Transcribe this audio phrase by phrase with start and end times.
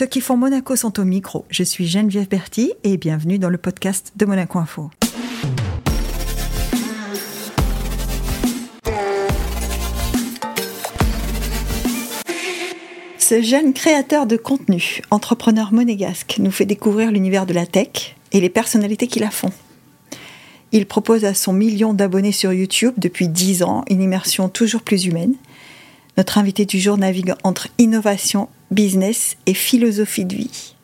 [0.00, 1.44] Ceux qui font Monaco sont au micro.
[1.50, 4.90] Je suis Geneviève Berti et bienvenue dans le podcast de Monaco Info.
[13.18, 18.40] Ce jeune créateur de contenu, entrepreneur monégasque, nous fait découvrir l'univers de la tech et
[18.40, 19.52] les personnalités qui la font.
[20.72, 25.04] Il propose à son million d'abonnés sur YouTube depuis 10 ans une immersion toujours plus
[25.04, 25.34] humaine.
[26.16, 30.74] Notre invité du jour navigue entre innovation, business et philosophie de vie.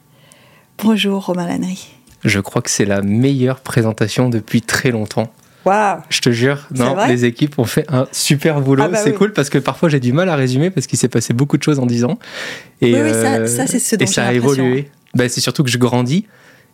[0.82, 1.88] Bonjour Romain Lannery.
[2.24, 5.32] Je crois que c'est la meilleure présentation depuis très longtemps.
[5.64, 8.84] Waouh Je te jure, non, les équipes ont fait un super boulot.
[8.84, 9.16] Ah bah c'est oui.
[9.16, 11.62] cool parce que parfois j'ai du mal à résumer parce qu'il s'est passé beaucoup de
[11.62, 12.18] choses en 10 ans.
[12.80, 14.88] Et, Oui, oui, ça- euh, ça, c'est ce dont et ça a évolué.
[15.14, 16.26] Bah, c'est surtout que je grandis.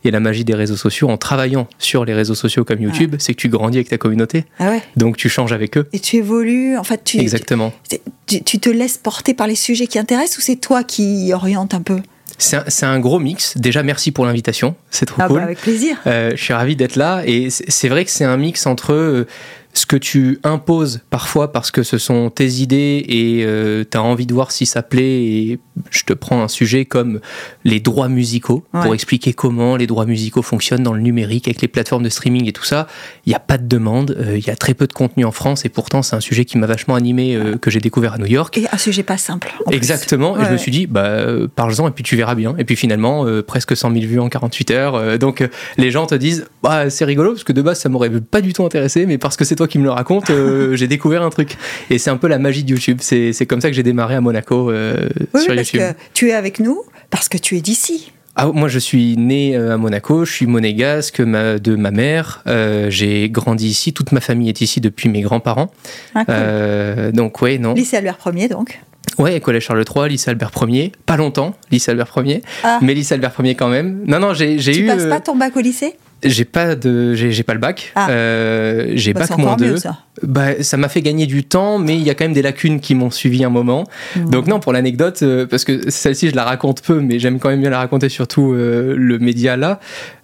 [0.04, 3.34] Et la magie des réseaux sociaux, en travaillant sur les réseaux sociaux comme YouTube, c'est
[3.34, 4.44] que tu grandis avec ta communauté.
[4.58, 5.86] Ah ouais Donc tu changes avec eux.
[5.92, 7.72] Et tu évolues, en fait, tu, Exactement.
[7.88, 11.32] tu, tu- tu te laisses porter par les sujets qui intéressent ou c'est toi qui
[11.32, 11.98] oriente un peu?
[12.38, 13.56] C'est un, gros mix.
[13.56, 14.74] Déjà, merci pour l'invitation.
[14.90, 15.36] C'est trop Ah cool.
[15.36, 15.96] bah avec plaisir.
[16.08, 18.92] Euh, je suis ravi d'être là et c'est c'est vrai que c'est un mix entre
[18.94, 19.28] euh,
[19.74, 23.46] ce que tu imposes parfois parce que ce sont tes idées et
[23.90, 25.58] tu as envie de voir si ça plaît et
[25.90, 27.20] je te prends un sujet comme
[27.64, 31.68] les droits musicaux pour expliquer comment les droits musicaux fonctionnent dans le numérique avec les
[31.68, 32.86] plateformes de streaming et tout ça.
[33.26, 35.32] Il n'y a pas de demande, euh, il y a très peu de contenu en
[35.32, 38.18] France et pourtant c'est un sujet qui m'a vachement animé euh, que j'ai découvert à
[38.18, 38.56] New York.
[38.58, 39.52] Et un sujet pas simple.
[39.66, 39.70] en.
[39.70, 42.54] Exactement, et je me suis dit, bah, euh, parle-en et puis tu verras bien.
[42.58, 44.94] Et puis finalement, euh, presque 100 000 vues en 48 heures.
[44.94, 47.88] euh, donc euh, les gens te disent, bah, c'est rigolo parce que de base ça
[47.88, 50.74] m'aurait pas du tout intéressé, mais parce que c'est toi qui me le raconte, euh,
[50.76, 51.56] j'ai découvert un truc.
[51.90, 52.98] Et c'est un peu la magie de YouTube.
[53.00, 55.80] C'est c'est comme ça que j'ai démarré à Monaco euh, Oui, sur parce YouTube.
[55.80, 58.10] que tu es avec nous parce que tu es d'ici.
[58.34, 62.42] Ah, moi, je suis né euh, à Monaco, je suis monégasque ma- de ma mère.
[62.46, 65.70] euh, j'ai grandi ici, toute ma famille est ici depuis mes grands-parents.
[66.14, 66.34] Ah, cool.
[66.36, 67.74] Euh, donc, ouais, non.
[67.74, 68.80] Lycée Albert 1er donc.
[69.18, 70.92] Ouais, collège Charles III, lycée Albert 1er.
[71.04, 72.40] Pas longtemps, lycée Albert 1er.
[72.64, 72.78] Ah.
[72.80, 74.00] Mais lycée Albert 1er quand même.
[74.06, 74.86] Non, non, j'ai j'ai Tu eu.
[74.86, 75.92] passes euh, pas ton bac au lycée?
[76.24, 77.92] J'ai pas de, j'ai j'ai pas le bac.
[77.94, 78.08] Ah.
[78.10, 79.76] Euh, j'ai Bah, bac moins encore mieux, 2.
[79.76, 79.98] ça.
[80.22, 82.80] Bah, ça m'a fait gagner du temps, mais il y a quand même des lacunes
[82.80, 83.84] qui m'ont suivi un moment.
[84.16, 84.30] Mmh.
[84.30, 87.48] Donc non, pour l'anecdote, euh, parce que celle-ci je la raconte peu, mais j'aime quand
[87.48, 89.80] même bien la raconter surtout euh, le média là.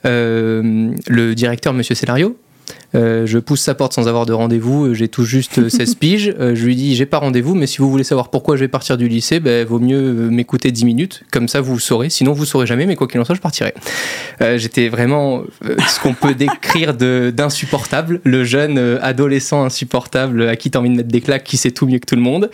[0.06, 2.36] Euh, le directeur, Monsieur Célario.
[2.94, 5.94] Euh, je pousse sa porte sans avoir de rendez-vous, euh, j'ai tout juste euh, 16
[5.96, 6.34] piges.
[6.40, 8.68] Euh, je lui dis j'ai pas rendez-vous, mais si vous voulez savoir pourquoi je vais
[8.68, 12.10] partir du lycée, ben, vaut mieux m'écouter 10 minutes, comme ça vous saurez.
[12.10, 13.74] Sinon vous saurez jamais, mais quoi qu'il en soit, je partirai.
[14.40, 15.42] Euh, J'étais vraiment
[15.88, 21.08] ce qu'on peut décrire d'insupportable, le jeune adolescent insupportable à qui t'as envie de mettre
[21.08, 22.50] des claques, qui sait tout mieux que tout le monde.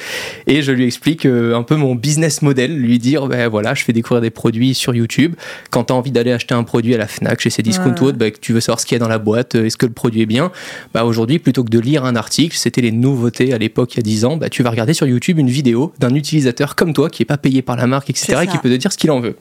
[0.47, 3.93] Et je lui explique un peu mon business model, lui dire ben voilà, je fais
[3.93, 5.35] découvrir des produits sur YouTube.
[5.71, 8.01] Quand t'as envie d'aller acheter un produit à la Fnac, chez Cdiscount Ouais.
[8.01, 9.87] ou autre, ben, tu veux savoir ce qu'il y a dans la boîte, est-ce que
[9.87, 10.51] le produit bien,
[10.93, 14.01] bah aujourd'hui plutôt que de lire un article, c'était les nouveautés à l'époque il y
[14.01, 17.11] a 10 ans, bah tu vas regarder sur YouTube une vidéo d'un utilisateur comme toi
[17.11, 18.41] qui est pas payé par la marque, etc.
[18.43, 19.37] Et qui peut te dire ce qu'il en veut.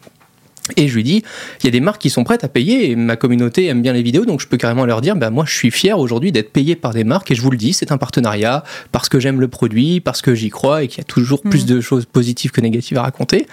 [0.77, 1.23] Et je lui dis,
[1.61, 3.91] il y a des marques qui sont prêtes à payer et ma communauté aime bien
[3.91, 6.53] les vidéos, donc je peux carrément leur dire, bah moi je suis fier aujourd'hui d'être
[6.53, 8.63] payé par des marques et je vous le dis, c'est un partenariat
[8.93, 11.65] parce que j'aime le produit, parce que j'y crois et qu'il y a toujours plus
[11.65, 13.45] de choses positives que négatives à raconter.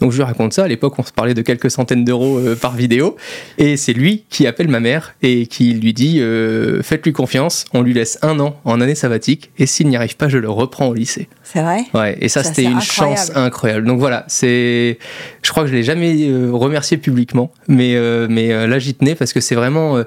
[0.00, 0.64] Donc je lui raconte ça.
[0.64, 3.16] À l'époque, on se parlait de quelques centaines d'euros euh, par vidéo
[3.56, 7.80] et c'est lui qui appelle ma mère et qui lui dit, euh, faites-lui confiance, on
[7.80, 10.88] lui laisse un an en année sabbatique et s'il n'y arrive pas, je le reprends
[10.88, 11.28] au lycée.
[11.44, 11.84] C'est vrai?
[11.94, 13.16] Ouais, et ça, Ça, c'était une incroyable.
[13.18, 13.86] chance incroyable.
[13.86, 14.98] Donc voilà, c'est,
[15.42, 19.14] je crois que je l'ai jamais euh, remercié publiquement, mais euh, mais là j'y tenais
[19.14, 20.04] parce que c'est vraiment euh,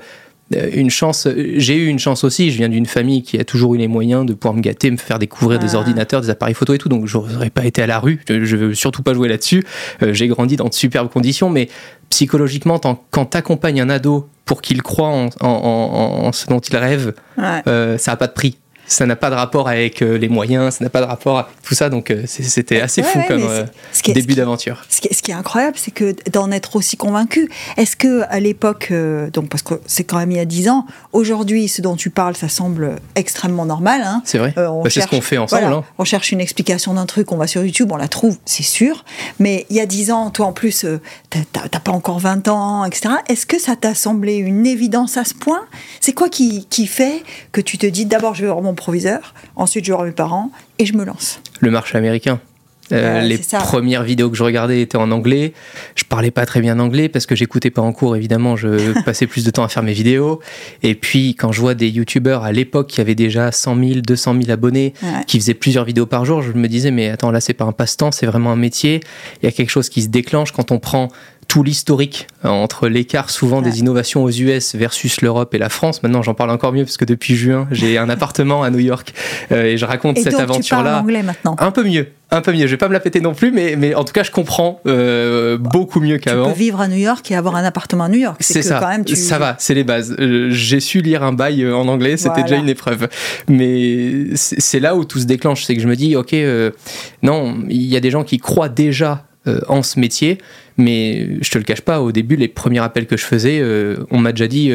[0.73, 1.27] une chance.
[1.55, 2.51] J'ai eu une chance aussi.
[2.51, 4.97] Je viens d'une famille qui a toujours eu les moyens de pouvoir me gâter, me
[4.97, 5.77] faire découvrir des Ah.
[5.77, 6.89] ordinateurs, des appareils photo et tout.
[6.89, 8.19] Donc j'aurais pas été à la rue.
[8.27, 9.63] Je, je veux surtout pas jouer là-dessus.
[10.03, 11.69] Euh, J'ai grandi dans de superbes conditions, mais
[12.09, 12.79] psychologiquement,
[13.11, 17.13] quand t'accompagnes un ado pour qu'il croit en, en- en- en ce dont il rêve,
[17.37, 17.61] Ouais.
[17.67, 18.57] euh, ça n'a pas de prix.
[18.91, 21.51] Ça n'a pas de rapport avec euh, les moyens, ça n'a pas de rapport avec
[21.63, 21.89] tout ça.
[21.89, 24.33] Donc euh, c'était assez Ouais, fou ouais, comme euh, c'est- ce qui est- ce début
[24.35, 24.83] d'aventure.
[24.89, 27.49] Ce qui, est- ce qui est incroyable, c'est que d'en être aussi convaincu.
[27.77, 28.91] Est-ce que à l'époque,
[29.33, 32.09] donc parce que c'est quand même il y a 10 ans, aujourd'hui, ce dont tu
[32.09, 34.01] parles, ça semble extrêmement normal.
[34.03, 34.21] Hein.
[34.25, 34.53] C'est vrai.
[34.57, 35.61] Euh, Bah, c'est ce qu'on fait ensemble.
[35.61, 35.83] voilà, hein.
[35.97, 39.05] On cherche une explication d'un truc, on va sur YouTube, on la trouve, c'est sûr.
[39.39, 40.85] Mais il y a 10 ans, toi en plus,
[41.29, 43.15] t'as pas encore 20 ans, etc.
[43.29, 45.61] Est-ce que ça t'a semblé une évidence à ce point?
[45.99, 48.73] C'est quoi qui, qui fait que tu te dis d'abord je vais voir mon
[49.55, 52.39] ensuite je voir mes parents et je me lance Le marché américain.
[52.91, 55.53] Euh, Ouais, les premières vidéos que je regardais étaient en anglais.
[55.95, 58.55] Je parlais pas très bien anglais parce que j'écoutais pas en cours, évidemment.
[58.55, 60.39] Je passais plus de temps à faire mes vidéos.
[60.83, 64.35] Et puis, quand je vois des youtubeurs à l'époque qui avaient déjà 100 000, 200
[64.41, 65.09] 000 abonnés, Ouais.
[65.27, 67.71] qui faisaient plusieurs vidéos par jour, je me disais, mais attends, là, c'est pas un
[67.71, 68.99] passe-temps, c'est vraiment un métier.
[69.41, 71.09] Il y a quelque chose qui se déclenche quand on prend
[71.47, 73.69] tout l'historique euh, entre l'écart souvent Ouais.
[73.69, 76.01] des innovations aux US versus l'Europe et la France.
[76.03, 79.13] Maintenant, j'en parle encore mieux parce que depuis juin, j'ai un appartement à New York
[79.51, 81.01] euh, et je raconte Et cette aventure-là.
[81.01, 82.07] anglais maintenant Un peu mieux.
[82.31, 82.65] Un peu mieux.
[82.65, 84.79] Je vais pas me la péter non plus, mais, mais en tout cas, je comprends
[84.87, 86.45] euh, beaucoup mieux qu'avant.
[86.45, 88.37] Tu peux vivre à New York et avoir un appartement à New York.
[88.39, 88.79] C'est ça.
[88.79, 90.15] Quand même, Ça va, c'est les bases.
[90.17, 93.09] Euh, j'ai su lire un bail euh, en anglais, c'était déjà une épreuve.
[93.49, 95.65] Mais c'est là où tout se déclenche.
[95.65, 96.33] C'est que je me dis, ok,
[97.21, 99.25] non, il y a des gens qui croient déjà
[99.67, 100.37] en ce métier,
[100.77, 103.63] mais je te le cache pas, au début, les premiers appels que je faisais,
[104.11, 104.71] on m'a déjà dit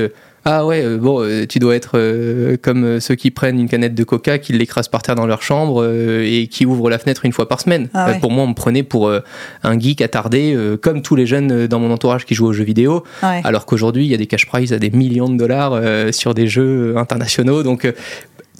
[0.49, 3.97] ah ouais, euh, bon, euh, tu dois être euh, comme ceux qui prennent une canette
[3.97, 7.33] de coca, qui l'écrasent par terre dans leur chambre et qui ouvrent la fenêtre une
[7.33, 7.89] fois par semaine.
[7.95, 11.81] Ah pour moi, on me prenait pour un geek attardé, comme tous les jeunes dans
[11.81, 13.03] mon entourage qui jouent aux jeux vidéo.
[13.23, 15.81] Alors qu'aujourd'hui, il y a des cash prizes à des millions de dollars
[16.13, 17.65] sur des jeux internationaux.
[17.65, 17.93] Donc,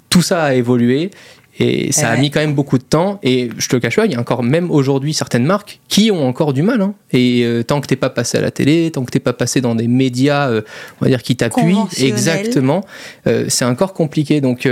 [0.09, 1.11] tout ça a évolué.
[1.59, 3.19] Et ça a mis quand même beaucoup de temps.
[3.23, 6.11] Et je te le cache pas, il y a encore, même aujourd'hui, certaines marques qui
[6.11, 6.81] ont encore du mal.
[6.81, 6.93] Hein.
[7.11, 9.59] Et euh, tant que t'es pas passé à la télé, tant que t'es pas passé
[9.61, 10.61] dans des médias, euh,
[11.01, 12.83] on va dire, qui t'appuient, exactement,
[13.25, 14.41] euh, c'est encore compliqué.
[14.41, 14.67] Donc,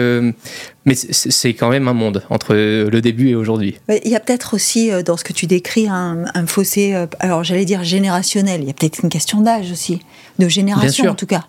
[0.86, 3.76] mais c'est quand même un monde entre le début et aujourd'hui.
[4.04, 7.66] Il y a peut-être aussi dans ce que tu décris un, un fossé, alors j'allais
[7.66, 8.62] dire générationnel.
[8.62, 10.02] Il y a peut-être une question d'âge aussi,
[10.38, 11.46] de génération en tout cas.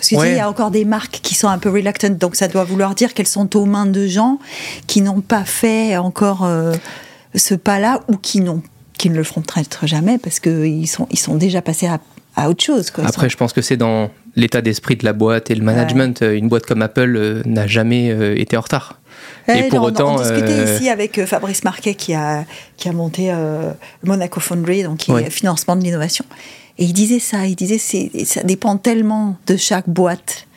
[0.00, 2.64] Parce qu'il y a encore des marques qui sont un peu reluctant, donc ça doit
[2.64, 4.38] vouloir dire qu'elles sont aux mains de gens
[4.86, 6.72] qui n'ont pas fait encore euh,
[7.34, 8.62] ce pas-là ou qui, n'ont,
[8.96, 11.98] qui ne le feront peut-être jamais parce qu'ils sont, ils sont déjà passés à,
[12.34, 12.90] à autre chose.
[12.90, 13.04] Quoi.
[13.06, 16.22] Après, je pense que c'est dans l'état d'esprit de la boîte et le management.
[16.22, 18.98] Une boîte comme Apple euh, n'a jamais euh, été en retard.
[19.48, 22.46] et pour autant, on discutait ici avec Fabrice Marquet qui a,
[22.78, 23.34] qui a monté
[24.02, 26.24] Monaco Foundry, donc qui est financement de l'innovation.
[26.80, 27.78] Et il disait ça, il disait
[28.24, 30.48] ça dépend tellement de chaque boîte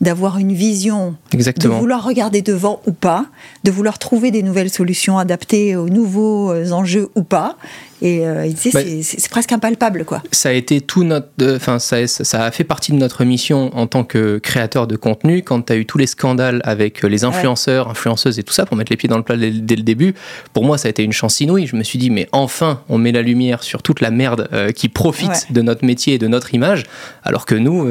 [0.00, 3.26] d'avoir une vision, de vouloir regarder devant ou pas,
[3.64, 7.56] de vouloir trouver des nouvelles solutions adaptées aux nouveaux euh, enjeux ou pas.
[8.02, 10.22] Et euh, bah, c'est presque impalpable, quoi.
[10.32, 13.86] Ça a été tout notre, enfin ça, ça, a fait partie de notre mission en
[13.86, 15.42] tant que créateur de contenu.
[15.42, 18.78] Quand tu as eu tous les scandales avec les influenceurs, influenceuses et tout ça pour
[18.78, 20.14] mettre les pieds dans le plat dès, le début,
[20.54, 21.66] pour moi ça a été une chance inouïe.
[21.66, 24.72] Je me suis dit mais enfin on met la lumière sur toute la merde euh,
[24.72, 26.84] qui profite de notre métier et de notre image,
[27.22, 27.86] alors que nous,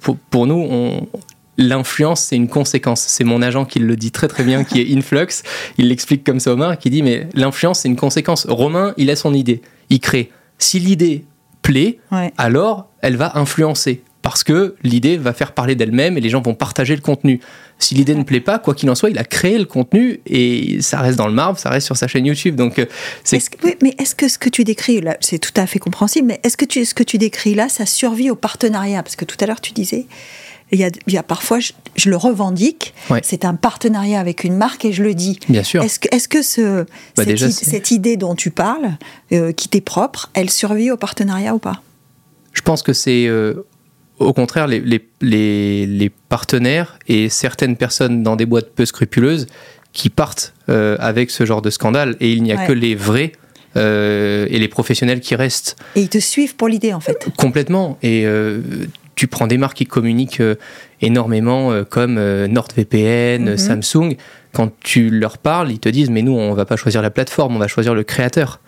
[0.00, 1.08] pour, pour, nous, on,
[1.56, 3.00] l'influence, c'est une conséquence.
[3.00, 5.42] C'est mon agent qui le dit très très bien, qui est Influx.
[5.78, 8.46] Il l'explique comme ça Omar, qui dit mais l'influence, c'est une conséquence.
[8.48, 10.30] Romain, il a son idée, il crée.
[10.58, 11.24] Si l'idée
[11.62, 11.98] plaît,
[12.38, 14.02] alors elle va influencer.
[14.24, 17.40] Parce que l'idée va faire parler d'elle-même et les gens vont partager le contenu.
[17.78, 20.78] Si l'idée ne plaît pas, quoi qu'il en soit, il a créé le contenu et
[20.80, 22.56] ça reste dans le marbre, ça reste sur sa chaîne YouTube.
[22.56, 22.86] Donc, euh,
[23.22, 23.38] c'est.
[23.82, 26.56] mais est-ce que ce que tu décris là, c'est tout à fait compréhensible, mais est-ce
[26.56, 29.02] que tu, ce que tu décris là, ça survit au partenariat?
[29.02, 30.06] Parce que tout à l'heure, tu disais,
[30.74, 35.02] il y a, parfois, je, le revendique, c'est un partenariat avec une marque et je
[35.02, 35.38] le dis.
[35.48, 35.82] Bien sûr.
[35.82, 36.84] Est-ce que, est -ce que ce,
[37.16, 38.96] bah, cette, idée dont tu parles,
[39.32, 41.82] euh, qui t'est propre, elle survit au partenariat ou pas?
[42.52, 43.66] Je pense que c'est euh,
[44.18, 44.80] au contraire les,
[45.20, 49.46] les, les, partenaires et certaines personnes dans des boîtes peu scrupuleuses
[49.92, 53.32] qui partent euh, avec ce genre de scandale et il n'y a que les vrais.
[53.76, 55.74] et les professionnels qui restent.
[55.96, 57.28] Et ils te suivent pour l'idée en fait.
[57.36, 57.98] Complètement.
[58.02, 58.24] Et
[59.14, 60.56] tu prends des marques qui communiquent euh,
[61.00, 63.56] énormément, euh, comme euh, NordVPN, mhm.
[63.56, 64.16] Samsung.
[64.52, 67.56] Quand tu leur parles, ils te disent Mais nous, on va pas choisir la plateforme,
[67.56, 68.60] on va choisir le créateur.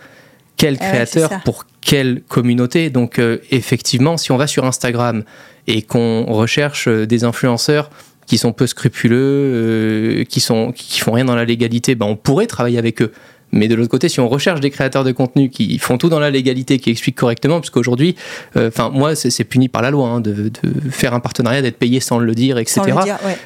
[0.57, 2.89] Quel créateur pour quelle communauté?
[2.89, 3.21] Donc,
[3.51, 5.23] effectivement, si on va sur Instagram
[5.67, 7.91] et qu'on recherche des influenceurs
[8.25, 12.47] qui sont peu scrupuleux, qui sont qui font rien dans la légalité, ben on pourrait
[12.47, 13.13] travailler avec eux.
[13.53, 16.19] Mais de l'autre côté, si on recherche des créateurs de contenu qui font tout dans
[16.19, 18.17] la légalité, qui expliquent correctement, parce qu'aujourd'hui,
[18.57, 20.51] euh, enfin moi, c'est puni par la loi hein, de,
[20.91, 22.83] faire un partenariat, d'être payé sans le dire, etc.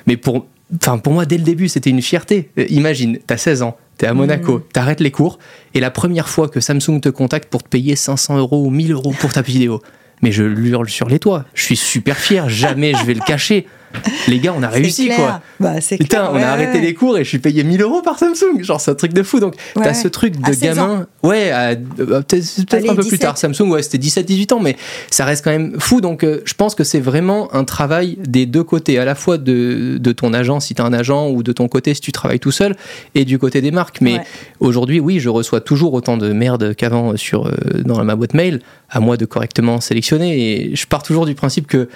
[0.07, 2.51] Mais pour, enfin pour moi, dès le début, c'était une fierté.
[2.59, 4.63] Euh, imagine, tu as 16 ans, tu es à Monaco, mmh.
[4.73, 5.39] tu arrêtes les cours,
[5.75, 8.93] et la première fois que Samsung te contacte pour te payer 500 euros ou 1000
[8.93, 9.83] euros pour ta vidéo,
[10.23, 11.45] mais je l'hurle sur les toits.
[11.55, 13.67] Je suis super fier, jamais je vais le cacher
[14.29, 15.41] les gars, on a réussi quoi.
[15.59, 18.63] Bah, Putain, on a arrêté les cours et je suis payé 1000 euros par Samsung.
[18.63, 19.41] Genre, c'est un truc de fou.
[19.41, 21.07] Donc, t'as ce truc de gamin.
[21.23, 23.37] Ouais, euh, peut-être un peu plus tard.
[23.37, 24.77] Samsung, ouais, c'était 17-18 ans, mais
[25.11, 26.01] ça reste quand même fou.
[26.01, 29.39] Donc, euh, je pense que c'est vraiment un travail des deux côtés, à la fois
[29.39, 32.51] de, ton agent, si t'es un agent, ou de ton côté, si tu travailles tout
[32.51, 32.77] seul,
[33.15, 34.01] et du côté des marques.
[34.01, 34.21] Mais
[34.61, 37.53] aujourd'hui, oui, je reçois toujours autant de merde qu'avant sur, euh,
[37.85, 40.71] dans ma boîte mail, à moi de correctement sélectionner.
[40.71, 41.89] Et je pars toujours du principe que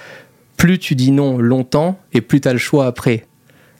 [0.57, 3.25] plus tu dis non longtemps et plus tu as le choix après.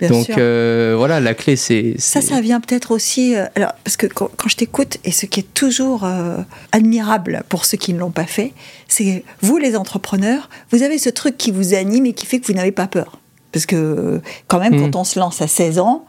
[0.01, 1.95] Donc euh, voilà, la clé c'est.
[1.97, 3.35] Ça, ça vient peut-être aussi.
[3.35, 6.37] Euh, alors, parce que quand, je t'écoute, et ce qui est toujours euh,
[6.71, 8.53] admirable pour ceux qui ne l'ont pas fait,
[8.87, 12.47] c'est vous les entrepreneurs, vous avez ce truc qui vous anime et qui fait que
[12.47, 13.19] vous n'avez pas peur.
[13.51, 14.99] Parce que quand même, quand mm.
[14.99, 16.05] on se lance à 16 ans,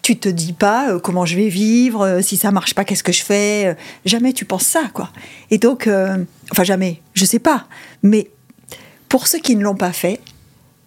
[0.00, 3.22] tu te dis pas comment je vais vivre, si ça marche pas, qu'est-ce que je
[3.22, 3.76] fais.
[4.06, 5.10] jamais tu penses ça, quoi.
[5.50, 5.86] Et donc,
[6.50, 7.66] enfin jamais, je sais pas.
[8.02, 8.30] Mais
[9.14, 10.18] pour ceux qui ne l'ont pas fait,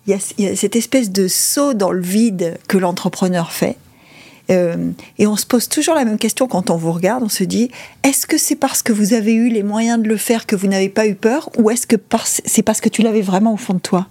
[0.06, 3.78] il y, a, cette espèce de saut dans le vide que l'entrepreneur fait.
[4.52, 7.24] Euh, et on se pose toujours la même question quand on vous regarde.
[7.24, 7.72] On se dit
[8.04, 10.68] est-ce que c'est parce que vous avez eu les moyens de le faire que vous
[10.68, 13.76] n'avez pas eu peur, ou est-ce que c'est parce que tu l'avais vraiment au fond
[13.76, 14.08] de toi?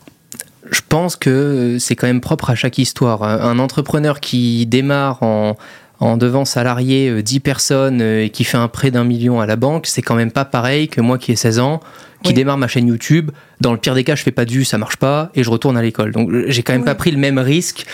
[0.70, 3.22] Je pense que c'est quand même propre à chaque histoire.
[3.22, 5.58] Un entrepreneur qui démarre en,
[6.00, 9.86] en devant salarier 10 personnes et qui fait un prêt d'un million à la banque,
[9.86, 11.80] c'est quand même pas pareil que moi qui ai 16 ans,
[12.26, 13.30] qui démarre ma chaîne YouTube.
[13.60, 15.50] Dans le pire des cas, je fais pas de vues, ça marche pas, et je
[15.50, 16.12] retourne à l'école.
[16.12, 17.86] Donc j'ai quand même pas pris le même risque.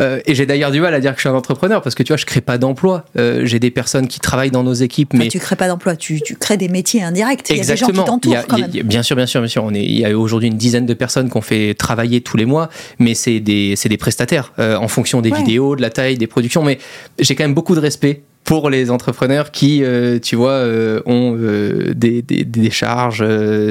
[0.00, 2.02] Euh, et j'ai d'ailleurs du mal à dire que je suis un entrepreneur parce que
[2.02, 3.04] tu vois, je crée pas d'emploi.
[3.16, 6.20] Euh, j'ai des personnes qui travaillent dans nos équipes, mais tu crées pas d'emploi, tu,
[6.20, 7.50] tu, crées des métiers indirects.
[7.50, 7.56] Exactement.
[7.56, 8.86] Il y a des gens qui t'entourent quand même.
[8.86, 9.64] bien sûr, bien sûr, bien sûr.
[9.64, 12.44] On est, il y a aujourd'hui une dizaine de personnes qu'on fait travailler tous les
[12.44, 12.68] mois,
[12.98, 16.62] mais c'est des, des prestataires euh, en fonction des vidéos, de la taille, des productions.
[16.62, 16.78] Mais
[17.18, 21.36] j'ai quand même beaucoup de respect pour les entrepreneurs qui, euh, tu vois, euh, ont
[21.38, 23.22] euh, des, des, charges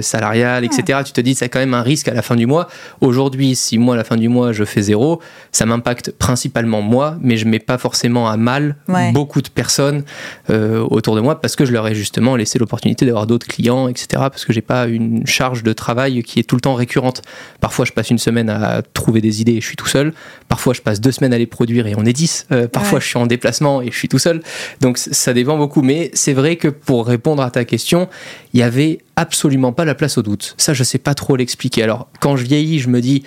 [0.01, 0.99] salariales, etc.
[1.03, 2.67] Tu te dis, c'est quand même un risque à la fin du mois.
[3.01, 5.19] Aujourd'hui, si moi, à la fin du mois, je fais zéro,
[5.51, 8.75] ça m'impacte principalement moi, mais je mets pas forcément à mal
[9.13, 10.03] beaucoup de personnes
[10.49, 14.07] autour de moi parce que je leur ai justement laissé l'opportunité d'avoir d'autres clients, etc.
[14.13, 17.23] Parce que j'ai pas une charge de travail qui est tout le temps récurrente.
[17.61, 20.13] Parfois, je passe une semaine à trouver des idées et je suis tout seul.
[20.49, 22.45] Parfois, je passe deux semaines à les produire et on est dix.
[22.71, 24.41] parfois, je suis en déplacement et je suis tout seul.
[24.81, 25.81] Donc ça dépend beaucoup.
[25.81, 28.07] Mais c'est vrai que pour répondre à ta question,
[28.53, 30.55] il y avait absolument pas la place au doute.
[30.57, 31.83] Ça, je sais pas trop l'expliquer.
[31.83, 33.23] Alors, quand je vieillis, je me dis,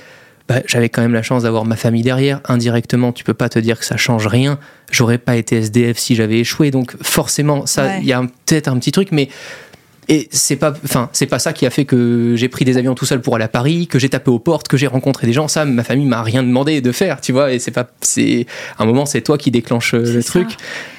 [0.49, 2.40] bah, j'avais quand même la chance d'avoir ma famille derrière.
[2.49, 4.59] Indirectement, tu peux pas te dire que ça change rien.
[4.90, 6.70] J'aurais pas été SDF si j'avais échoué.
[6.70, 9.28] Donc forcément, ça, il y a peut-être un petit truc, mais
[10.11, 12.97] et c'est pas, enfin, c'est pas ça qui a fait que j'ai pris des avions
[12.97, 15.33] tout seul pour aller à Paris, que j'ai tapé aux portes, que j'ai rencontré des
[15.33, 15.47] gens.
[15.47, 17.52] Ça, ma famille m'a rien demandé de faire, tu vois.
[17.52, 18.45] Et c'est pas, c'est
[18.81, 20.49] un moment, c'est toi qui déclenche euh, le truc.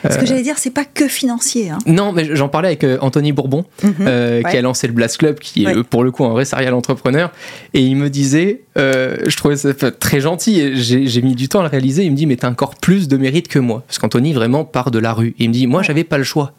[0.04, 1.72] Ce que euh, j'allais dire, c'est pas que financier.
[1.72, 1.80] Hein.
[1.88, 4.44] Non, mais j'en parlais avec euh, Anthony Bourbon, mhm.
[4.50, 7.34] qui a lancé le Blast Club, qui est pour le coup un vrai serial entrepreneur.
[7.74, 10.62] Et il me disait, je trouvais ça très gentil.
[10.62, 12.06] Et j'ai mis du temps à le réaliser.
[12.06, 14.90] Il me dit, mais t'as encore plus de mérite que moi, parce qu'Anthony vraiment part
[14.90, 15.36] de la rue.
[15.38, 16.54] il me dit, moi, j'avais pas le choix.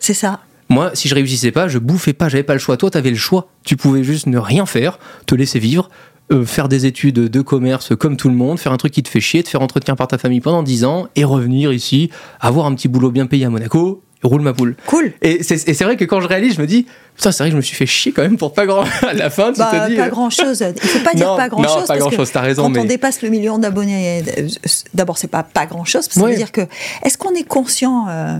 [0.00, 0.40] C'est ça.
[0.72, 2.76] Moi, si je réussissais pas, je bouffais pas, j'avais pas le choix.
[2.76, 3.48] Toi, tu avais le choix.
[3.64, 5.90] Tu pouvais juste ne rien faire, te laisser vivre,
[6.32, 9.08] euh, faire des études de commerce comme tout le monde, faire un truc qui te
[9.08, 12.10] fait chier, te faire entretien par ta famille pendant 10 ans et revenir ici,
[12.40, 14.76] avoir un petit boulot bien payé à Monaco, roule ma poule.
[14.86, 15.12] Cool.
[15.20, 16.86] Et c'est vrai que quand je réalise, je me dis,
[17.16, 18.84] putain, c'est vrai que je me suis fait chier quand même pour pas grand.
[19.02, 19.96] à la fin, tu bah, te dis.
[19.96, 20.64] Pas grand chose.
[20.82, 21.80] Il faut pas dire pas grand chose.
[21.80, 22.62] Non, pas grand chose, t'as raison.
[22.62, 22.80] Quand mais...
[22.80, 24.48] on dépasse le million d'abonnés, euh,
[24.94, 26.06] d'abord, c'est pas pas grand chose.
[26.08, 26.62] Ça veut dire que,
[27.04, 28.06] est-ce qu'on est conscient.
[28.08, 28.38] Euh,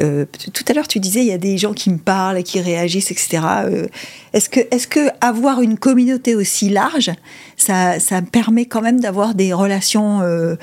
[0.00, 2.60] euh, tout à l'heure, tu disais, il y a des gens qui me parlent, qui
[2.60, 3.42] réagissent, etc.
[3.64, 3.86] Euh,
[4.32, 7.12] est-ce que, est que avoir une communauté aussi large,
[7.56, 10.56] ça, ça permet quand même d'avoir des relations euh,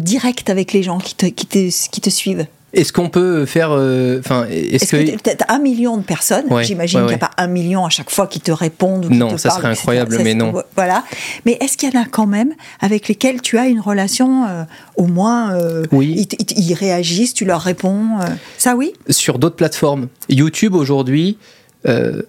[0.00, 2.46] directes avec les gens qui te suivent?
[2.72, 3.70] Est-ce qu'on peut faire.
[3.72, 5.16] Euh, enfin, est-ce que.
[5.16, 6.44] Peut-être un million de personnes.
[6.62, 9.16] J'imagine qu'il n'y a pas un million à chaque fois qui te répondent ou qui
[9.16, 10.52] non, ça serait incroyable, mais non.
[10.76, 11.04] Voilà.
[11.46, 14.62] Mais est-ce qu'il y en a quand même avec lesquels tu as une relation, euh,
[14.96, 15.54] au moins.
[15.54, 16.28] Euh, oui.
[16.56, 18.18] Ils, réagissent, tu leur réponds.
[18.56, 18.92] ça, oui?
[19.08, 20.08] Sur d'autres plateformes.
[20.28, 21.38] YouTube, aujourd'hui,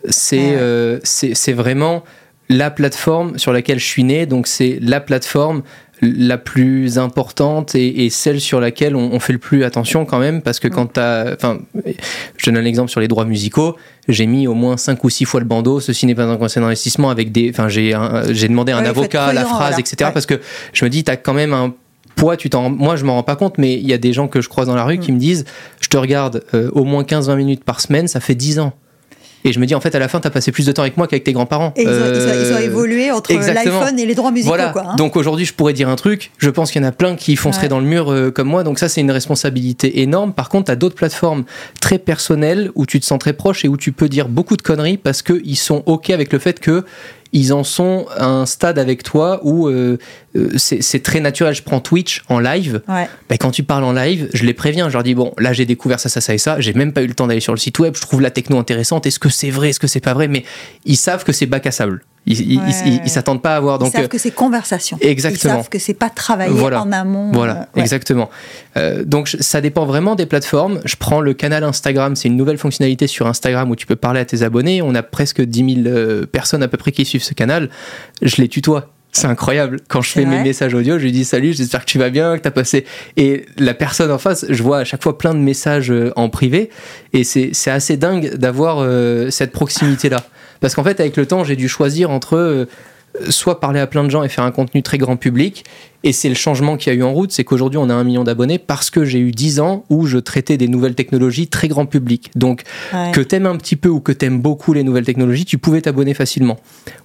[0.10, 0.57] c'est
[1.03, 2.03] c'est vraiment
[2.50, 4.25] la plateforme sur laquelle je suis né.
[4.25, 5.63] Donc, c'est la plateforme
[6.01, 10.60] la plus importante et, celle sur laquelle on, fait le plus attention quand même parce
[10.60, 11.60] que quand tu as enfin
[12.38, 13.75] je donne un exemple sur les droits musicaux.
[14.08, 16.62] J'ai mis au moins 5 ou 6 fois le bandeau ceci n'est pas un conseil
[16.63, 17.96] d'investissement avec des enfin j'ai
[18.31, 20.41] j'ai demandé un avocat la phrase etc parce que
[20.74, 21.74] je me dis tu as quand même un
[22.15, 24.27] poids tu t'en moi je m'en rends pas compte mais il y a des gens
[24.27, 25.15] que je croise dans la rue qui mm.
[25.15, 25.46] me disent
[25.81, 28.74] je te regarde euh, au moins 15-20 minutes par semaine ça fait 10 ans
[29.43, 30.81] et je me dis, en fait, à la fin, tu as passé plus de temps
[30.81, 31.74] avec moi qu'avec tes grands-parents.
[31.75, 34.50] Et ils, ont, euh, évolué entre l'iPhone et les droits musicaux.
[34.50, 34.69] Voilà.
[34.69, 34.95] Quoi, hein.
[34.95, 36.31] Donc aujourd'hui, je pourrais dire un truc.
[36.38, 38.63] Je pense qu'il y en a plein qui fonceraient dans le mur euh, comme moi.
[38.63, 40.33] Donc ça, c'est une responsabilité énorme.
[40.33, 41.43] Par contre, tu as d'autres plateformes
[41.79, 44.62] très personnelles où tu te sens très proche et où tu peux dire beaucoup de
[44.62, 46.83] conneries parce qu'ils sont OK avec le fait que
[47.33, 49.97] ils en sont à un stade avec toi où euh,
[50.35, 51.53] euh, c'est très naturel.
[51.53, 52.81] Je prends Twitch en live.
[52.88, 53.07] Ouais.
[53.29, 54.89] Ben, quand tu parles en live, je les préviens.
[54.89, 56.59] Je leur dis bon, là j'ai découvert ça, ça, ça et ça.
[56.59, 57.95] J'ai même pas eu le temps d'aller sur le site web.
[57.95, 59.05] Je trouve la techno intéressante.
[59.05, 59.69] Est-ce que c'est vrai?
[59.69, 60.27] Est-ce que c'est pas vrai?
[60.27, 60.43] Mais
[60.85, 62.01] ils savent que c'est bac à sable.
[62.28, 63.80] Ils, s'attendent pas à avoir.
[63.80, 64.98] Donc, ils savent que c'est conversation.
[65.01, 65.56] Exactement.
[65.56, 67.32] Ils savent que c'est pas travaillé en amont.
[67.32, 68.30] Voilà, euh, exactement.
[68.78, 70.82] Euh, donc ça dépend vraiment des plateformes.
[70.86, 74.20] Je prends le canal Instagram, c'est une nouvelle fonctionnalité sur Instagram où tu peux parler
[74.20, 74.82] à tes abonnés.
[74.84, 77.70] On a presque 10 000 euh, personnes à peu près qui suivent ce canal.
[78.22, 78.90] Je les tutoie.
[79.13, 79.80] C'est incroyable.
[79.90, 82.38] Quand je fais mes messages audio, je lui dis salut, j'espère que tu vas bien,
[82.38, 82.86] que tu as passé.
[83.18, 86.70] Et la personne en face, je vois à chaque fois plein de messages en privé.
[87.12, 88.88] Et c'est assez dingue d'avoir
[89.30, 90.24] cette proximité-là.
[90.62, 92.65] Parce qu'en fait, avec le temps, j'ai dû choisir entre euh,
[93.30, 95.65] soit parler à plein de gens et faire un contenu très grand public,
[96.03, 98.03] Et c'est le changement qu'il y a eu en route, c'est qu'aujourd'hui on a un
[98.03, 101.67] million d'abonnés parce que j'ai eu 10 ans où je traitais des nouvelles technologies très
[101.67, 102.31] grand public.
[102.36, 103.12] Donc Ouais.
[103.12, 106.13] que t'aimes un petit peu ou que t'aimes beaucoup les nouvelles technologies, tu pouvais t'abonner
[106.15, 106.58] facilement.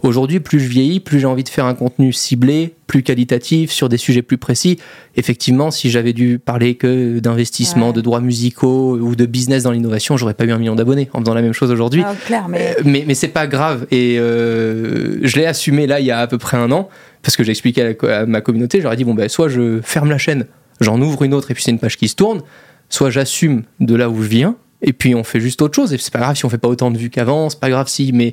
[0.03, 3.88] Aujourd'hui, plus je vieillis, plus j'ai envie de faire un contenu ciblé, plus qualitatif, sur
[3.88, 4.79] des sujets plus précis.
[5.17, 7.93] Effectivement, si j'avais dû parler que d'investissement, Ouais.
[7.93, 11.21] de droits musicaux ou de business dans l'innovation, j'aurais pas eu un million d'abonnés en
[11.21, 12.03] faisant la même chose aujourd'hui.
[12.07, 12.15] Ah,
[12.49, 13.87] mais Euh, mais, mais c'est pas grave.
[13.91, 16.88] Et euh, je l'ai assumé là il y a à peu près un an,
[17.23, 20.19] parce que j'ai expliqué à, ma communauté, j'aurais dit bon ben soit je ferme la
[20.19, 20.47] chaîne,
[20.81, 22.43] j'en ouvre une autre et puis c'est une page qui se tourne,
[22.89, 25.93] soit j'assume de là où je viens et puis on fait juste autre chose.
[25.93, 27.89] Et c'est pas grave si on fait pas autant de vues qu'avant, c'est pas grave
[27.89, 28.13] si.
[28.13, 28.33] Mais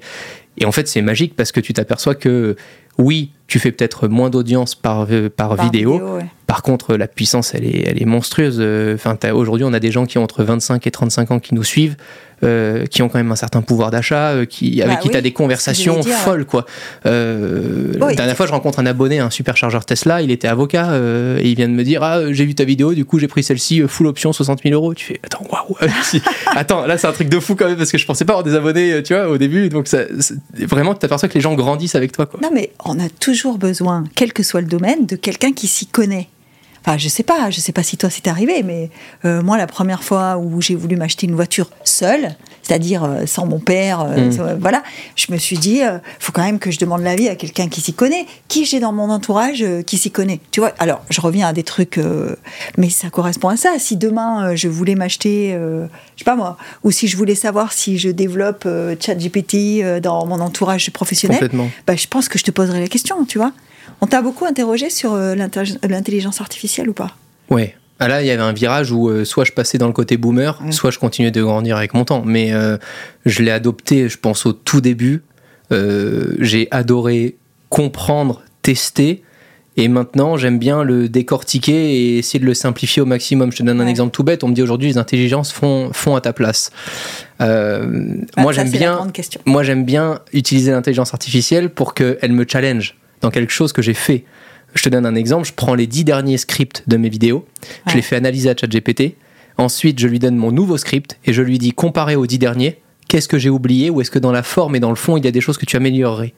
[0.58, 2.56] et en fait c'est magique parce que tu t'aperçois que
[2.98, 6.26] oui, tu fais peut-être moins d'audience par, euh, par, par vidéo, ouais.
[6.46, 8.58] par contre, la puissance, elle est, elle est monstrueuse.
[8.60, 11.56] Euh, Enfin, aujourd'hui, on a des gens qui ont entre 25 et 35 ans qui
[11.56, 11.96] nous suivent,
[12.44, 15.18] euh, qui ont quand même un certain pouvoir d'achat, euh, qui, avec Bah qui tu
[15.18, 16.66] as des conversations dire, folles, quoi.
[17.06, 20.98] Euh, la dernière fois, je rencontre un abonné, un superchargeur Tesla, il était avocat,
[21.40, 23.44] et il vient de me dire Ah, j'ai vu ta vidéo, du coup, j'ai pris
[23.44, 24.94] celle-ci, full option, 60 000 euros.
[24.94, 26.22] Tu fais Attends, waouh Si-
[26.56, 28.44] Attends, là, c'est un truc de fou quand même, parce que je pensais pas avoir
[28.44, 29.70] des abonnés, tu vois, au début.
[29.70, 30.00] Donc, ça,
[30.60, 32.40] vraiment, tu t'aperçois que les gens grandissent avec toi, quoi.
[32.42, 35.88] Non, mais on a toujours besoin, quel que soit le domaine, de quelqu'un qui s'y
[35.88, 36.28] connaît.
[36.86, 38.90] Enfin, je sais pas, je sais pas si toi c'est arrivé, mais
[39.24, 43.46] euh, moi, la première fois où j'ai voulu m'acheter une voiture seule, c'est-à-dire euh, sans
[43.46, 44.58] mon père, euh, Mm.
[44.60, 44.84] voilà,
[45.16, 45.82] je me suis dit,
[46.20, 48.26] faut quand même que je demande l'avis à quelqu'un qui s'y connaît.
[48.48, 51.64] Qui j'ai dans mon entourage qui s'y connaît Tu vois, alors je reviens à des
[51.64, 52.00] trucs,
[52.78, 53.74] mais ça correspond à ça.
[53.80, 55.88] Si demain je voulais m'acheter, je
[56.18, 58.68] sais pas moi, ou si je voulais savoir si je développe
[59.00, 61.50] ChatGPT dans mon entourage professionnel,
[61.88, 63.52] bah, je pense que je te poserai la question, tu vois?
[64.04, 67.16] On t'a beaucoup interrogé sur euh, l'intellig- l'intelligence artificielle ou pas?
[67.50, 67.76] Ouais.
[68.00, 70.18] Ah là, il y avait un virage où euh, soit je passais dans le côté
[70.18, 72.22] boomer, soit je continuais de grandir avec mon temps.
[72.26, 72.78] Mais euh,
[73.26, 75.24] je l'ai adopté, je pense, au tout début.
[75.72, 77.38] Euh, J'ai adoré
[77.70, 79.24] comprendre, tester.
[79.78, 83.52] Et maintenant, j'aime bien le décortiquer et essayer de le simplifier au maximum.
[83.54, 83.90] Je te donne un Ouais.
[83.90, 84.44] exemple tout bête.
[84.44, 86.72] On me dit aujourd'hui, les intelligences font, font à ta place.
[87.42, 87.88] Euh,
[88.38, 89.08] moi, Ah, ça, j'aime bien
[89.46, 93.96] moi j'aime bien utiliser l'intelligence artificielle pour qu'elle me challenge dans quelque chose que j'ai
[93.96, 94.26] fait.
[94.76, 97.46] Je te donne un exemple, je prends les dix derniers scripts de mes vidéos,
[97.88, 99.16] je les fais analyser à ChatGPT,
[99.58, 102.80] ensuite je lui donne mon nouveau script et je lui dis comparé aux dix derniers,
[103.08, 105.26] qu'est-ce que j'ai oublié ou est-ce que dans la forme et dans le fond il
[105.26, 106.34] y a des choses que tu améliorerais?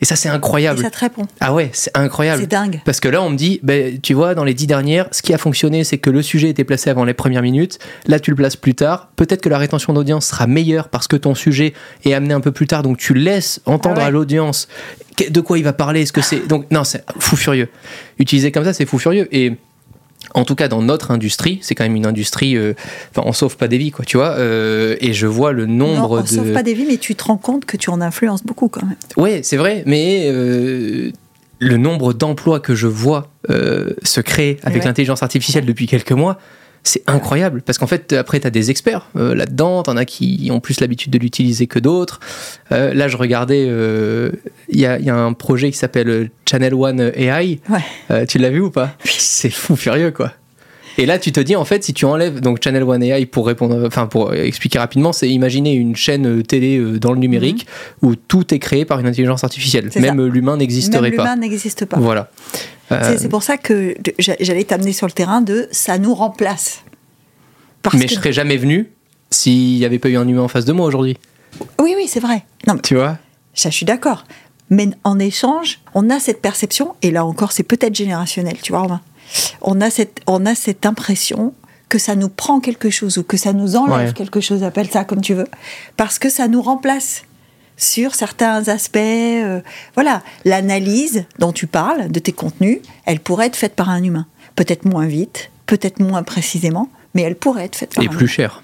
[0.00, 0.80] Et ça c'est Et incroyable.
[0.80, 1.26] ça te répond.
[1.40, 2.40] Ah ouais, c'est incroyable.
[2.42, 2.80] C'est dingue.
[2.84, 5.34] Parce que là, on me dit, ben, tu vois, dans les dix dernières, ce qui
[5.34, 7.78] a fonctionné, c'est que le sujet était placé avant les premières minutes.
[8.06, 9.08] Là, tu le places plus tard.
[9.16, 11.72] Peut-être que la rétention d'audience sera meilleure parce que ton sujet
[12.04, 12.82] est amené un peu plus tard.
[12.82, 14.06] Donc, tu laisses entendre Ah ouais.
[14.06, 14.68] à l'audience
[15.30, 16.02] de quoi il va parler.
[16.02, 16.46] Est-ce que c'est.
[16.46, 17.68] Donc, non, c'est fou furieux.
[18.20, 19.26] Utiliser comme ça, c'est fou furieux.
[19.32, 19.56] Et.
[20.34, 22.56] En tout cas, dans notre industrie, c'est quand même une industrie.
[22.56, 22.74] euh,
[23.10, 24.32] Enfin, on sauve pas des vies, quoi, tu vois.
[24.32, 26.28] euh, et je vois le nombre non, on de.
[26.28, 28.84] sauve pas des vies, mais tu te rends compte que tu en influences beaucoup quand
[28.84, 28.96] même.
[29.16, 31.10] Ouais, c'est vrai, mais euh,
[31.60, 34.86] le nombre d'emplois que je vois se créer avec Ouais.
[34.88, 36.38] l'intelligence artificielle depuis quelques mois,
[36.82, 37.62] c'est incroyable.
[37.62, 40.60] Parce qu'en fait, après, tu as des experts euh, là-dedans, tu en as qui ont
[40.60, 42.20] plus l'habitude de l'utiliser que d'autres.
[42.72, 44.30] Euh, là, je regardais, euh,
[44.68, 47.60] il y, a, y a un projet qui s'appelle Channel One AI.
[47.68, 48.26] Ouais.
[48.26, 48.94] Tu l'as vu ou pas?
[49.04, 50.32] C'est fou furieux, quoi.
[51.00, 53.46] Et là, tu te dis, en fait, si tu enlèves donc Channel One AI pour
[53.46, 57.66] répondre, enfin pour expliquer rapidement, c'est imaginer une chaîne euh, télé euh, dans le numérique
[58.02, 59.90] où tout est créé par une intelligence artificielle.
[59.94, 60.02] Mhm.
[60.02, 61.22] Même euh, l'humain n'existerait Même pas.
[61.22, 61.98] l'humain n'existe pas.
[62.00, 62.30] Voilà.
[62.90, 66.82] Euh, C'est- pour ça que j'allais t'amener sur le terrain de ça nous remplace.
[67.82, 68.90] Parce mais que- je serais jamais venu
[69.30, 71.16] s'il n'y avait pas eu un humain en face de moi aujourd'hui.
[71.80, 72.44] Oui, oui, c'est vrai.
[72.66, 73.18] Non, mais Tu vois?
[73.54, 74.24] ça, je suis d'accord.
[74.70, 78.80] Mais en échange, on a cette perception, et là encore, c'est peut-être générationnel, tu vois,
[78.82, 79.00] Romain?
[79.60, 81.54] On a cette, on a cette impression
[81.88, 84.12] que ça nous prend quelque chose ou que ça nous enlève Ouais.
[84.12, 85.46] quelque chose, appelle ça comme tu veux,
[85.96, 87.22] parce que ça nous remplace
[87.76, 88.96] sur certains aspects.
[88.98, 89.60] euh,
[89.94, 94.26] voilà, l'analyse dont tu parles de tes contenus, elle pourrait être faite par un humain.
[94.56, 98.26] Peut-être moins vite, peut-être moins précisément, mais elle pourrait être faite par Et un plus
[98.26, 98.32] humain.
[98.32, 98.62] cher.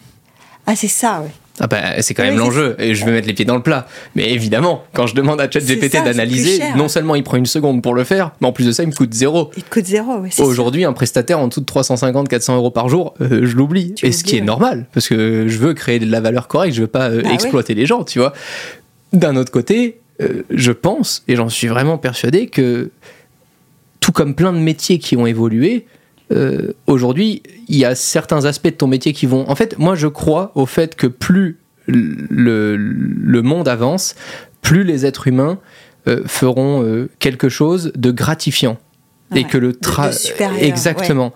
[0.67, 1.31] Ah, c'est ça, ouais.
[1.61, 3.63] Ah bah, c'est quand Oui, même l'enjeu, et je vais mettre les pieds dans le
[3.63, 3.87] plat.
[4.17, 7.95] Mais évidemment, quand je demande à ChatGPT d'analyser, non seulement il prend une seconde pour
[7.95, 9.51] le faire, mais en plus de ça, il me coûte zéro.
[9.57, 10.43] Il te coûte zéro, ça.
[10.43, 13.95] Aujourd'hui, un prestataire en dessous de 350-400 euros par jour, euh, je l'oublie.
[14.03, 16.81] Et ce qui est normal, parce que je veux créer de la valeur correcte, je
[16.81, 17.35] veux pas euh, Bah ouais.
[17.35, 18.33] exploiter les gens, tu vois.
[19.13, 22.91] D'un autre côté, euh, je pense, et j'en suis vraiment persuadé, que
[24.01, 25.87] tout comme plein de métiers qui ont évolué,
[26.33, 29.49] euh, aujourd'hui, il y a certains aspects de ton métier qui vont.
[29.49, 34.15] En fait, moi, je crois au fait que plus le, le monde avance,
[34.63, 35.59] plus les êtres humains
[36.09, 38.79] euh, feront euh, quelque chose de gratifiant.
[39.35, 40.11] Et que le de- tra...
[40.11, 41.33] de supérieur, Exactement.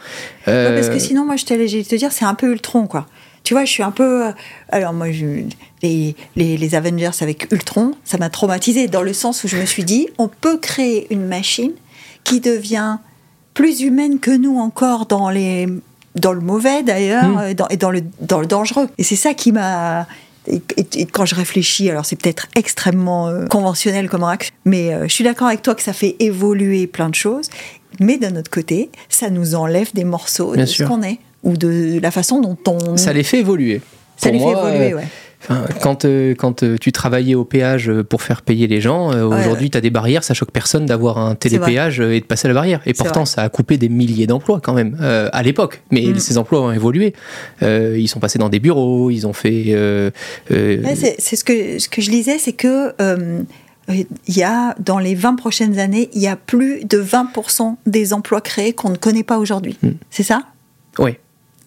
[0.46, 3.06] Ouais, parce que sinon, moi, je t'allais te dire, c'est un peu Ultron, quoi.
[3.42, 4.24] Tu vois, je suis un peu.
[4.68, 5.42] Alors, moi, je-
[5.82, 9.64] les, les, les Avengers avec Ultron, ça m'a traumatisé dans le sens où je me
[9.64, 11.72] suis dit, on peut créer une machine
[12.24, 12.98] qui devient
[13.58, 15.66] plus humaines que nous encore dans les
[16.14, 17.38] dans le mauvais d'ailleurs Mm.
[17.38, 18.88] euh, dans- et dans le dans le dangereux.
[18.98, 20.06] Et c'est ça qui m'a
[20.46, 24.94] et, et- et quand je réfléchis, alors c'est peut-être extrêmement euh, conventionnel comme réaction, mais
[24.94, 27.48] euh, je suis d'accord avec toi que ça fait évoluer plein de choses.
[28.00, 30.86] Mais d'un autre côté, ça nous enlève des morceaux Bien de sûr.
[30.86, 32.96] ce qu'on est ou de la façon dont on.
[32.96, 33.80] Ça les fait évoluer.
[34.16, 35.08] ça Pour les fait évoluer, euh, ouais.
[35.40, 39.12] Enfin, quand euh, quand euh, tu travaillais au péage euh, pour faire payer les gens,
[39.12, 42.24] euh, Ouais, aujourd'hui tu as des barrières, ça choque personne d'avoir un télépéage et de
[42.24, 42.80] passer la barrière.
[42.86, 45.82] Et pourtant ça a coupé des milliers d'emplois quand même à l'époque.
[45.90, 46.18] Mais Mm.
[46.18, 47.14] ces emplois ont évolué.
[47.62, 49.74] Ils sont passés dans des bureaux, ils ont fait.
[50.50, 52.92] Ouais, c'est ce que, ce que je lisais, c'est que
[53.90, 58.12] il y a, dans les 20 prochaines années, il y a plus de 20% des
[58.12, 59.78] emplois créés qu'on ne connaît pas aujourd'hui.
[59.82, 59.90] Mm.
[60.10, 60.42] C'est ça?
[60.98, 61.18] Ouais,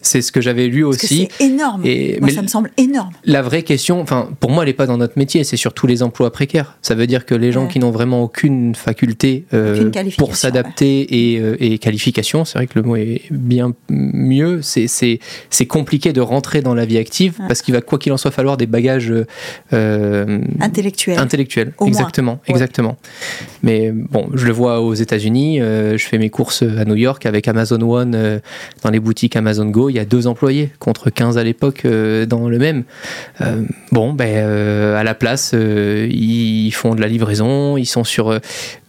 [0.02, 1.28] c'est ce que j'avais lu Parce aussi.
[1.38, 1.82] c'est énorme.
[1.84, 3.10] Et- Moi, mais- ça me semble énorme.
[3.24, 5.86] La vraie question, enfin, pour moi, elle n'est pas dans notre métier, c'est sur tous
[5.86, 6.76] les emplois précaires.
[6.82, 7.70] Ça veut dire que les gens Ouais.
[7.70, 12.66] qui n'ont vraiment aucune faculté euh, Aucune pour s'adapter et, euh, et qualification, c'est vrai
[12.66, 14.88] que le mot est bien mieux, c'est-
[15.68, 17.46] compliqué de rentrer dans la vie active Ouais.
[17.48, 19.12] parce qu'il va, quoi qu'il en soit, falloir des bagages
[19.72, 21.18] euh, Intellectuel.
[21.18, 21.72] intellectuels.
[21.78, 21.88] Au moins.
[21.92, 22.96] exactement, exactement.
[23.62, 27.26] Mais bon, je le vois aux États-Unis, euh, je fais mes courses à New York
[27.26, 28.38] avec Amazon One euh,
[28.82, 32.26] dans les boutiques Amazon Go, il y a deux employés contre 15 à l'époque euh,
[32.26, 32.84] dans le même.
[33.92, 34.46] Bon, ben,
[34.96, 38.38] à la place, ils font de la livraison, ils sont sur.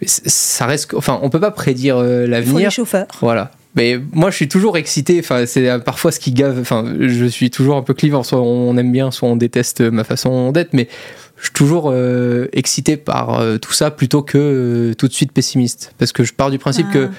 [0.05, 0.93] ça reste.
[0.93, 2.71] Enfin, on peut pas prédire faut les l'avenir.
[2.71, 3.07] chauffeurs.
[3.21, 3.51] Voilà.
[3.75, 5.19] Mais moi, je suis toujours excité.
[5.19, 6.59] Enfin, c'est parfois ce qui gave.
[6.59, 8.23] Enfin, je suis toujours un peu clivant.
[8.23, 10.73] Soit on aime bien, soit on déteste ma façon d'être.
[10.73, 10.88] Mais
[11.43, 15.34] je suis toujours euh, excité par euh, tout ça plutôt que euh, tout de suite
[15.34, 15.93] pessimiste.
[15.97, 17.15] Parce que je pars du principe que Ah.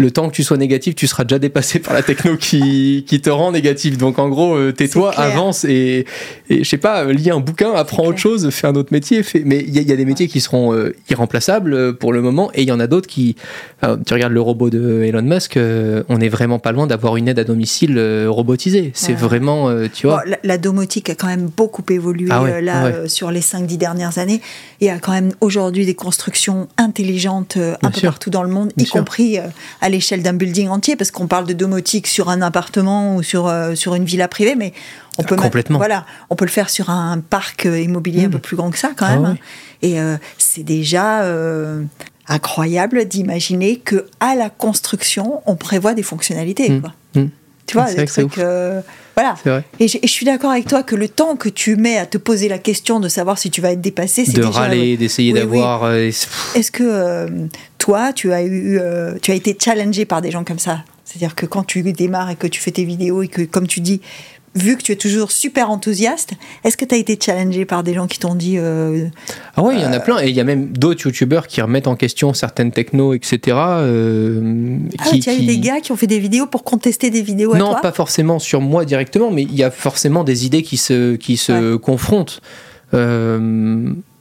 [0.00, 3.20] Le temps que tu sois négatif, tu seras déjà dépassé par la techno qui, qui
[3.20, 3.98] te rend négatif.
[3.98, 6.06] Donc en gros, euh, tais-toi, avance et,
[6.48, 9.22] et je sais pas, lis un bouquin, apprends autre chose, fais un autre métier.
[9.22, 9.42] Fais...
[9.44, 12.12] Mais il y, a- il y a des métiers qui seront euh, irremplaçables euh, pour
[12.12, 13.36] le moment et il y en a d'autres qui.
[13.82, 17.16] enfin, tu regardes le robot de Elon Musk, euh, on est vraiment pas loin d'avoir
[17.16, 18.90] une aide à domicile euh, robotisée.
[18.94, 19.18] C'est Ouais.
[19.18, 20.22] vraiment, tu Bon, vois.
[20.24, 22.92] la, la domotique a quand même beaucoup évolué Ah ouais, là ouais.
[22.94, 24.40] euh, sur les 5-10 dernières années.
[24.80, 28.10] Il y a quand même aujourd'hui des constructions intelligentes un Bien peu sûr.
[28.10, 28.98] partout dans le monde, Bien y sûr.
[28.98, 29.38] compris
[29.80, 33.46] à l'échelle d'un building entier, parce qu'on parle de domotique sur un appartement ou sur,
[33.48, 34.72] euh, sur une villa privée, mais
[35.18, 38.32] on peut, Ah, voilà, on peut le faire sur un parc euh, immobilier un Mm.
[38.32, 39.22] peu plus grand que ça quand Ah même.
[39.22, 39.28] ouais.
[39.30, 39.36] hein.
[39.82, 41.82] Et euh, c'est déjà euh,
[42.28, 46.70] incroyable d'imaginer que à la construction, on prévoit des fonctionnalités.
[46.70, 46.80] Mm.
[46.80, 46.92] Quoi.
[47.14, 47.26] Mm.
[47.66, 48.80] Tu vois, C'est des trucs, euh,
[49.14, 49.36] voilà.
[49.44, 49.62] Vrai.
[49.78, 52.48] Et, je suis d'accord avec toi que le temps que tu mets à te poser
[52.48, 54.50] la question de savoir si tu vas être dépassé, c'est De déjà...
[54.60, 55.92] râler, d'essayer Oui, d'avoir.
[55.94, 57.28] Est-ce que
[57.80, 61.34] toi, tu as eu, euh, tu as été challengé par des gens comme ça C'est-à-dire
[61.34, 64.00] que quand tu démarres et que tu fais tes vidéos et que, comme tu dis,
[64.54, 67.94] vu que tu es toujours super enthousiaste, est-ce que tu as été challengé par des
[67.94, 69.06] gens qui t'ont dit euh,
[69.56, 70.20] Ah ouais, il y en a plein.
[70.20, 73.56] Et il y a même d'autres youtubeurs qui remettent en question certaines technos, etc.
[73.56, 77.08] euh, Ah, qui, tu as eu des gars qui ont fait des vidéos pour contester
[77.08, 80.22] des vidéos à Non, toi pas forcément sur moi directement, mais il y a forcément
[80.22, 82.42] des idées qui se, qui se confrontent.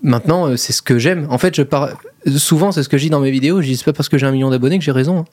[0.04, 1.28] Euh, maintenant, euh, c'est ce que j'aime.
[1.30, 1.90] En fait, je pars...
[2.38, 3.62] souvent, c'est ce que je dis dans mes vidéos.
[3.62, 5.20] Je dis, c'est pas parce que j'ai un million d'abonnés que j'ai raison.
[5.20, 5.26] hein.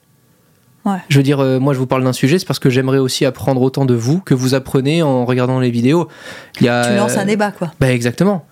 [0.85, 0.99] Ouais.
[1.09, 3.25] Je veux dire, euh, moi, je vous parle d'un sujet, c'est parce que j'aimerais aussi
[3.25, 6.07] apprendre autant de vous que vous apprenez en regardant les vidéos.
[6.61, 7.73] Il y a, Tu lances un débat, quoi.
[7.79, 8.45] bah exactement.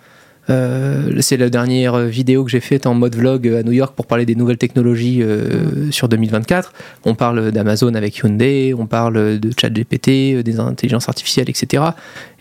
[0.49, 4.05] Euh, c'est la dernière vidéo que j'ai faite en mode vlog à New York pour
[4.05, 6.71] parler des nouvelles technologies euh, sur 2024.
[7.05, 11.83] On parle d'Amazon avec Hyundai, on parle de ChatGPT, euh, des intelligences artificielles, etc.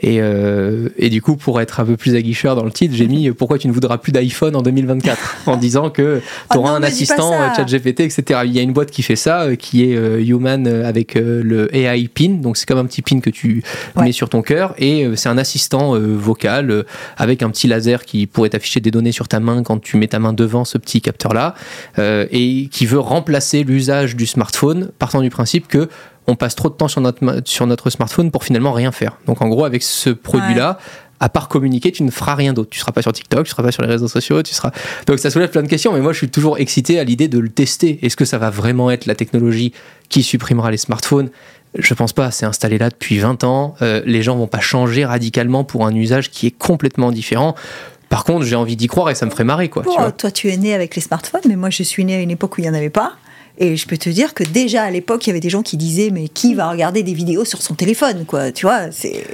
[0.06, 3.08] Et, euh, et du coup, pour être un peu plus aguicheur dans le titre, j'ai
[3.08, 6.58] mis euh, pourquoi tu ne voudras plus d'iPhone en 2024 en disant que tu Oh
[6.58, 8.40] auras non, un assistant euh, ChatGPT, etc.
[8.44, 9.94] Il y a une boîte qui fait ça, qui est
[10.26, 12.34] Human avec le AI pin.
[12.42, 13.62] Donc c'est comme un petit pin que tu
[13.96, 14.04] Ouais.
[14.04, 16.84] mets sur ton cœur et c'est un assistant vocal
[17.16, 20.08] avec un petit laser qui pourrait t'afficher des données sur ta main quand tu mets
[20.08, 21.54] ta main devant ce petit capteur là
[21.98, 25.88] et qui veut remplacer l'usage du smartphone partant du principe que
[26.26, 29.18] on passe trop de temps sur notre, ma- sur notre smartphone pour finalement rien faire.
[29.26, 30.78] Donc en gros avec ce produit là
[31.20, 32.70] à part communiquer, tu ne feras rien d'autre.
[32.70, 34.72] Tu seras pas sur TikTok, tu seras pas sur les réseaux sociaux, tu seras.
[35.06, 37.38] Donc ça soulève plein de questions, mais moi je suis toujours excité à l'idée de
[37.38, 37.98] le tester.
[38.02, 39.72] Est-ce que ça va vraiment être la technologie
[40.08, 41.30] qui supprimera les smartphones?
[41.78, 42.30] Je pense pas.
[42.30, 43.74] C'est installé là depuis 20 ans.
[43.80, 47.54] Euh, les gens vont pas changer radicalement pour un usage qui est complètement différent.
[48.10, 49.82] Par contre, j'ai envie d'y croire et ça me ferait marrer, quoi.
[49.82, 50.12] tu vois.
[50.12, 52.58] toi, tu es né avec les smartphones, mais moi, je suis né à une époque
[52.58, 53.14] où il n'y en avait pas.
[53.58, 55.76] Et je peux te dire que déjà à l'époque, il y avait des gens qui
[55.76, 59.24] disaient Mais qui va regarder des vidéos sur son téléphone quoi Tu vois, c'est.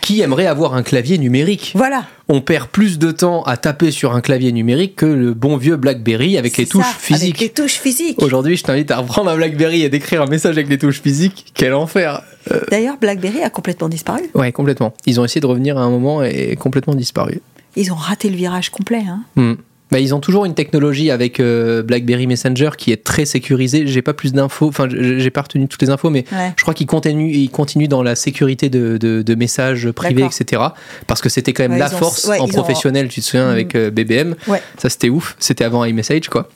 [0.00, 1.72] Qui aimerait avoir un clavier numérique?
[1.74, 2.06] Voilà.
[2.28, 5.76] On perd plus de temps à taper sur un clavier numérique que le bon vieux
[5.76, 7.36] BlackBerry avec les touches physiques.
[7.36, 8.22] Avec les touches physiques.
[8.22, 11.52] Aujourd'hui, je t'invite à reprendre un BlackBerry et d'écrire un message avec les touches physiques.
[11.52, 12.22] Quel enfer
[12.70, 14.22] D'ailleurs, BlackBerry a complètement disparu.
[14.34, 14.94] Ouais, complètement.
[15.04, 17.42] Ils ont essayé de revenir à un moment et complètement disparu.
[17.76, 19.04] Ils ont raté le virage complet.
[19.06, 19.24] Hein.
[19.36, 19.54] Hmm.
[19.90, 23.86] Bah, ils ont toujours une technologie avec euh, BlackBerry Messenger qui est très sécurisée.
[23.86, 26.52] J'ai pas plus d'infos, enfin, j'ai pas retenu toutes les infos, mais Ouais.
[26.56, 30.62] je crois qu'ils continuent, ils continuent dans la sécurité de, de- de messages privés, etc.
[31.06, 33.24] Parce que c'était quand même Ouais, la ont- force ouais, en ont- professionnel, tu te
[33.26, 34.34] souviens, avec euh, BBM.
[34.46, 34.60] Ouais.
[34.76, 35.36] Ça, c'était ouf.
[35.38, 36.48] C'était avant iMessage, quoi.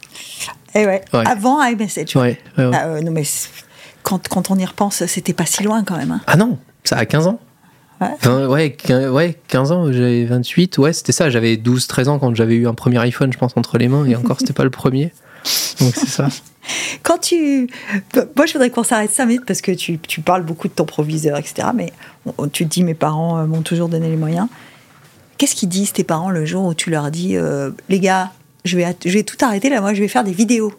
[0.74, 1.00] Et ouais.
[1.14, 1.24] Ouais.
[1.26, 2.14] Avant iMessage.
[2.16, 2.38] Ouais.
[2.58, 3.24] Ah, euh, non, mais
[4.02, 6.10] quand on y repense, c'était pas si loin quand même.
[6.10, 6.20] hein.
[6.26, 7.40] Ah non, ça a 15 ans.
[8.02, 8.14] Ouais.
[8.14, 10.78] Enfin, ouais, quin- ouais, 15 ans, j'avais 28.
[10.78, 11.30] Ouais, c'était ça.
[11.30, 14.04] J'avais 12-13 ans quand j'avais eu un premier iPhone, je pense, entre les mains.
[14.06, 15.12] Et encore, c'était pas le premier.
[15.80, 16.28] Donc, c'est ça.
[17.02, 17.68] Quand tu.
[18.36, 20.84] Moi, je voudrais qu'on s'arrête 5 minutes parce que tu, tu parles beaucoup de ton
[20.84, 21.68] proviseur, etc.
[21.74, 21.92] Mais
[22.52, 24.46] tu te dis, mes parents euh, m'ont toujours donné les moyens.
[25.38, 28.30] Qu'est-ce qu'ils disent, tes parents, le jour où tu leur dis, euh, les gars,
[28.64, 30.72] je vais, je vais tout arrêter là, moi, je vais faire des vidéos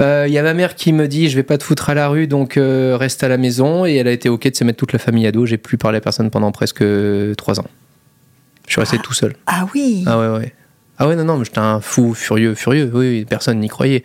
[0.00, 1.94] Euh, Il y a ma mère qui me dit Je vais pas te foutre à
[1.94, 3.84] la rue, donc euh, reste à la maison.
[3.86, 5.46] Et elle a été OK de se mettre toute la famille à dos.
[5.46, 6.84] J'ai plus parlé à personne pendant presque
[7.36, 7.64] 3 ans.
[8.66, 9.34] Je suis resté tout seul.
[9.46, 10.54] Ah oui Ah ouais, ouais.
[10.98, 12.90] Ah ouais, non, non, mais j'étais un fou furieux, furieux.
[12.94, 14.02] Oui, oui, personne n'y croyait.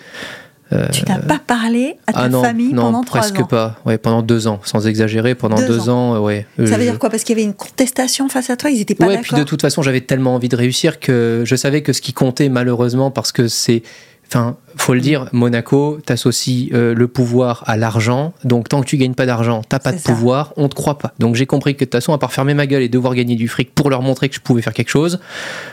[0.73, 3.43] Euh, Tu n'as pas parlé à ta ah non, famille non, pendant 3 presque ans
[3.45, 3.77] pas.
[3.85, 6.47] Ouais, pendant deux ans, sans exagérer, pendant Deux deux, ans, euh, ouais.
[6.57, 7.11] Ça Euh, veut dire quoi?
[7.11, 9.39] Parce qu'il y avait une contestation face à toi Ils étaient pas ouais, puis d'accord?
[9.39, 12.49] de toute façon, j'avais tellement envie de réussir que je savais que ce qui comptait,
[12.49, 13.83] malheureusement, parce que c'est.
[14.27, 18.33] Enfin, faut le dire, Monaco, t'associes euh, le pouvoir à l'argent.
[18.43, 20.11] Donc, tant que tu gagnes pas d'argent, t'as pas de ça.
[20.11, 21.13] pouvoir, on te croit pas.
[21.19, 23.35] Donc, j'ai compris que de toute façon, à part fermer ma gueule et devoir gagner
[23.35, 25.19] du fric pour leur montrer que je pouvais faire quelque chose,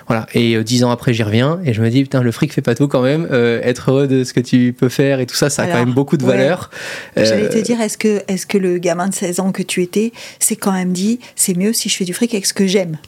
[0.06, 0.26] voilà.
[0.34, 2.62] Et euh, dix ans après, j'y reviens et je me dis, putain, le fric fait
[2.62, 3.26] pas tout quand même.
[3.32, 5.78] Euh, être heureux de ce que tu peux faire et tout ça, ça a quand
[5.78, 6.36] même beaucoup de ouais.
[6.36, 6.70] valeur.
[7.16, 9.82] J'allais Euh, te dire, est-ce que, est que le gamin de 16 ans que tu
[9.82, 12.66] étais s'est quand même dit, c'est mieux si je fais du fric avec ce que
[12.66, 12.98] j'aime?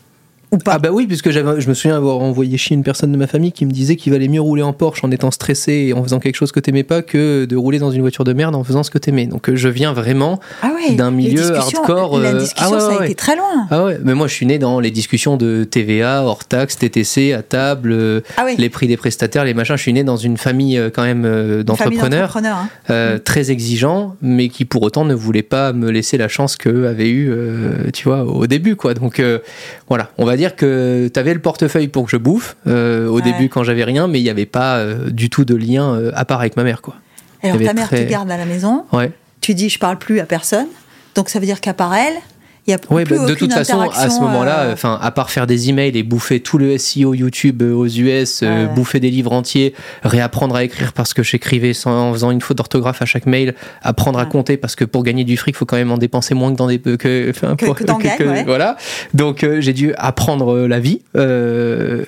[0.55, 3.17] Ou pas Ah bah oui, puisque je me souviens avoir envoyé chier une personne de
[3.17, 5.93] ma famille qui me disait qu'il valait mieux rouler en Porsche en étant stressé et
[5.93, 8.55] en faisant quelque chose que t'aimais pas que de rouler dans une voiture de merde
[8.55, 9.27] en faisant ce que t'aimais.
[9.27, 12.81] Donc euh, je viens vraiment Ah ouais, d'un milieu hardcore, La euh, discussion, ah ouais,
[12.81, 13.07] ça a ouais.
[13.07, 13.67] été très loin.
[13.71, 17.33] Ah ouais, mais moi je suis né dans les discussions de TVA, hors taxe, TTC,
[17.33, 19.77] à table, euh, Ah les prix des prestataires, les machins.
[19.77, 22.69] Je suis né dans une famille quand même d'entrepreneurs, hein.
[22.91, 26.87] euh, très exigeants, mais qui pour autant ne voulaient pas me laisser la chance qu'eux
[26.87, 28.95] avaient eu, euh, tu vois, au début quoi.
[28.95, 29.39] Donc euh,
[29.89, 33.23] voilà, on va dire que t'avais le portefeuille pour que je bouffe euh, au Ouais.
[33.23, 36.11] début quand j'avais rien, mais il n'y avait pas euh, du tout de lien euh,
[36.15, 36.95] à part avec ma mère quoi.
[37.43, 39.11] Alors ta mère très- te garde à la maison, Ouais.
[39.41, 40.67] tu dis je parle plus à personne,
[41.15, 42.15] donc ça veut dire qu'à part elle,
[42.67, 45.11] il y a Ouais, plus bah, de toute façon, à ce moment-là, euh, enfin, à
[45.11, 48.75] part faire des emails et bouffer tout le SEO YouTube euh, aux US, euh, Ouais,
[48.75, 52.57] bouffer des livres entiers, réapprendre à écrire parce que j'écrivais sans, en faisant une faute
[52.59, 55.77] d'orthographe à chaque mail, apprendre à compter parce que pour gagner du fric, faut quand
[55.77, 58.45] même en dépenser moins que dans des que, Que- pour- que t'en gagnes, ouais.
[58.45, 58.77] voilà.
[59.15, 61.01] Donc euh, j'ai dû apprendre la vie.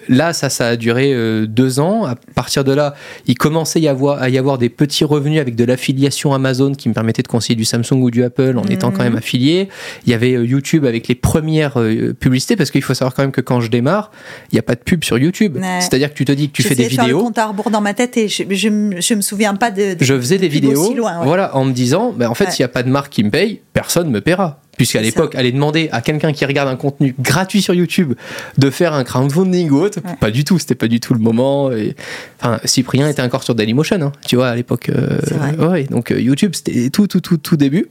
[0.09, 1.15] Là, ça, ça a duré
[1.47, 2.05] deux ans.
[2.05, 2.95] À partir de là,
[3.27, 6.89] il commençait y avoir, à y avoir des petits revenus avec de l'affiliation Amazon qui
[6.89, 9.05] me permettait de conseiller du Samsung ou du Apple en étant quand Mhm.
[9.11, 9.69] même affilié.
[10.07, 13.33] Il y avait YouTube avec les premières euh, publicités parce qu'il faut savoir quand même
[13.33, 14.11] que quand je démarre,
[14.51, 15.57] il n'y a pas de pub sur YouTube.
[15.57, 15.81] Ouais.
[15.81, 17.23] C'est-à-dire que tu te dis que tu fais des de faire le vidéos.
[17.25, 19.95] compte à rebours dans ma tête et je, je, me- je me souviens pas de.
[19.95, 21.27] de- Je faisais des de vidéos, aussi loin, ouais.
[21.27, 23.31] voilà, en me disant, bah, en fait, s'il n'y a pas de marque qui me
[23.31, 24.61] paye, personne me paiera.
[24.77, 28.13] Puisqu'à l'époque, aller demander à quelqu'un qui regarde un contenu gratuit sur YouTube
[28.59, 30.17] de faire un crowdfunding ou autre, Ouais.
[30.21, 31.73] pas du tout, c'était pas du tout le moment.
[31.73, 31.97] Et...
[32.39, 34.91] Enfin, Cyprien était encore sur Dailymotion, hein, tu vois, à l'époque.
[34.91, 37.87] euh, ouais, donc euh, YouTube, c'était tout, tout, tout, tout début.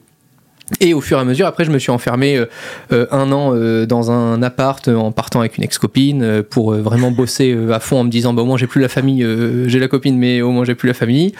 [0.80, 2.46] Et au fur et à mesure, après, je me suis enfermé euh,
[2.92, 6.74] euh, un an euh, dans un appart euh, en partant avec une ex-copine euh, pour
[6.74, 8.90] euh, vraiment bosser euh, à fond en me disant bah, au moins j'ai plus la
[8.90, 11.34] famille, euh, j'ai la copine, mais au moins j'ai plus la famille.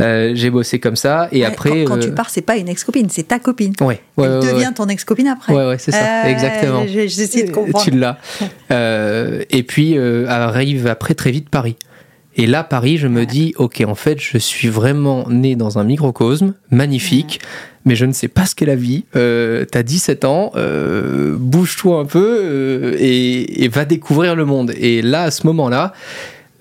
[0.00, 1.28] Euh, j'ai bossé comme ça.
[1.30, 1.84] Et Ouais, après.
[1.84, 3.72] quand, quand tu pars, c'est pas une ex-copine, c'est ta copine.
[3.80, 4.74] Ouais, ouais, Elle ouais, devient ouais.
[4.74, 5.54] ton ex-copine après.
[5.54, 6.82] Ouais, ouais, c'est ça, Euh, exactement.
[6.86, 7.84] j'ai- J'essaie de comprendre.
[7.84, 8.18] Tu l'as.
[8.70, 11.76] Euh, et puis euh, arrive après très vite Paris.
[12.36, 13.26] Et là, Paris, je me Ouais.
[13.26, 17.40] dis, ok, en fait, je suis vraiment né dans un microcosme magnifique,
[17.84, 19.04] mais je ne sais pas ce qu'est la vie.
[19.16, 24.72] Euh, T'as 17 ans, euh, bouge-toi un peu euh, et, et va découvrir le monde.
[24.78, 25.92] Et là, à ce moment-là,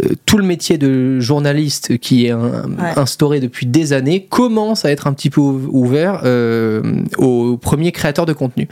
[0.03, 2.93] euh, tout le métier de journaliste qui est un- Ouais.
[2.95, 6.81] instauré depuis des années commence à être un petit peu ou- ouvert euh,
[7.17, 8.67] aux premiers créateurs de contenu.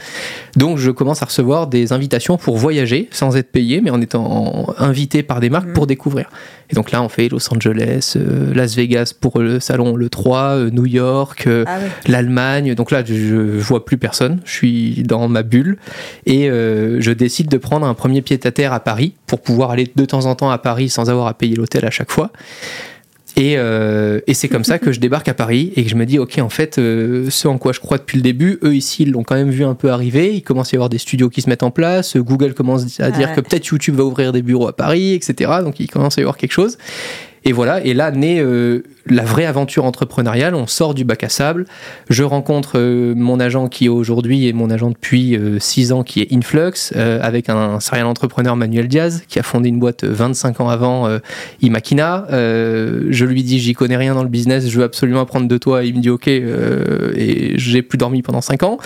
[0.56, 4.74] Donc je commence à recevoir des invitations pour voyager sans être payé, mais en étant
[4.78, 5.72] invité par des marques Mhm.
[5.74, 6.30] pour découvrir.
[6.70, 10.38] Et donc là, on fait Los Angeles, euh, Las Vegas pour le salon le 3,
[10.40, 11.90] euh, New York, euh, Ah ouais.
[12.06, 12.74] l'Allemagne.
[12.74, 14.40] Donc là, je, je vois plus personne.
[14.44, 15.76] Je suis dans ma bulle
[16.26, 19.90] et je décide de prendre un premier pied à terre à Paris pour pouvoir aller
[19.94, 22.30] de temps en temps à Paris sans avoir à payer l'hôtel à chaque fois.
[23.36, 26.04] Et, euh, et c'est comme ça que je débarque à Paris et que je me
[26.06, 29.04] dis, ok, en fait, euh, ce en quoi je crois depuis le début, eux ici,
[29.04, 30.34] ils l'ont quand même vu un peu arriver.
[30.34, 32.16] Il commence à y avoir des studios qui se mettent en place.
[32.16, 33.34] Google commence à dire Ouais.
[33.36, 35.50] que peut-être YouTube va ouvrir des bureaux à Paris, etc.
[35.62, 36.78] Donc il commence à y avoir quelque chose.
[37.44, 40.54] Et voilà, et là naît euh, la vraie aventure entrepreneuriale.
[40.54, 41.64] On sort du bac à sable.
[42.10, 46.32] Je rencontre euh, mon agent qui aujourd'hui est mon agent depuis 6 ans, qui est
[46.32, 51.08] Influx, avec un serial entrepreneur Manuel Diaz, qui a fondé une boîte 25 ans avant
[51.62, 52.26] Imakina.
[52.30, 55.84] je lui dis, j'y connais rien dans le business, je veux absolument apprendre de toi.
[55.84, 58.78] Il me dit, ok, et j'ai plus dormi pendant 5 ans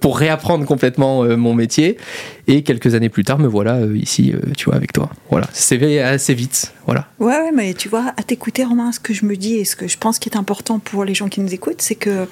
[0.00, 1.98] pour réapprendre complètement mon métier.
[2.48, 5.10] Et quelques années plus tard, me voilà ici, tu vois, avec toi.
[5.30, 6.72] Voilà, c'est assez vite.
[6.86, 7.06] Voilà.
[7.20, 9.76] Ouais, ouais, mais tu vois, à t'écouter, Romain, ce que je me dis et ce
[9.76, 12.26] que je pense qui est important pour les gens qui nous écoutent, c'est que,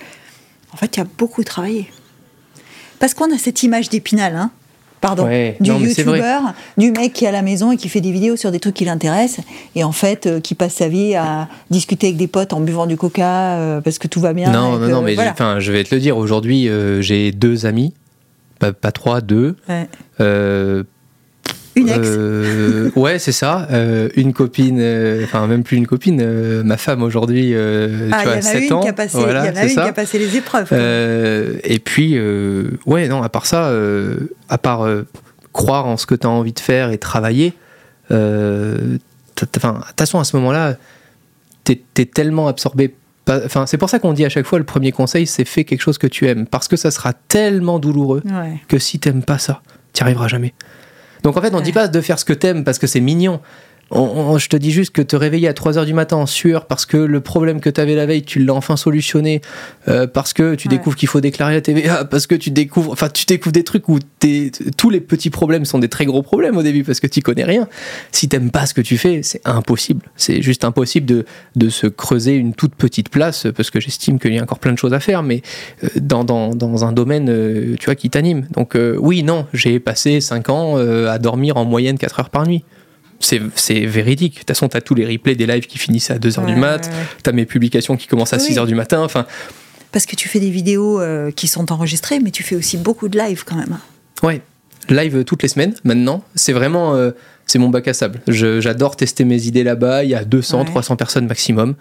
[0.72, 1.90] en fait, il y a beaucoup travaillé.
[2.98, 4.50] Parce qu'on a cette image d'épinal, hein,
[5.00, 5.26] pardon,
[5.60, 8.50] du youtubeur, du mec qui est à la maison et qui fait des vidéos sur
[8.50, 9.44] des trucs qui l'intéressent,
[9.74, 12.86] et en fait, euh, qui passe sa vie à discuter avec des potes en buvant
[12.86, 14.50] du coca euh, parce que tout va bien.
[14.50, 17.94] Non, non, non, mais je vais te le dire, aujourd'hui, euh, j'ai deux amis,
[18.60, 19.56] pas, pas, trois, deux.
[19.68, 19.88] Ouais.
[21.76, 23.68] Une ex euh, Ouais, c'est ça.
[23.70, 28.42] Euh, une copine, euh, enfin même plus une copine, ma femme aujourd'hui, ah, tu vois,
[28.42, 28.92] 7 ans.
[28.92, 30.72] Passé, il y en a une qui a passé les épreuves.
[30.72, 32.18] et puis,
[32.86, 33.72] ouais, non, à part ça,
[34.48, 34.86] à part
[35.52, 37.54] croire en ce que tu as envie de faire et travailler,
[38.10, 38.98] de
[39.34, 39.58] toute
[39.96, 40.76] façon, à ce moment-là,
[41.64, 42.94] tu es, tellement absorbé
[43.44, 45.82] Enfin, c'est pour ça qu'on dit à chaque fois le premier conseil, c'est fais quelque
[45.82, 48.22] chose que tu aimes, parce que ça sera tellement douloureux
[48.68, 49.62] que si t'aimes pas ça,
[49.92, 50.54] tu n'y arriveras jamais.
[51.22, 53.00] Donc en fait, on ne dit pas de faire ce que t'aimes parce que c'est
[53.00, 53.40] mignon
[53.92, 56.96] je te dis juste que te réveiller à 3h du matin en sueur parce que
[56.96, 59.40] le problème que tu avais la veille, tu l'as enfin solutionné,
[59.88, 63.08] euh, parce que tu découvres qu'il faut déclarer la TVA, parce que tu découvres, enfin,
[63.08, 63.98] tu découvres des trucs où
[64.76, 67.44] tous les petits problèmes sont des très gros problèmes au début parce que tu connais
[67.44, 67.68] rien.
[68.12, 70.02] Si t'aimes pas ce que tu fais, c'est impossible.
[70.16, 71.24] C'est juste impossible de,
[71.56, 74.72] de, se creuser une toute petite place parce que j'estime qu'il y a encore plein
[74.72, 75.42] de choses à faire, mais
[75.82, 78.46] euh, dans, dans, dans un domaine, euh, tu vois, qui t'anime.
[78.52, 82.64] Donc, oui, non, j'ai passé 5 ans à dormir en moyenne 4 heures par nuit
[83.20, 84.34] c'est véridique.
[84.34, 86.56] De toute façon, tu as tous les replays des lives qui finissent à 2h du
[86.56, 86.90] mat,
[87.22, 89.02] tu as mes publications qui commencent à 6h du matin.
[89.02, 89.26] Enfin,
[89.92, 93.08] Parce que tu fais des vidéos euh, qui sont enregistrées, mais tu fais aussi beaucoup
[93.08, 93.78] de lives quand même.
[94.22, 94.40] Ouais,
[94.88, 96.24] live toutes les semaines maintenant.
[96.34, 96.94] C'est vraiment.
[96.94, 97.12] Euh,
[97.46, 98.20] c'est mon bac à sable.
[98.28, 100.04] J'adore tester mes idées là-bas.
[100.04, 101.74] Il y a 200, 300 personnes maximum.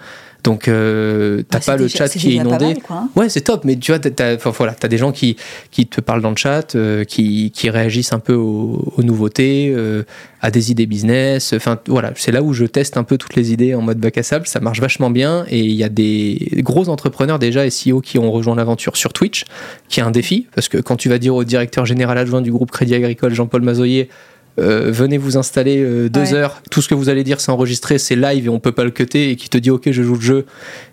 [0.44, 2.76] Donc, euh, t'as pas le chat qui est inondé.
[2.90, 3.10] Hein.
[3.16, 5.36] Ouais, c'est top, mais tu vois, t'as voilà, as des gens qui,
[5.72, 10.04] qui te parlent dans le chat, euh, qui, qui, réagissent un peu aux, nouveautés, euh,
[10.42, 11.54] à des idées business.
[11.54, 14.18] Enfin, voilà, c'est là où je teste un peu toutes les idées en mode bac
[14.18, 14.48] à sable.
[14.48, 18.32] Ça marche vachement bien et il y a des gros entrepreneurs déjà SEO qui ont
[18.32, 19.44] rejoint l'aventure sur Twitch,
[19.90, 22.52] qui est un défi parce que quand tu vas dire au directeur général adjoint du
[22.52, 24.10] groupe Crédit Agricole, Jean-Paul Mazoyer,
[24.60, 28.16] venez vous installer euh, deux heures, tout ce que vous allez dire c'est enregistré, c'est
[28.16, 30.22] live et on peut pas le cutter et qui te dit ok je joue le
[30.22, 30.46] jeu.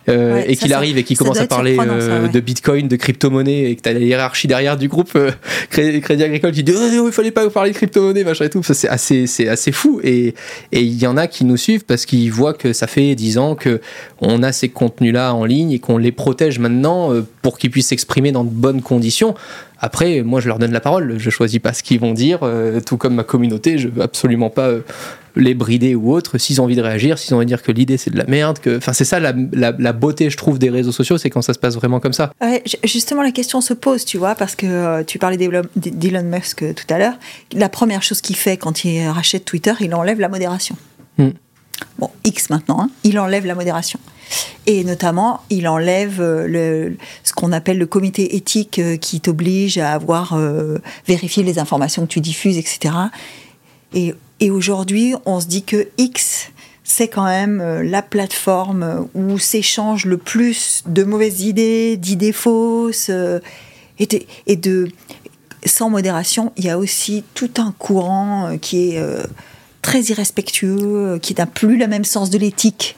[0.08, 3.82] Euh, et qu'il arrive et qu'il commence à parler de bitcoin, de crypto-monnaie et que
[3.82, 5.18] tu as la hiérarchie derrière du groupe
[5.70, 8.62] Crédit, Agricole qui dit oh, il fallait pas vous parler de crypto-monnaie machin et tout,
[8.62, 10.00] c'est assez, c'est assez fou.
[10.04, 10.34] Et
[10.70, 13.56] il y en a qui nous suivent parce qu'ils voient que ça fait dix ans
[13.56, 13.80] que
[14.20, 17.88] on a ces contenus là en ligne et qu'on les protège maintenant pour qu'ils puissent
[17.88, 19.34] s'exprimer dans de bonnes conditions
[19.78, 21.16] après, moi, je leur donne la parole.
[21.18, 23.78] Je choisis pas ce qu'ils vont dire, euh, tout comme ma communauté.
[23.78, 24.80] Je veux absolument pas euh,
[25.36, 26.38] les brider ou autre.
[26.38, 28.24] S'ils ont envie de réagir, s'ils ont envie de dire que l'idée c'est de la
[28.24, 29.32] merde, que, enfin, c'est ça la,
[29.92, 32.32] beauté, je trouve, des réseaux sociaux, c'est quand ça se passe vraiment comme ça.
[32.84, 36.94] justement, la question se pose, tu vois, parce que euh, tu parlais d'Elon Musk tout
[36.94, 37.14] à l'heure.
[37.52, 40.76] La première chose qu'il fait quand il rachète Twitter, il enlève la modération.
[41.18, 41.30] Hmm.
[41.98, 43.98] Bon, X maintenant, hein, il enlève la modération.
[44.66, 46.90] Et notamment, il enlève euh,
[47.22, 52.02] ce qu'on appelle le comité éthique euh, qui t'oblige à avoir euh, vérifié les informations
[52.02, 52.94] que tu diffuses, etc.
[53.94, 54.14] Et,
[54.50, 56.50] aujourd'hui, on se dit que X,
[56.84, 63.10] c'est quand même la plateforme où s'échangent le plus de mauvaises idées, d'idées fausses,
[63.98, 64.88] et de,
[65.64, 69.02] sans modération, il y a aussi tout un courant qui est
[69.86, 72.96] très irrespectueux, euh, qui n'a plus le même sens de l'éthique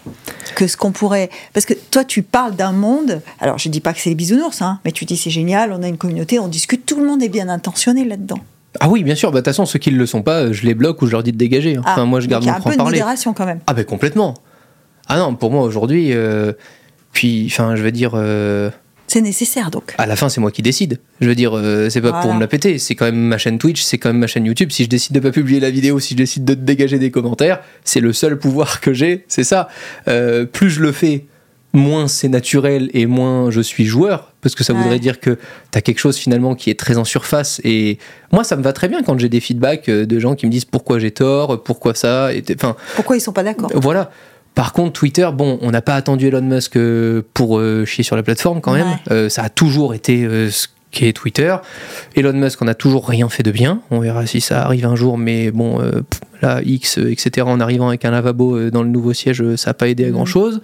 [0.54, 1.28] que ce qu'on pourrait.
[1.52, 3.20] Parce que toi, tu parles d'un monde.
[3.40, 5.82] Alors, je dis pas que c'est les bisounours, hein, mais tu dis c'est génial, on
[5.82, 8.38] a une communauté, on discute, tout le monde est bien intentionné là-dedans.
[8.80, 9.30] Ah oui, bien sûr.
[9.30, 11.12] Bah, de toute façon, ceux qui ne le sont pas, je les bloque ou je
[11.12, 11.76] leur dis de dégager.
[11.76, 11.82] Hein.
[11.84, 12.74] Enfin, ah, moi, je garde mon franc parler.
[12.74, 13.60] Il y a un peu de modération quand même.
[13.66, 14.32] Ah ben complètement.
[15.08, 16.54] Ah non, pour moi aujourd'hui, euh,
[17.12, 18.12] puis, enfin, je veux dire.
[18.14, 18.70] Euh,
[19.08, 19.94] c'est nécessaire donc.
[19.96, 21.00] À la fin, c'est moi qui décide.
[21.20, 22.78] Je veux dire, euh, c'est pas pour me la péter.
[22.78, 24.70] C'est quand même ma chaîne Twitch, c'est quand même ma chaîne YouTube.
[24.70, 27.60] Si je décide de pas publier la vidéo, si je décide de dégager des commentaires,
[27.84, 29.24] c'est le seul pouvoir que j'ai.
[29.26, 29.68] C'est ça.
[30.08, 31.24] Euh, plus je le fais,
[31.72, 34.34] moins c'est naturel et moins je suis joueur.
[34.42, 35.38] Parce que ça voudrait dire que
[35.72, 37.62] tu as quelque chose finalement qui est très en surface.
[37.64, 37.98] Et
[38.30, 40.50] moi, ça me va très bien quand j'ai des feedbacks euh, de gens qui me
[40.50, 42.30] disent pourquoi j'ai tort, pourquoi ça.
[42.54, 43.70] Enfin, pourquoi ils sont pas d'accord.
[43.74, 44.10] Voilà.
[44.58, 48.16] Par contre, Twitter, bon, on n'a pas attendu Elon Musk euh, pour euh, chier sur
[48.16, 48.98] la plateforme quand même.
[49.08, 50.26] Euh, ça a toujours été
[50.90, 51.54] qui est Twitter.
[52.16, 53.82] Elon Musk, on n'a toujours rien fait de bien.
[53.90, 56.02] On verra si ça arrive un jour, mais bon, euh,
[56.42, 59.88] là, X, etc., en arrivant avec un lavabo dans le nouveau siège, ça n'a pas
[59.88, 60.60] aidé à grand chose.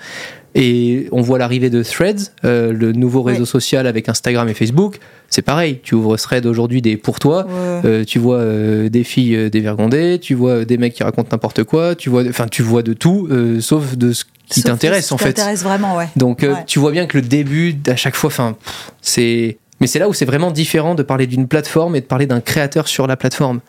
[0.55, 5.01] Et on voit l'arrivée de Threads, euh, le nouveau réseau social avec Instagram et Facebook.
[5.29, 7.47] C'est pareil, tu ouvres Threads aujourd'hui des pour toi,
[7.85, 11.97] euh, tu vois euh, des filles dévergondées, tu vois des mecs qui racontent n'importe quoi,
[11.97, 13.29] tu vois, enfin tu vois de tout,
[13.61, 15.33] sauf de ce qui t'intéresse en fait.
[15.33, 16.09] T'intéresse vraiment, ouais.
[16.15, 18.57] Donc tu vois bien que le début à chaque fois, enfin
[19.03, 22.27] c'est, mais c'est là où c'est vraiment différent de parler d'une plateforme et de parler
[22.27, 23.61] d'un créateur sur la plateforme.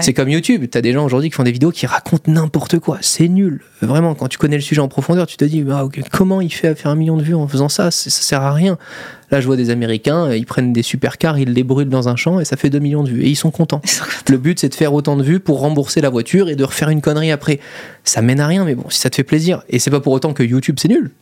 [0.00, 0.66] C'est comme YouTube.
[0.70, 2.98] Tu as des gens aujourd'hui qui font des vidéos qui racontent n'importe quoi.
[3.00, 3.62] C'est nul.
[3.80, 6.68] Vraiment, quand tu connais le sujet en profondeur, tu te dis ah, comment il fait
[6.68, 7.90] à faire un million de vues en faisant ça?
[7.90, 8.76] Ça sert à rien.
[9.30, 12.40] Là, je vois des Américains, ils prennent des supercars, ils les brûlent dans un champ
[12.40, 13.22] et ça fait 2 millions de vues.
[13.22, 13.80] Et ils sont contents.
[14.28, 16.90] Le but, c'est de faire autant de vues pour rembourser la voiture et de refaire
[16.90, 17.60] une connerie après.
[18.04, 19.62] Ça mène à rien, mais bon, si ça te fait plaisir.
[19.70, 21.12] Et c'est pas pour autant que YouTube, c'est nul.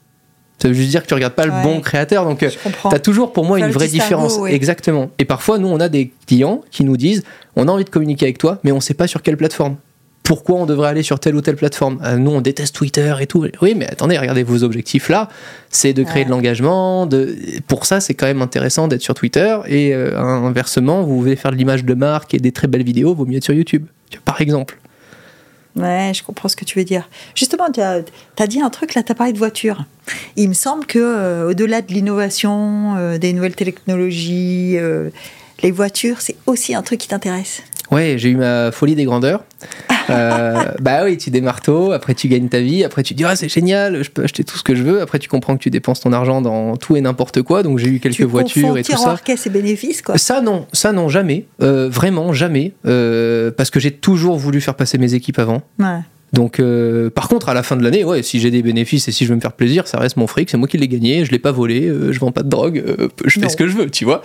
[0.59, 2.25] Ça veut juste dire que tu regardes pas le bon créateur.
[2.25, 4.39] Donc, tu as toujours pour moi une vraie différence.
[4.49, 5.11] Exactement.
[5.19, 7.23] Et parfois, nous, on a des clients qui nous disent
[7.57, 9.77] on a envie de communiquer avec toi, mais on sait pas sur quelle plateforme.
[10.23, 12.01] Pourquoi on devrait aller sur telle ou telle plateforme?
[12.05, 13.47] Euh, Nous, on déteste Twitter et tout.
[13.63, 15.29] Oui, mais attendez, regardez vos objectifs là.
[15.71, 17.07] C'est de créer de l'engagement.
[17.07, 17.37] De...
[17.69, 19.57] Pour ça, c'est quand même intéressant d'être sur Twitter.
[19.69, 23.15] Et euh, inversement, vous voulez faire de l'image de marque et des très belles vidéos,
[23.15, 23.87] vaut mieux être sur YouTube.
[24.25, 24.81] Par exemple.
[25.77, 27.09] Ouais, je comprends ce que tu veux dire.
[27.35, 29.85] Justement, tu as, dit un truc là, tu as parlé de voiture.
[30.37, 35.11] Il me semble que euh, au-delà de l'innovation, euh, des nouvelles technologies, euh,
[35.63, 37.63] les voitures, c'est aussi un truc qui t'intéresse.
[37.91, 39.45] Ouais, j'ai eu ma folie des grandeurs.
[40.11, 43.37] Euh, bah oui, tu démarres tôt, après tu gagnes ta vie, après tu dis ah
[43.37, 45.01] c'est génial, je peux acheter tout ce que je veux.
[45.01, 47.63] Après tu comprends que tu dépenses ton argent dans tout et n'importe quoi.
[47.63, 49.17] Donc j'ai eu quelques voitures et tout ça.
[49.25, 50.19] caisse et bénéfices quoi.
[50.19, 54.75] Ça non, ça non jamais, euh, vraiment jamais, euh, parce que j'ai toujours voulu faire
[54.75, 55.63] passer mes équipes avant.
[55.79, 56.01] Ouais.
[56.33, 59.13] Donc, euh, par contre, à la fin de l'année, ouais, si j'ai des bénéfices et
[59.13, 61.25] si je veux me faire plaisir, ça reste mon fric, c'est moi qui l'ai gagné,
[61.25, 63.69] je l'ai pas volé, euh, je vends pas de drogue, euh, je fais ce que
[63.69, 64.23] je veux, tu vois.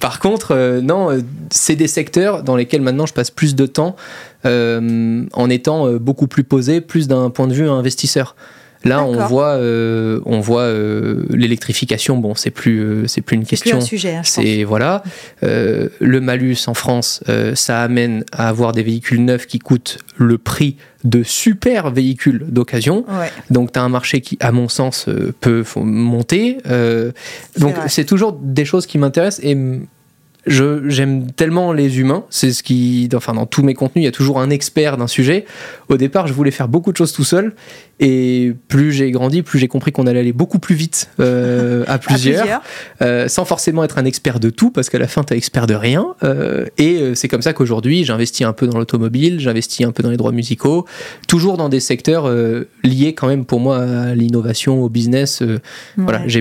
[0.00, 1.08] par contre, non,
[1.50, 3.96] c'est des secteurs dans lesquels maintenant je passe plus de temps
[4.44, 8.36] en étant beaucoup plus posé, plus d'un point de vue investisseur.
[8.84, 12.16] Là, on voit, euh, on voit euh, l'électrification.
[12.18, 13.80] Bon, c'est plus, euh, c'est plus une question.
[14.24, 15.02] C'est voilà,
[15.42, 17.22] le malus en France,
[17.54, 23.04] ça amène à avoir des véhicules neufs qui coûtent le prix de super véhicules d'occasion.
[23.50, 25.06] Donc, tu as un marché qui, à mon sens,
[25.40, 26.58] peut monter.
[27.58, 29.56] donc, c'est toujours des choses qui m'intéressent et
[30.46, 34.08] je j'aime tellement les humains, c'est ce qui, enfin dans tous mes contenus, il y
[34.08, 35.44] a toujours un expert d'un sujet.
[35.88, 37.54] Au départ, je voulais faire beaucoup de choses tout seul,
[38.00, 41.98] et plus j'ai grandi, plus j'ai compris qu'on allait aller beaucoup plus vite euh, à
[41.98, 42.62] plusieurs,
[43.00, 45.66] euh, sans forcément être un expert de tout, parce qu'à la fin, tu es expert
[45.66, 46.14] de rien.
[46.22, 50.10] Euh, et c'est comme ça qu'aujourd'hui, j'investis un peu dans l'automobile, j'investis un peu dans
[50.10, 50.86] les droits musicaux,
[51.28, 52.32] toujours dans des secteurs
[52.82, 55.42] liés quand même pour moi à l'innovation, au business.
[55.96, 56.40] Voilà, je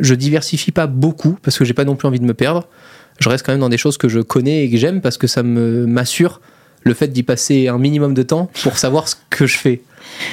[0.00, 2.68] je diversifie pas beaucoup parce que j'ai pas non plus envie de me perdre
[3.18, 5.26] je reste quand même dans des choses que je connais et que j'aime parce que
[5.26, 6.40] ça me m'assure
[6.82, 9.82] le fait d'y passer un minimum de temps pour savoir ce que je fais.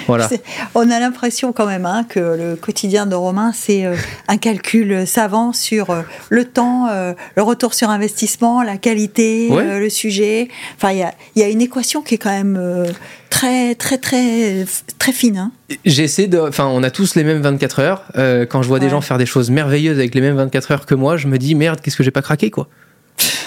[0.07, 0.29] Voilà.
[0.75, 3.95] On a l'impression quand même hein, que le quotidien de Romain, c'est euh,
[4.27, 9.89] un calcul savant sur euh, le temps, euh, le retour sur investissement, la qualité, le
[9.89, 10.49] sujet.
[10.75, 11.05] Enfin, il
[11.35, 12.85] y a, une équation qui est quand même
[13.29, 14.65] très, très, très,
[14.99, 15.37] très fine.
[15.37, 15.51] Hein.
[15.85, 16.39] J'essaie de.
[16.39, 18.03] Enfin, on a tous les mêmes 24 heures.
[18.49, 20.95] quand je vois des gens faire des choses merveilleuses avec les mêmes 24 heures que
[20.95, 22.67] moi, je me dis merde, qu'est-ce que j'ai pas craqué, quoi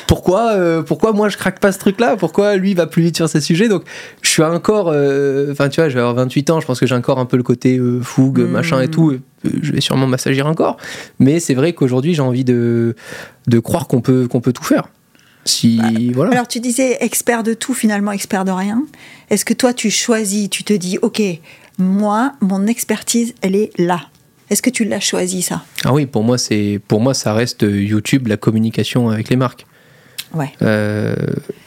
[0.08, 2.16] pourquoi, euh, pourquoi moi je craque pas ce truc-là?
[2.16, 3.68] Pourquoi lui va plus vite sur ces sujets?
[3.68, 3.84] Donc
[4.22, 6.86] je suis encore, euh, enfin tu vois, je vais avoir 28 ans, je pense que
[6.86, 8.48] j'ai encore un peu le côté euh, fougue, hmm.
[8.50, 9.18] machin et tout.
[9.44, 10.78] Je vais sûrement m'assagir encore,
[11.18, 12.96] mais c'est vrai qu'aujourd'hui j'ai envie de,
[13.48, 14.88] de croire qu'on peut, qu'on peut tout faire.
[15.44, 16.32] Si, bah, voilà.
[16.32, 18.82] Alors tu disais expert de tout, finalement expert de rien.
[19.28, 21.20] Est-ce que toi tu choisis, tu te dis, ok,
[21.76, 24.00] moi, mon expertise, elle est là.
[24.48, 25.64] Est-ce que tu l'as choisi ça?
[25.84, 29.66] Ah oui, pour moi c'est pour moi ça reste YouTube, la communication avec les marques.
[30.34, 30.52] Ouais.
[30.62, 31.14] Euh,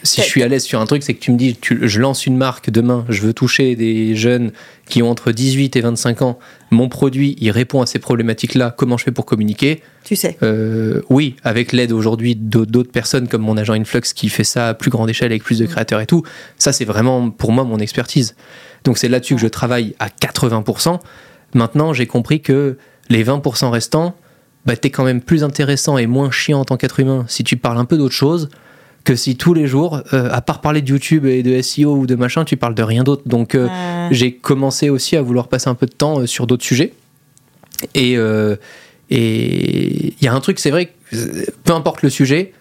[0.04, 2.26] si je suis à l'aise sur un truc, c'est que tu me dis, je lance
[2.26, 4.52] une marque demain, je veux toucher des jeunes
[4.88, 6.40] qui ont entre 18 et 25 ans.
[6.70, 8.74] Mon produit, il répond à ces problématiques-là.
[8.78, 10.38] Comment je fais pour communiquer Tu sais.
[10.44, 14.74] Euh, oui, avec l'aide aujourd'hui d'autres personnes comme mon agent Influx qui fait ça à
[14.74, 15.70] plus grande échelle avec plus de mm.
[15.70, 16.24] créateurs et tout.
[16.58, 18.36] Ça, c'est vraiment pour moi mon expertise.
[18.84, 21.00] Donc c'est là-dessus que je travaille à 80%.
[21.54, 22.78] Maintenant, j'ai compris que
[23.10, 24.16] les 20% restants,
[24.66, 27.58] bah, t'es quand même plus intéressant et moins chiant en tant qu'être humain si tu
[27.58, 28.50] parles un peu d'autre chose
[29.04, 32.06] que si tous les jours, euh, à part parler de YouTube et de SEO ou
[32.06, 33.24] de machin, tu parles de rien d'autre.
[33.26, 33.68] Donc euh,
[34.12, 36.94] j'ai commencé aussi à vouloir passer un peu de temps euh, sur d'autres sujets.
[37.96, 38.14] Et
[39.10, 40.94] il y a un truc, c'est vrai,
[41.64, 42.54] peu importe le sujet,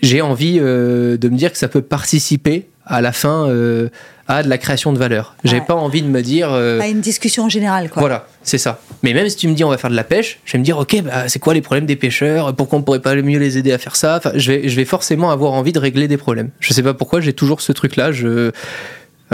[0.00, 3.88] j'ai envie de me dire que ça peut participer à la fin euh,
[4.28, 5.34] à de la création de valeur.
[5.44, 5.64] J'ai Ouais.
[5.66, 6.48] pas envie de me dire.
[6.52, 8.00] euh, À une discussion générale, quoi.
[8.00, 8.78] voilà, c'est ça.
[9.02, 10.64] Mais même si tu me dis on va faire de la pêche, je vais me
[10.64, 12.54] dire ok, bah, c'est quoi les problèmes des pêcheurs?
[12.54, 14.16] Pourquoi on pourrait pas mieux les aider à faire ça?
[14.16, 16.50] Enfin, je, vais, je vais forcément avoir envie de régler des problèmes.
[16.60, 18.12] Je sais pas pourquoi, j'ai toujours ce truc-là.
[18.12, 18.50] Je...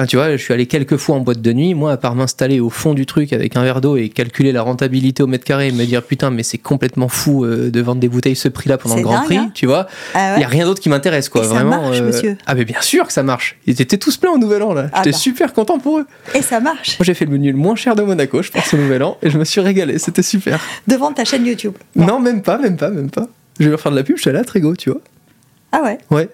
[0.00, 1.74] Enfin, tu vois, je suis allé quelques fois en boîte de nuit.
[1.74, 4.62] Moi, à part m'installer au fond du truc avec un verre d'eau et calculer la
[4.62, 8.00] rentabilité au mètre carré et me dire putain, mais c'est complètement fou euh, de vendre
[8.00, 9.88] des bouteilles ce prix-là pendant le Grand dingue, Prix, hein tu vois.
[10.14, 11.42] Ah Il ouais n'y a rien d'autre qui m'intéresse, quoi.
[11.42, 11.82] Et ça Vraiment.
[11.82, 13.58] marche, monsieur Ah, mais bien sûr que ça marche.
[13.66, 14.86] Ils étaient tous pleins au Nouvel An, là.
[14.94, 15.18] Ah J'étais bah.
[15.18, 16.06] super content pour eux.
[16.34, 16.98] Et ça marche.
[16.98, 19.18] Moi, j'ai fait le menu le moins cher de Monaco, je pense, au Nouvel An,
[19.20, 19.98] et je me suis régalé.
[19.98, 20.60] C'était super.
[20.88, 21.74] Devant ta chaîne YouTube.
[21.94, 23.28] Non, même pas, même pas, même pas.
[23.58, 25.02] Je vais leur faire de la pub, je suis allé à Trégo, tu vois.
[25.72, 26.30] Ah ouais Ouais.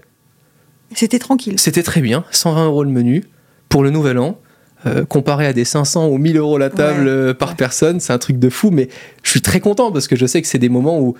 [0.94, 1.58] C'était tranquille.
[1.58, 2.24] C'était très bien.
[2.30, 3.24] 120 euros le menu
[3.68, 4.38] pour le Nouvel An.
[4.84, 8.12] Euh, comparé à des 500 ou 1000 euros la table Ouais, euh, par personne, c'est
[8.12, 8.70] un truc de fou.
[8.70, 8.88] Mais
[9.22, 11.14] je suis très content parce que je sais que c'est des moments où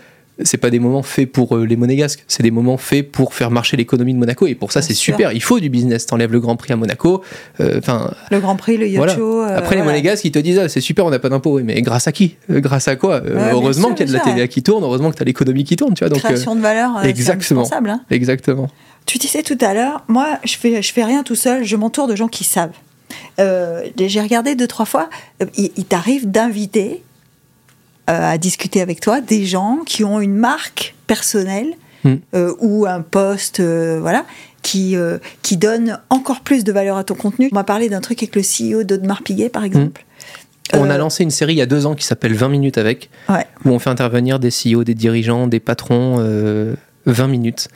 [0.45, 3.51] c'est pas des moments faits pour euh, les monégasques, c'est des moments faits pour faire
[3.51, 4.47] marcher l'économie de Monaco.
[4.47, 5.33] Et pour ça, c'est super.
[5.33, 6.05] Il faut du business.
[6.07, 7.23] T'enlèves le Grand Prix à Monaco.
[7.61, 9.15] Euh, Enfin, Le Grand Prix, le yacht Voilà.
[9.15, 9.41] show.
[9.43, 11.55] euh, Après, les monégasques, ils te disent ah, c'est super, on n'a pas d'impôt.
[11.57, 12.37] Oui, mais grâce à qui?
[12.51, 13.23] Grâce à quoi?
[13.25, 15.65] Euh, Heureusement qu'il y a de la TVA qui tourne, heureusement que tu as l'économie
[15.65, 16.09] qui tourne, tu vois.
[16.11, 17.65] Donc, Création de valeur, exactement.
[17.73, 18.01] hein.
[18.11, 18.69] exactement.
[19.07, 22.09] Tu disais tout à l'heure, moi, je fais, je fais rien tout seul, je m'entoure
[22.09, 22.73] de gens qui savent.
[23.39, 25.09] J'ai regardé deux, trois fois,
[25.57, 27.03] il, il t'arrive d'inviter
[28.07, 32.17] à discuter avec toi des gens qui ont une marque personnelle Hmm.
[32.37, 34.25] euh, ou un poste, euh, voilà,
[34.63, 37.49] qui, euh, qui donne encore plus de valeur à ton contenu.
[37.51, 40.05] On m'a parlé d'un truc avec le CEO d'Audemars Piguet, par exemple.
[40.73, 42.79] On a Euh, lancé une série il y a deux ans qui s'appelle 20 minutes
[42.79, 43.45] avec, Ouais.
[43.65, 46.75] où on fait intervenir des CEO, des dirigeants, des patrons, euh,
[47.07, 47.69] 20 minutes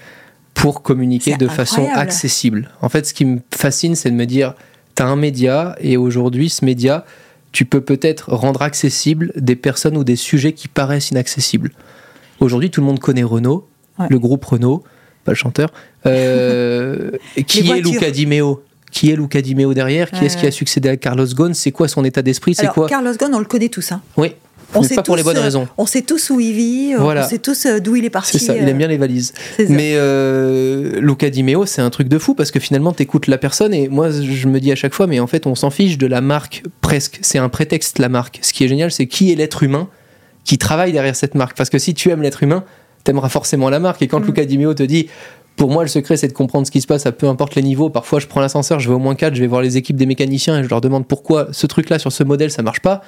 [0.55, 2.71] pour communiquer de façon accessible.
[2.83, 4.55] En fait, ce qui me fascine, c'est de me dire,
[4.95, 7.05] tu as un média et aujourd'hui, ce média,
[7.53, 11.73] tu peux peut-être rendre accessible des personnes ou des sujets qui paraissent inaccessibles.
[12.41, 13.67] Aujourd'hui, tout le monde connaît Renault,
[13.99, 14.07] Ouais.
[14.09, 14.83] le groupe Renault,
[15.25, 15.73] pas le chanteur.
[16.07, 17.11] Euh,
[17.47, 17.81] qui est.
[17.81, 18.63] Luca Di Meo?
[18.91, 20.11] Qui est Luca Di Meo derrière?
[20.11, 21.55] Qui est-ce qui a succédé à Carlos Ghosn?
[21.55, 22.55] C'est quoi son état d'esprit?
[22.55, 22.89] C'est quoi?
[22.89, 23.93] Carlos Ghosn, on le connaît tous.
[23.93, 24.01] Hein.
[24.17, 24.33] Oui,
[24.75, 25.69] On mais sait pas pour les tous, bonnes euh, raisons.
[25.79, 27.25] On sait tous où il vit, euh, Voilà.
[27.25, 28.39] on sait tous euh, d'où il est parti.
[28.39, 29.33] C'est ça, il aime bien les valises.
[29.69, 33.39] Mais euh, Luca Di Meo, c'est un truc de fou parce que finalement, t'écoutes la
[33.39, 35.99] personne et moi, je me dis à chaque fois, mais en fait, on s'en fiche
[35.99, 37.19] de la marque presque.
[37.23, 38.39] C'est un prétexte, la marque.
[38.43, 39.89] Ce qui est génial, c'est qui est l'être humain
[40.45, 41.57] qui travaille derrière cette marque.
[41.57, 42.65] Parce que si tu aimes l'être humain,
[43.05, 44.03] t'aimeras forcément la marque.
[44.03, 44.27] Et quand Mm.
[44.27, 45.09] Luca Di Meo te dit,
[45.57, 47.63] pour moi, le secret, c'est de comprendre ce qui se passe à peu importe les
[47.63, 47.91] niveaux.
[47.91, 50.07] Parfois, je prends l'ascenseur, je vais au moins 4, je vais voir les équipes des
[50.07, 53.03] mécaniciens et je leur demande pourquoi ce truc-là sur ce modèle, ça marche pas.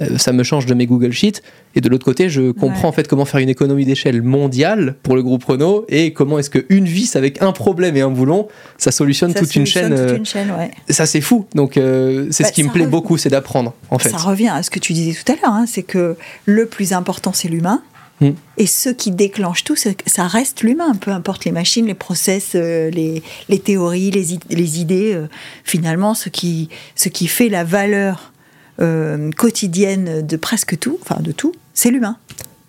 [0.00, 1.40] Euh, ça me change de mes Google Sheets.
[1.76, 2.86] Et de l'autre côté, je comprends Ouais.
[2.86, 6.50] en fait comment faire une économie d'échelle mondiale pour le groupe Renault et comment est-ce
[6.50, 9.90] qu'une vis avec un problème et un boulon, ça solutionne ça toute une chaîne.
[9.90, 10.70] toute euh, une chaîne, ouais.
[10.90, 11.46] Ça, c'est fou.
[11.54, 14.10] Donc, euh, c'est Bah, ce qui me plaît beaucoup, c'est d'apprendre en fait.
[14.10, 16.92] Ça revient à ce que tu disais tout à l'heure, hein, c'est que le plus
[16.92, 17.82] important, c'est l'humain.
[18.20, 18.30] Mm.
[18.58, 22.90] Et ce qui déclenche tout, ça reste l'humain, peu importe les machines, les process, euh,
[22.90, 24.32] les, les théories, les,
[24.80, 25.14] idées.
[25.14, 25.26] euh,
[25.64, 28.32] finalement, ce qui, ce qui fait la valeur
[28.80, 32.16] euh, quotidienne de presque tout, enfin de tout, c'est l'humain.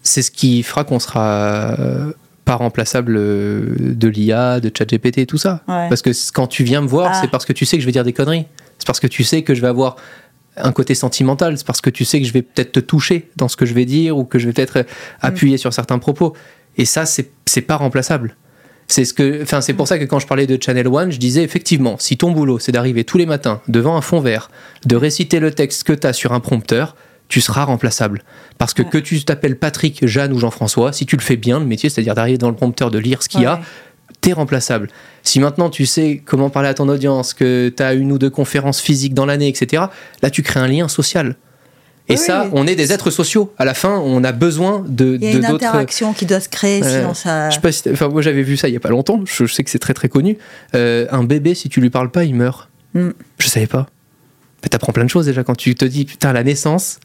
[0.03, 2.11] C'est ce qui fera qu'on sera euh,
[2.45, 5.61] pas remplaçable euh, de l'IA, de ChatGPT et tout ça.
[5.67, 5.89] Ouais.
[5.89, 7.19] Parce que quand tu viens me voir, Ah.
[7.21, 8.45] c'est parce que tu sais que je vais dire des conneries.
[8.77, 9.95] C'est parce que tu sais que je vais avoir
[10.57, 11.57] un côté sentimental.
[11.57, 13.73] C'est parce que tu sais que je vais peut-être te toucher dans ce que je
[13.73, 14.83] vais dire ou que je vais peut-être euh,
[15.21, 16.35] appuyer sur certains propos.
[16.77, 18.35] Et ça, c'est pas remplaçable.
[18.87, 21.17] C'est ce que, enfin, c'est pour ça que quand je parlais de Channel One, je
[21.17, 24.51] disais effectivement, si ton boulot c'est d'arriver tous les matins devant un fond vert,
[24.85, 26.95] de réciter le texte que tu as sur un prompteur,
[27.27, 28.21] tu seras remplaçable.
[28.59, 28.89] Parce que Ouais.
[28.89, 32.13] que tu t'appelles Patrick, Jeanne ou Jean-François, si tu le fais bien, le métier, c'est-à-dire
[32.13, 33.61] d'arriver dans le prompteur, de lire ce qu'il y a,
[34.21, 34.89] t'es remplaçable.
[35.23, 38.29] Si maintenant tu sais comment parler à ton audience, que tu as une ou deux
[38.29, 39.85] conférences physiques dans l'année, etc.,
[40.21, 41.35] là tu crées un lien social.
[42.07, 43.51] Et Oui, ça, on est des êtres sociaux.
[43.57, 46.39] À la fin, on a besoin de Il y a de une interaction qui doit
[46.39, 47.49] se créer, sinon ça.
[47.49, 49.21] Je sais pas si t'as- enfin, moi j'avais vu ça il y a pas longtemps.
[49.25, 50.37] Je, je sais que c'est très très connu.
[50.75, 52.69] Euh, un bébé, si tu lui parles pas, il meurt.
[52.93, 53.09] Mm.
[53.39, 53.87] Je savais pas.
[54.61, 56.99] Mais t'apprends plein de choses déjà quand tu te dis putain la naissance,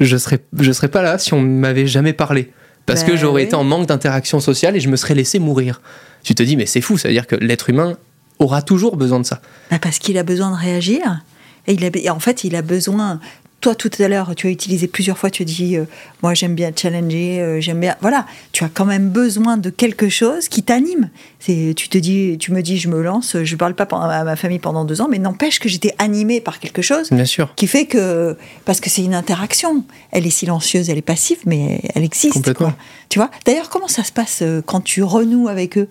[0.00, 2.50] je serais je serais pas là si on m'avait jamais parlé
[2.86, 3.46] parce que Ben j'aurais oui.
[3.46, 5.80] été en manque d'interaction sociale et je me serais laissé mourir.
[6.24, 7.96] Tu te dis mais c'est fou, ça veut dire que l'être humain
[8.40, 9.40] aura toujours besoin de ça.
[9.70, 11.22] Bah, parce qu'il a besoin de réagir.
[11.66, 13.20] Et, il a, et en fait, il a besoin.
[13.60, 15.84] Toi, tout à l'heure, tu as utilisé plusieurs fois, tu as dit euh,
[16.22, 17.94] Moi, j'aime bien challenger, euh, j'aime bien.
[18.00, 21.10] Voilà, tu as quand même besoin de quelque chose qui t'anime.
[21.40, 24.36] C'est, tu te dis, tu me dis, je me lance, je parle pas à ma
[24.36, 27.52] famille pendant deux ans, mais n'empêche que j'étais animée par quelque chose Bien sûr.
[27.54, 28.34] qui fait que.
[28.64, 29.84] Parce que c'est une interaction.
[30.10, 32.32] Elle est silencieuse, elle est passive, mais elle existe.
[32.32, 32.68] Complètement.
[32.68, 32.76] quoi.
[33.10, 33.30] Tu vois?
[33.44, 35.88] D'ailleurs, comment ça se passe euh, quand tu renoues avec eux?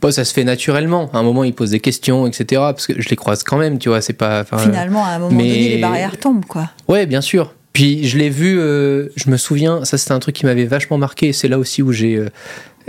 [0.00, 1.10] Bon, ça se fait naturellement.
[1.12, 2.44] À un moment, ils posent des questions, etc.
[2.60, 4.00] Parce que je les croise quand même, tu vois.
[4.00, 4.44] C'est pas.
[4.44, 6.70] Finalement, à un moment mais- donné, les barrières tombent, quoi.
[6.88, 7.54] Ouais, bien sûr.
[7.72, 10.98] Puis je l'ai vu, euh, je me souviens, ça c'était un truc qui m'avait vachement
[10.98, 11.32] marqué.
[11.32, 12.16] C'est là aussi où j'ai.
[12.16, 12.28] euh,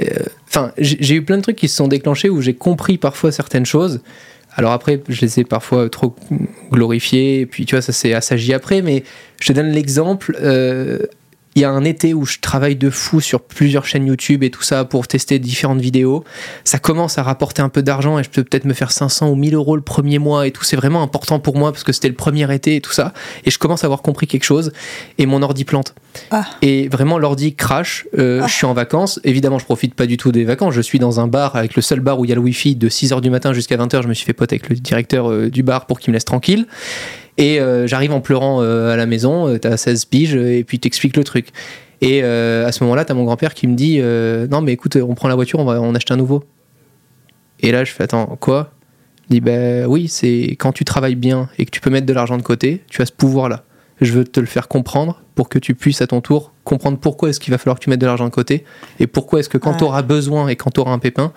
[0.01, 0.05] euh,
[0.47, 3.31] Enfin, j'ai j'ai eu plein de trucs qui se sont déclenchés où j'ai compris parfois
[3.31, 4.01] certaines choses.
[4.55, 6.15] Alors après, je les ai parfois trop
[6.71, 9.03] glorifiés, et puis tu vois, ça s'est assagi après, mais
[9.39, 10.35] je te donne l'exemple.
[10.41, 10.99] euh,
[11.59, 14.49] il y a un été où je travaille de fou sur plusieurs chaînes YouTube et
[14.49, 16.23] tout ça pour tester différentes vidéos.
[16.63, 19.35] Ça commence à rapporter un peu d'argent et je peux peut-être me faire 500 ou
[19.35, 20.63] 1000 euros le premier mois et tout.
[20.63, 23.13] C'est vraiment important pour moi parce que c'était le premier été et tout ça.
[23.43, 24.71] Et je commence à avoir compris quelque chose
[25.17, 25.95] et mon ordi plante.
[26.31, 26.45] Ah.
[26.61, 28.07] Et vraiment, l'ordi crash.
[28.17, 29.19] Euh, Je suis en vacances.
[29.25, 30.73] Évidemment, je profite pas du tout des vacances.
[30.73, 32.77] Je suis dans un bar avec le seul bar où il y a le Wi-Fi
[32.77, 34.03] de 6h du matin jusqu'à 20h.
[34.03, 36.23] Je me suis fait pote avec le directeur euh, du bar pour qu'il me laisse
[36.23, 36.67] tranquille.
[37.39, 40.77] Et euh, j'arrive en pleurant euh, à la maison, euh, t'as 16 piges, et puis
[40.77, 41.47] t'expliques le truc.
[42.01, 43.99] Et à ce moment-là, t'as mon grand-père qui me dit
[44.49, 46.45] Non, mais écoute, on prend la voiture, on va en acheter un nouveau.
[47.59, 48.71] Et là, je fais Attends, quoi?
[49.29, 52.13] Il dit Ben oui, c'est quand tu travailles bien et que tu peux mettre de
[52.13, 53.63] l'argent de côté, tu as ce pouvoir-là.
[53.99, 57.29] Je veux te le faire comprendre pour que tu puisses à ton tour comprendre pourquoi
[57.29, 58.63] est-ce qu'il va falloir que tu mettes de l'argent de côté
[58.99, 59.77] et pourquoi est-ce que quand Ouais.
[59.77, 61.33] tu auras besoin et quand tu auras un pépin,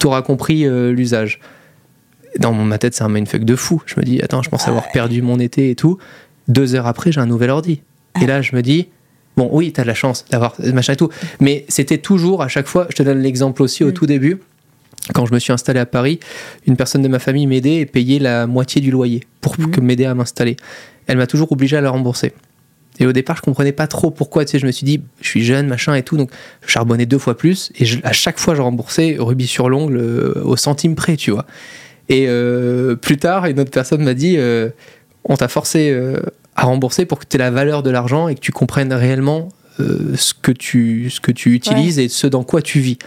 [0.00, 1.38] tu auras compris euh, l'usage
[2.38, 3.82] dans ma tête, c'est un mindfuck de fou.
[3.86, 5.98] Je me dis, attends, je pense avoir perdu mon été et tout.
[6.48, 7.80] Deux heures après, j'ai un nouvel ordi.
[8.22, 8.88] Et là, je me dis,
[9.36, 11.08] bon, oui, t'as de la chance d'avoir machin et tout.
[11.40, 13.92] Mais c'était toujours, à chaque fois, je te donne l'exemple aussi au Mm.
[13.94, 14.38] tout début,
[15.14, 16.20] quand je me suis installé à Paris,
[16.66, 19.70] une personne de ma famille m'aidait et payait la moitié du loyer pour Mhm.
[19.70, 20.56] que m'aider à m'installer.
[21.06, 22.32] Elle m'a toujours obligé à la rembourser.
[23.00, 24.44] Et au départ, je comprenais pas trop pourquoi.
[24.44, 26.30] Tu sais, je me suis dit, je suis jeune, machin et tout, donc
[26.64, 27.72] je charbonnais deux fois plus.
[27.78, 31.32] Et je- à chaque fois, je remboursais rubis sur l'ongle euh, au centime près, tu
[31.32, 31.44] vois.
[32.08, 34.68] Et euh, plus tard, une autre personne m'a dit, euh,
[35.24, 36.18] on t'a forcé euh,
[36.56, 39.48] à rembourser pour que tu aies la valeur de l'argent et que tu comprennes réellement
[39.78, 42.98] ce, que tu, ce que tu utilises et ce dans quoi tu vis.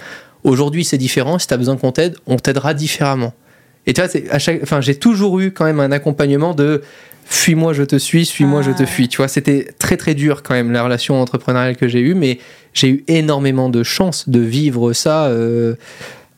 [0.43, 1.39] Aujourd'hui, c'est différent.
[1.39, 3.33] Si tu as besoin qu'on t'aide, on t'aidera différemment.
[3.85, 6.81] Et tu vois, à chaque, enfin, j'ai toujours eu quand même un accompagnement de
[7.29, 8.85] fuis-moi, je te suis, suis-moi, je te Ah.
[8.85, 9.07] fuis.
[9.07, 12.39] Tu vois, c'était très très dur quand même la relation entrepreneuriale que j'ai eue, mais
[12.73, 15.75] j'ai eu énormément de chance de vivre ça euh,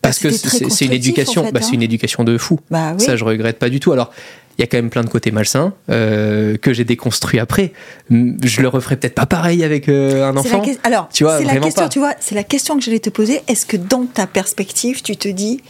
[0.01, 1.73] parce que c'est une éducation, en fait, bah, c'est hein.
[1.73, 2.59] une éducation de fou.
[2.71, 3.03] Bah oui.
[3.03, 3.91] Ça, je regrette pas du tout.
[3.91, 4.11] Alors,
[4.57, 7.71] il y a quand même plein de côtés malsains euh, que j'ai déconstruits après.
[8.09, 10.59] Je le referai peut-être pas pareil avec euh, un enfant.
[10.61, 11.89] que- Alors, Tu vois, c'est la question, pas.
[11.89, 13.41] tu vois, c'est la question que j'allais te poser.
[13.47, 15.61] Est-ce que dans ta perspective, tu te dis,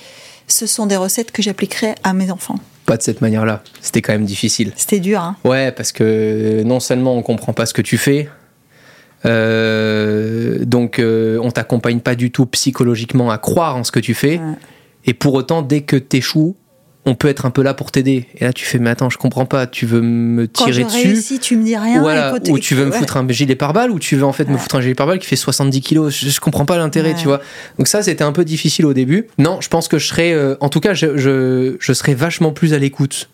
[0.47, 2.59] ce sont des recettes que j'appliquerai à mes enfants?
[2.87, 3.61] Pas de cette manière-là.
[3.81, 4.73] C'était quand même difficile.
[4.75, 8.27] C'était dur, hein Ouais, parce que non seulement on comprend pas ce que tu fais,
[9.25, 14.13] euh, donc euh, on t'accompagne pas du tout psychologiquement à croire en ce que tu
[14.13, 14.55] fais, Ouais.
[15.05, 16.55] et pour autant, dès que t'échoues,
[17.05, 18.27] on peut être un peu là pour t'aider.
[18.37, 20.85] Et là, tu fais, mais attends, je comprends pas, tu veux me Quand tirer je
[20.87, 22.01] dessus réussis, tu me dis rien.
[22.01, 22.97] voilà, et quand- ou tu veux me ouais.
[22.97, 25.25] foutre un gilet pare-balles, ou tu veux en fait me foutre un gilet pare-balles qui
[25.27, 26.13] fait 70 kilos.
[26.15, 27.15] Je, je comprends pas l'intérêt, Ouais.
[27.17, 27.41] tu vois.
[27.77, 29.27] Donc ça, c'était un peu difficile au début.
[29.37, 32.51] Non, je pense que je serais, euh, en tout cas, je, je, je serais vachement
[32.51, 33.29] plus à l'écoute.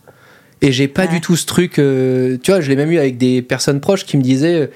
[0.62, 3.18] Et j'ai pas du tout ce truc, euh, tu vois, je l'ai même eu avec
[3.18, 4.68] des personnes proches qui me disaient, euh,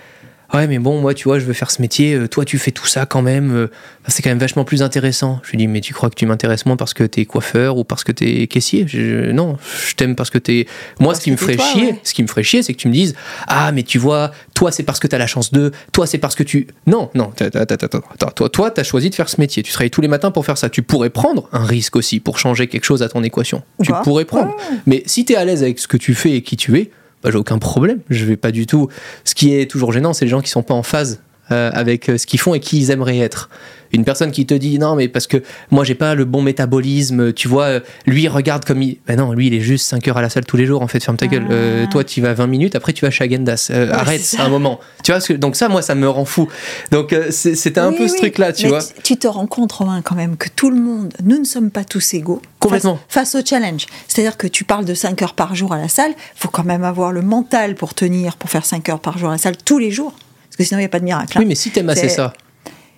[0.53, 2.71] ouais, mais bon, moi, tu vois, je veux faire ce métier, euh, toi, tu fais
[2.71, 3.67] tout ça quand même, euh,
[4.07, 5.39] c'est quand même vachement plus intéressant.
[5.43, 7.83] Je lui dis, mais tu crois que tu m'intéresses moins parce que t'es coiffeur ou
[7.83, 8.85] parce que t'es caissier?
[8.87, 10.65] Je- Non, je t'aime parce que t'es.
[10.99, 11.99] Moi, Parce ce qui me t'es ferait toi, chier, ouais.
[12.03, 13.15] ce qui me ferait chier, c'est que tu me dises,
[13.47, 16.35] ah, mais tu vois, toi, c'est parce que t'as la chance de, toi, c'est parce
[16.35, 16.67] que tu.
[16.87, 19.71] Non, non, attends, attends, attends, attends, toi, toi, t'as choisi de faire ce métier, tu
[19.71, 20.69] travailles tous les matins pour faire ça.
[20.69, 23.61] Tu pourrais prendre un risque aussi pour changer quelque chose à ton équation.
[23.83, 24.55] Tu pourrais prendre.
[24.85, 26.89] Mais si tu es à l'aise avec ce que tu fais et qui tu es,
[27.23, 27.99] bah, j'ai aucun problème.
[28.09, 28.89] Je vais pas du tout.
[29.23, 32.09] Ce qui est toujours gênant, c'est les gens qui sont pas en phase euh, avec
[32.09, 33.49] euh, ce qu'ils font et qui ils aimeraient être.
[33.91, 35.37] Une personne qui te dit non, mais parce que
[35.71, 38.97] moi j'ai pas le bon métabolisme, tu vois, euh, lui regarde comme il.
[39.07, 40.87] Ben non, lui il est juste 5 heures à la salle tous les jours en
[40.87, 41.47] fait, ferme ta gueule.
[41.49, 41.91] Euh, Ah.
[41.91, 43.67] toi tu vas 20 minutes, après tu vas chez Agendas.
[43.71, 44.79] Euh, Ouais, arrête un moment.
[45.03, 46.47] Tu vois, que- donc ça, moi ça me rend fou.
[46.91, 48.79] Donc euh, c'est- c'était un Oui, peu ce truc-là, tu Mais vois.
[49.03, 51.83] Tu te rends compte, Romain, quand même, que tout le monde, nous ne sommes pas
[51.83, 52.41] tous égaux.
[52.59, 52.99] Complètement.
[53.07, 53.85] Face, face au challenge.
[54.07, 56.83] C'est-à-dire que tu parles de 5 heures par jour à la salle, faut quand même
[56.83, 59.79] avoir le mental pour tenir, pour faire 5 heures par jour à la salle tous
[59.79, 60.11] les jours.
[60.11, 61.31] Parce que sinon, il n'y a pas de miracle.
[61.37, 61.39] hein.
[61.41, 62.33] Oui, mais si t'aimes assez C'est- ça,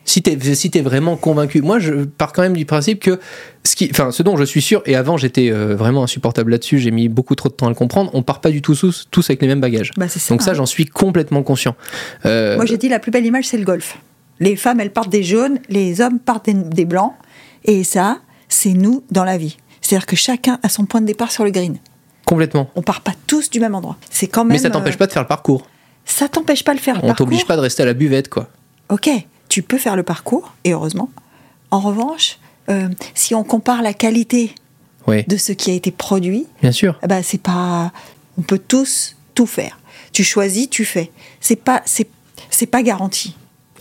[0.03, 3.19] si t'es si t'es vraiment convaincu, moi je pars quand même du principe que
[3.63, 6.79] ce, qui, enfin, ce dont je suis sûr, et avant j'étais euh, vraiment insupportable là-dessus,
[6.79, 9.07] j'ai mis beaucoup trop de temps à le comprendre, on part pas du tout tous,
[9.11, 9.91] tous avec les mêmes bagages.
[9.97, 10.19] Bah, ça.
[10.33, 11.75] Donc ça, j'en suis complètement conscient.
[12.25, 13.97] Euh, Moi, j'ai dit la plus belle image, c'est le golf.
[14.39, 17.13] Les femmes, elles partent des jaunes, les hommes partent des, des blancs.
[17.65, 19.57] Et ça, c'est nous dans la vie.
[19.81, 21.77] C'est-à-dire que chacun a son point de départ sur le green.
[22.25, 22.71] complètement.
[22.75, 23.97] On part pas tous du même endroit.
[24.09, 24.53] C'est quand même.
[24.53, 25.67] Mais ça t'empêche euh, pas de faire le parcours.
[26.05, 27.25] Ça t'empêche pas de faire le On parcours.
[27.27, 28.49] t'oblige pas de rester à la buvette, quoi.
[28.89, 29.09] Ok,
[29.51, 31.09] tu peux faire le parcours, et heureusement.
[31.71, 32.39] En revanche,
[32.69, 34.55] euh, si on compare la qualité
[35.07, 36.97] Oui, de ce qui a été produit, bien sûr.
[37.07, 37.91] ben c'est pas.
[38.37, 39.77] On peut tous tout faire.
[40.13, 41.11] Tu choisis, tu fais.
[41.41, 42.07] C'est pas, c'est,
[42.49, 43.35] c'est pas garanti.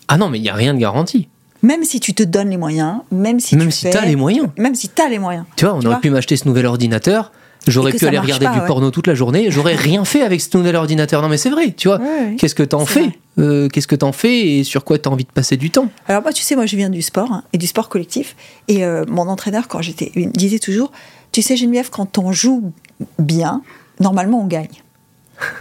[0.09, 1.29] Ah non, mais il y a rien de garanti.
[1.63, 4.17] Même si tu te donnes les moyens, même si Même tu si fais, t'as les
[4.17, 4.49] moyens.
[4.57, 5.45] même si t'as les moyens.
[5.57, 7.31] Tu vois, on Tu aurait vois pu m'acheter ce nouvel ordinateur.
[7.67, 8.67] J'aurais pu aller regarder pas, du ouais.
[8.67, 9.51] porno toute la journée.
[9.51, 11.21] J'aurais rien fait avec ce nouvel ordinateur.
[11.23, 11.99] Non, mais c'est vrai, tu vois.
[11.99, 12.37] Ouais, ouais.
[12.39, 13.19] Qu'est-ce que t'en fais.
[13.39, 15.89] Euh, Qu'est-ce que t'en fais et sur quoi t'as envie de passer du temps?
[16.09, 18.35] Alors moi, tu sais, moi, je viens du sport hein, et du sport collectif.
[18.69, 20.91] Et euh, mon entraîneur, quand j'étais, il me disait toujours,
[21.33, 22.73] Tu sais, Geneviève, quand on joue
[23.19, 23.63] bien,
[24.01, 24.83] normalement on gagne.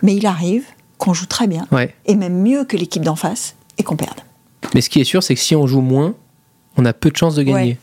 [0.02, 0.66] Mais il arrive
[0.98, 1.66] qu'on joue très bien,
[2.06, 4.20] et même mieux que l'équipe d'en face, et qu'on perde.
[4.74, 6.16] Mais ce qui est sûr, c'est que si on joue moins,
[6.76, 7.78] on a peu de chances de gagner.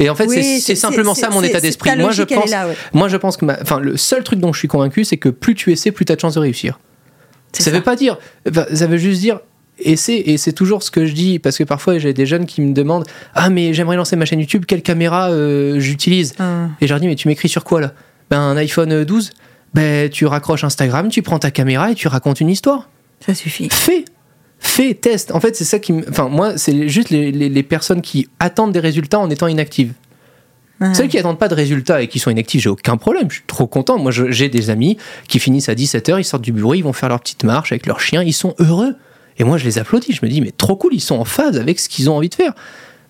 [0.00, 1.90] Et en fait, Oui, c'est- simplement ça mon état d'esprit.
[1.96, 2.76] Moi, je pense, là, ouais.
[2.92, 5.54] moi, je pense que, enfin, le seul truc dont je suis convaincu, c'est que plus
[5.54, 6.80] tu essaies, plus tu as de chances de réussir.
[7.52, 7.70] Ça ça.
[7.70, 8.18] veut pas dire,
[8.72, 9.40] ça veut juste dire
[9.78, 12.60] essaie, et c'est toujours ce que je dis, parce que parfois j'ai des jeunes qui
[12.60, 16.70] me demandent Ah, mais j'aimerais lancer ma chaîne YouTube, quelle caméra euh, j'utilise Hum.
[16.80, 17.92] Et je leur dis Mais tu m'écris sur quoi là?
[18.30, 19.30] Ben, un iPhone 12,
[19.74, 22.88] ben, tu raccroches Instagram, tu prends ta caméra et tu racontes une histoire.
[23.26, 23.68] Ça suffit.
[23.70, 24.04] Fais
[24.64, 25.32] Fais, teste.
[25.32, 26.08] En fait, c'est ça qui me.
[26.08, 29.92] Enfin, moi, c'est juste les, les- les personnes qui attendent des résultats en étant inactives.
[30.80, 30.94] Hum.
[30.94, 33.26] Celles qui attendent pas de résultats et qui sont inactives, j'ai aucun problème.
[33.28, 33.98] Je suis trop content.
[33.98, 34.96] Moi, j'ai des amis
[35.28, 37.86] qui finissent à 17h, ils sortent du bureau, ils vont faire leur petite marche avec
[37.86, 38.94] leur chien, ils sont heureux.
[39.38, 40.12] Et moi, je les applaudis.
[40.12, 42.28] Je me dis, mais trop cool, ils sont en phase avec ce qu'ils ont envie
[42.28, 42.52] de faire.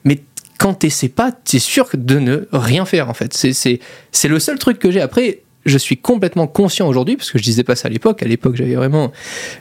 [0.04, 0.20] Mais
[0.58, 3.34] quand t'essaies pas, t'es sûr de ne rien faire, en fait.
[3.34, 3.80] C'est- C'est
[4.10, 5.00] c'est le seul truc que j'ai.
[5.00, 8.22] Après, je suis complètement conscient aujourd'hui, parce que je disais pas ça à l'époque.
[8.22, 9.12] À l'époque, j'avais vraiment.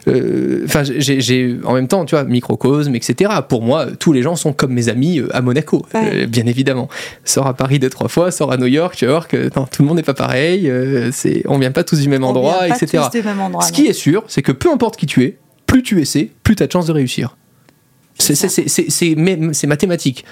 [0.08, 1.58] euh, Enfin, j'ai- j'ai.
[1.64, 3.32] En même temps, tu vois, microcosme, etc.
[3.48, 6.24] Pour moi, tous les gens sont comme mes amis euh, à Monaco, Ouais.
[6.24, 6.90] euh, bien évidemment.
[7.26, 9.66] Sors à Paris deux, trois fois, sors à New York, tu vas voir que non,
[9.72, 10.70] tout le monde n'est pas pareil.
[10.70, 13.04] euh, c'est- on vient pas tous du même On endroit, etc.
[13.12, 15.38] tous du même endroit, Ce qui est sûr, c'est que peu importe qui tu es,
[15.68, 17.38] plus tu essaies, plus tu as de chances de réussir.
[18.18, 20.26] C'est mathématique.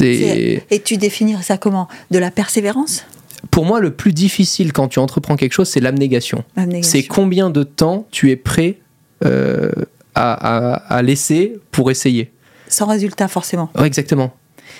[0.00, 1.88] Et tu définirais ça comment?
[2.10, 3.04] De la persévérance?
[3.50, 6.44] Pour moi le plus difficile quand tu entreprends quelque chose, c'est l'abnégation.
[6.82, 8.78] C'est combien de temps tu es prêt
[9.24, 9.70] euh,
[10.14, 12.30] à, à- à laisser pour essayer.
[12.68, 13.70] Sans résultat, forcément.
[13.76, 14.32] Ouais, exactement.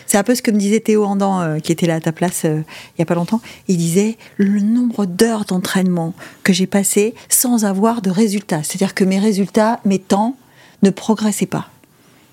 [0.07, 2.13] C'est un peu ce que me disait Théo Andan, euh, qui était là à ta
[2.13, 2.61] place euh,
[2.91, 3.41] il n'y a pas longtemps.
[3.69, 8.63] Il disait le nombre d'heures d'entraînement que j'ai passé sans avoir de résultats.
[8.63, 10.37] C'est-à-dire que mes résultats, mes temps,
[10.83, 11.69] ne progressaient pas.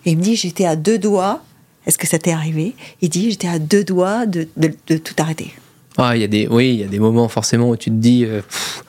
[0.06, 1.44] Et il me dit j'étais à deux doigts.
[1.86, 2.76] Est-ce que ça t'est arrivé?
[3.02, 5.52] Il dit j'étais à deux doigts de, de- de tout arrêter.
[6.00, 7.96] Ah, il y a des, oui, il y a des moments forcément où tu te
[7.96, 8.84] dis euh, pff,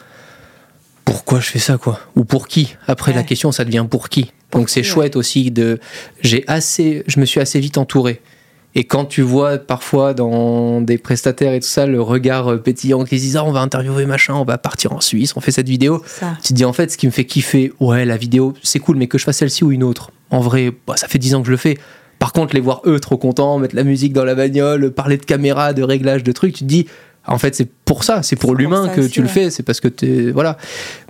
[1.05, 2.01] pourquoi je fais ça quoi?
[2.15, 2.77] Ou pour qui?
[2.87, 4.33] Après la question, ça devient pour qui?
[4.53, 4.85] Donc c'est ouais.
[4.85, 5.81] chouette aussi de.
[6.21, 8.21] J'ai assez, je me suis assez vite entouré.
[8.77, 13.03] Et quand tu vois parfois dans des prestataires et tout ça le regard euh, pétillant
[13.05, 15.51] qui se disent ah, on va interviewer machin, on va partir en Suisse, on fait
[15.51, 16.05] cette vidéo.
[16.43, 18.97] Tu te dis en fait ce qui me fait kiffer, ouais la vidéo c'est cool
[18.97, 20.13] mais que je fasse celle-ci ou une autre.
[20.31, 21.77] En vrai, bah, ça fait 10 ans que je le fais.
[22.21, 25.25] Par contre les voir eux trop contents, mettre la musique dans la bagnole, parler de
[25.25, 26.87] caméra, de réglage, de trucs, tu te dis
[27.27, 29.81] en fait c'est pour ça, c'est pour l'humain que aussi, tu le fais, c'est parce
[29.81, 30.57] que tu voilà.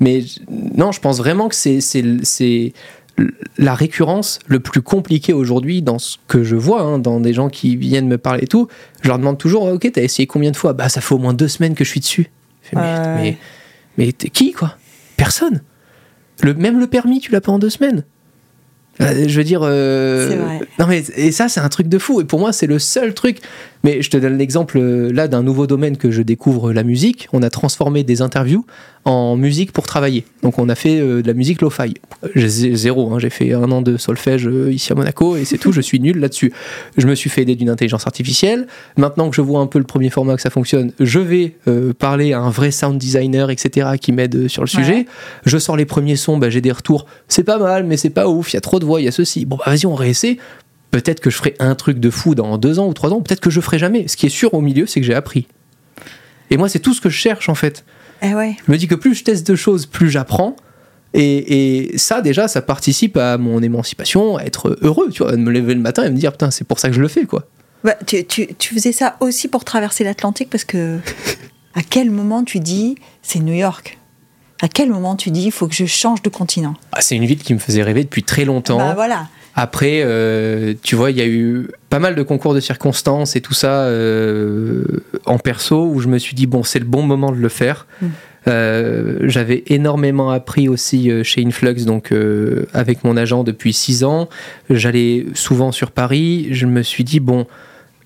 [0.00, 2.72] Mais non, je pense vraiment que c'est
[3.58, 7.48] la récurrence le plus compliqué aujourd'hui dans ce que je vois, hein, dans des gens
[7.48, 8.68] qui viennent me parler et tout.
[9.02, 10.72] Je leur demande toujours, ok, t'as essayé combien de fois?
[10.72, 12.30] Bah, ça fait au moins deux semaines que je suis dessus.
[12.62, 13.36] Je fais, mais,
[13.98, 14.76] mais, qui, quoi?
[15.16, 15.62] Personne.
[16.42, 18.04] Le, même le permis, tu l'as pas en deux semaines.
[19.01, 19.61] Euh, je veux dire.
[19.64, 20.61] euh, vrai.
[20.78, 22.20] Non, mais et ça, c'est un truc de fou.
[22.20, 23.38] Et pour moi, c'est le seul truc.
[23.82, 27.28] Mais je te donne l'exemple euh, là d'un nouveau domaine que je découvre, la musique.
[27.32, 28.66] On a transformé des interviews
[29.06, 30.26] en musique pour travailler.
[30.42, 31.94] Donc, on a fait euh, de la musique lo-fi.
[32.34, 33.12] J'ai zéro.
[33.14, 33.18] hein.
[33.18, 35.72] J'ai fait un an de solfège euh, ici à Monaco et c'est tout.
[35.72, 36.52] Je suis nul là-dessus.
[36.98, 38.66] Je me suis fait aider d'une intelligence artificielle.
[38.98, 41.94] Maintenant que je vois un peu le premier format que ça fonctionne, je vais euh,
[41.94, 45.06] parler à un vrai sound designer, etc., qui m'aide euh, sur le sujet.
[45.46, 47.06] Je sors les premiers sons, bah, j'ai des retours.
[47.28, 48.52] C'est pas mal, mais c'est pas ouf.
[48.52, 49.46] Il y a trop de voix, il y a ceci.
[49.46, 50.36] Bon, bah, vas-y, on réessaie.
[50.91, 53.20] Peut-être que je ferai un truc de fou dans deux ans ou trois ans.
[53.20, 54.09] Peut-être que je ferai jamais.
[54.09, 55.47] Ce qui est sûr au milieu, c'est que j'ai appris.
[56.51, 57.84] Et moi, c'est tout ce que je cherche en fait.
[58.22, 58.57] Eh ouais.
[58.66, 60.57] Je me dis que plus je teste de choses, plus j'apprends.
[61.14, 65.36] Et, et ça, déjà, ça participe à mon émancipation, à être heureux, tu vois, de
[65.38, 67.24] me lever le matin et me dire, putain, c'est pour ça que je le fais,
[67.24, 67.47] quoi.
[67.82, 70.99] Bah, tu, tu- tu faisais ça aussi pour traverser l'Atlantique parce que
[71.74, 73.99] à quel moment tu dis c'est New York?
[74.62, 76.74] À quel moment tu dis il faut que je change de continent?
[76.93, 78.76] Ah, c'est une ville qui me faisait rêver depuis très longtemps.
[78.76, 79.28] Bah voilà.
[79.55, 83.40] Après, euh, tu vois, il y a eu pas mal de concours de circonstances et
[83.40, 84.84] tout ça euh,
[85.26, 87.86] en perso où je me suis dit, bon, c'est le bon moment de le faire.
[88.01, 88.07] Mm.
[88.48, 92.12] Euh, J'avais énormément appris aussi chez Influx, donc
[92.72, 94.28] avec mon agent depuis six ans.
[94.70, 96.48] J'allais souvent sur Paris.
[96.53, 97.46] Je me suis dit, bon,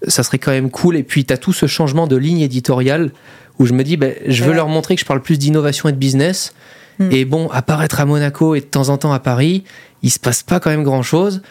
[0.09, 0.97] ça serait quand même cool.
[0.97, 3.11] Et puis, tu as tout ce changement de ligne éditoriale
[3.59, 4.57] où je me dis, ben, je veux Ouais.
[4.57, 6.55] leur montrer que je parle plus d'innovation et de business.
[6.99, 7.09] Mm.
[7.13, 9.63] Et bon, apparaître à Monaco et de temps en temps à Paris,
[10.05, 11.43] il se passe pas quand même grand chose.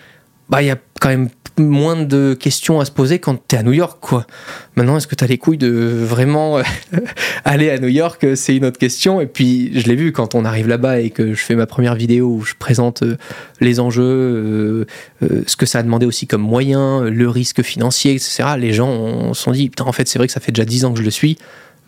[0.48, 3.60] Bah, il y a quand même moins de questions à se poser quand tu es
[3.60, 4.28] à New York, quoi.
[4.76, 5.68] Maintenant, est-ce que tu as les couilles de
[6.04, 6.64] vraiment euh,
[7.46, 9.22] aller à New York C'est une autre question.
[9.22, 11.96] Et puis, je l'ai vu quand on arrive là-bas et que je fais ma première
[11.96, 13.18] vidéo où je présente euh,
[13.60, 14.86] les enjeux, euh,
[15.24, 18.44] euh, ce que ça a demandé aussi comme moyen, le risque financier, etc.
[18.60, 20.86] Les gens se sont dit, putain, en fait, c'est vrai que ça fait déjà 10
[20.86, 21.38] ans que je le suis.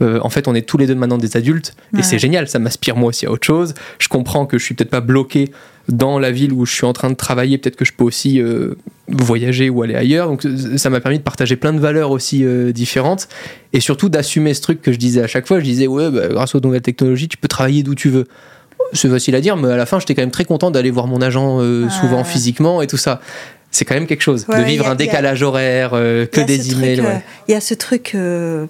[0.01, 2.47] Euh, en fait, on est tous les deux maintenant des adultes et c'est génial.
[2.49, 3.73] Ça m'aspire moi aussi à autre chose.
[3.99, 5.51] Je comprends que je suis peut-être pas bloqué
[5.87, 7.57] dans la ville où je suis en train de travailler.
[7.57, 8.75] Peut-être que je peux aussi euh,
[9.07, 10.27] voyager ou aller ailleurs.
[10.27, 10.45] Donc,
[10.77, 13.29] ça m'a permis de partager plein de valeurs aussi euh, différentes
[13.71, 15.59] et surtout d'assumer ce truc que je disais à chaque fois.
[15.59, 18.25] Je disais, ouais, bah, grâce aux nouvelles technologies, tu peux travailler d'où tu veux.
[18.91, 21.07] C'est facile à dire, mais à la fin, j'étais quand même très content d'aller voir
[21.07, 22.23] mon agent souvent Ouais.
[22.25, 23.21] physiquement et tout ça.
[23.71, 26.41] C'est quand même quelque chose Ouais, de vivre a- un a- décalage horaire, euh, que
[26.41, 27.01] des emails.
[27.01, 27.23] ouais.
[27.47, 28.67] Il y a ce truc euh,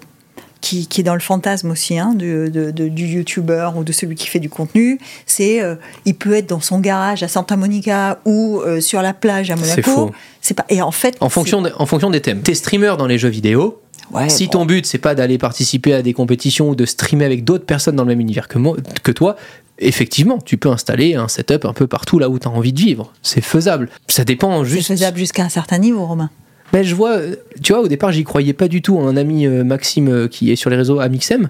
[0.60, 3.92] qui, qui est dans le fantasme aussi hein, du, de- de- du youtubeur ou de
[3.92, 4.98] celui qui fait du contenu.
[5.26, 9.14] C'est euh, il peut être dans son garage à Santa Monica ou euh, sur la
[9.14, 10.12] plage à C'est Monaco.
[10.40, 12.40] C'est pas et en fait En fonction, de- en fonction des thèmes.
[12.42, 13.80] T'es streamer dans les jeux vidéo.
[14.10, 14.50] c'est- ouais, si bon.
[14.52, 17.96] ton but c'est pas d'aller participer à des compétitions ou de streamer avec d'autres personnes
[17.96, 19.36] dans le même univers que, moi, que toi,
[19.78, 22.80] effectivement, tu peux installer un setup un peu partout là où tu as envie de
[22.80, 23.12] vivre.
[23.22, 23.88] C'est faisable.
[24.08, 24.88] Ça dépend c'est juste.
[24.88, 26.30] faisable jusqu'à un certain niveau, Romain.
[26.72, 27.18] Ben, je vois,
[27.62, 28.98] tu vois, au départ, j'y croyais pas du tout.
[29.00, 31.48] Un ami euh, Maxime euh, qui est sur les réseaux Amixem,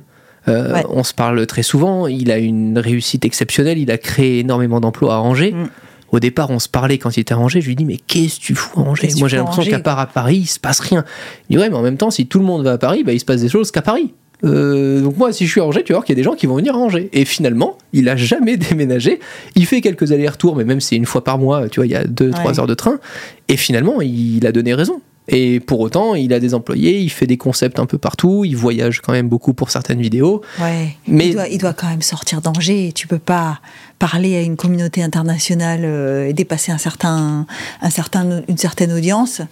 [0.49, 0.85] euh, Ouais.
[0.91, 2.07] on se parle très souvent.
[2.07, 3.79] Il a une réussite exceptionnelle.
[3.79, 5.53] Il a créé énormément d'emplois à Angers.
[5.53, 5.69] Mm.
[6.13, 7.61] Au départ, on se parlait quand il était à Angers.
[7.61, 9.09] Je lui dis, mais qu'est-ce que tu fous à Angers?
[9.19, 11.05] Moi, j'ai l'impression qu'à part à Paris, il se passe rien.
[11.51, 13.13] Il dit, ouais, mais en même temps, si tout le monde va à Paris, bah,
[13.13, 14.15] il se passe des choses qu'à Paris.
[14.45, 16.23] Euh, donc moi, si je suis à Angers, tu vas voir qu'il y a des
[16.23, 17.09] gens qui vont venir à Angers.
[17.13, 19.19] Et finalement, il a jamais déménagé.
[19.57, 21.97] Il fait quelques allers-retours, mais même c'est une fois par mois, tu vois, il y
[21.97, 22.61] a 2-3 Ouais.
[22.61, 22.99] heures de train.
[23.49, 25.01] Et finalement, il a donné raison.
[25.29, 28.57] Et pour autant, il a des employés, il fait des concepts un peu partout, il
[28.57, 30.41] voyage quand même beaucoup pour certaines vidéos.
[30.61, 30.97] Ouais.
[31.09, 32.93] Mais- Il, doit, il doit quand même sortir d'Angers.
[32.95, 33.61] Tu peux pas
[33.99, 37.47] parler à une communauté internationale euh, et dépasser un certain,
[37.83, 39.43] un certain, une certaine audience.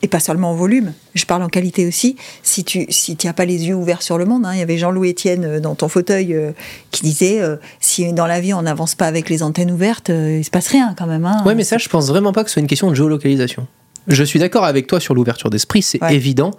[0.00, 2.14] Et pas seulement en volume, je parle en qualité aussi.
[2.44, 4.62] Si tu si tu as pas les yeux ouverts sur le monde, hein, il y
[4.62, 6.52] avait Jean-Louis Etienne euh, dans ton fauteuil euh,
[6.92, 10.38] qui disait euh, si dans la vie on n'avance pas avec les antennes ouvertes, euh,
[10.38, 11.26] il se passe rien quand même.
[11.26, 11.42] Hein.
[11.44, 13.66] Ouais, mais ça, je pense vraiment pas que ce soit une question de géolocalisation.
[14.08, 16.14] Je suis d'accord avec toi sur l'ouverture d'esprit, c'est Ouais.
[16.14, 16.50] évident,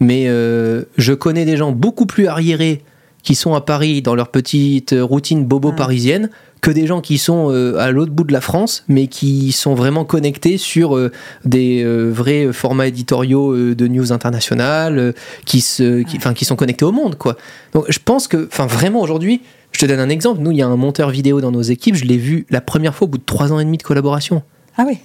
[0.00, 2.82] mais euh, je connais des gens beaucoup plus arriérés
[3.22, 5.76] qui sont à Paris dans leur petite routine bobo Ouais.
[5.76, 6.30] parisienne
[6.60, 9.74] que des gens qui sont euh, à l'autre bout de la France, mais qui sont
[9.74, 11.12] vraiment connectés sur euh,
[11.44, 15.12] des euh, vrais formats éditoriaux euh, de news internationales, euh,
[15.44, 17.16] qui, se, qui, sont connectés au monde.
[17.16, 17.36] Quoi.
[17.74, 19.40] Donc je pense que, enfin vraiment aujourd'hui,
[19.72, 21.94] je te donne un exemple, nous il y a un monteur vidéo dans nos équipes,
[21.96, 24.42] je l'ai vu la première fois au bout de trois ans et demi de collaboration.
[24.76, 24.98] Ah oui.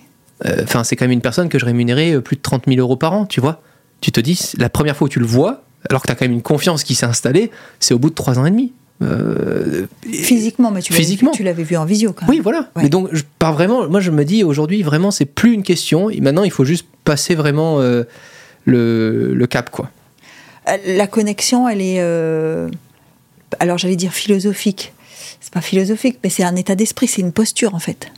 [0.45, 2.79] Euh, Enfin, c'est quand même une personne que je rémunérais euh, plus de 30 000
[2.79, 3.61] euros par an, tu vois.
[4.01, 6.25] Tu te dis, la première fois où tu le vois, alors que tu as quand
[6.25, 8.73] même une confiance qui s'est installée, c'est au bout de 3 ans et demi.
[9.01, 11.31] Euh, Physiquement, mais tu l'avais Physiquement.
[11.39, 12.29] l'avais vu en visio quand même.
[12.29, 12.69] oui, voilà.
[12.75, 12.83] Ouais.
[12.83, 13.87] Mais donc, je pars vraiment.
[13.89, 16.09] Moi, je me dis aujourd'hui, vraiment, c'est plus une question.
[16.09, 18.03] Et maintenant, il faut juste passer vraiment euh,
[18.65, 19.89] le, le cap, quoi.
[20.87, 21.97] La connexion, elle est.
[21.99, 22.69] euh,
[23.59, 24.93] alors j'allais dire philosophique.
[25.41, 28.11] C'est pas philosophique, mais c'est un état d'esprit, c'est une posture en fait.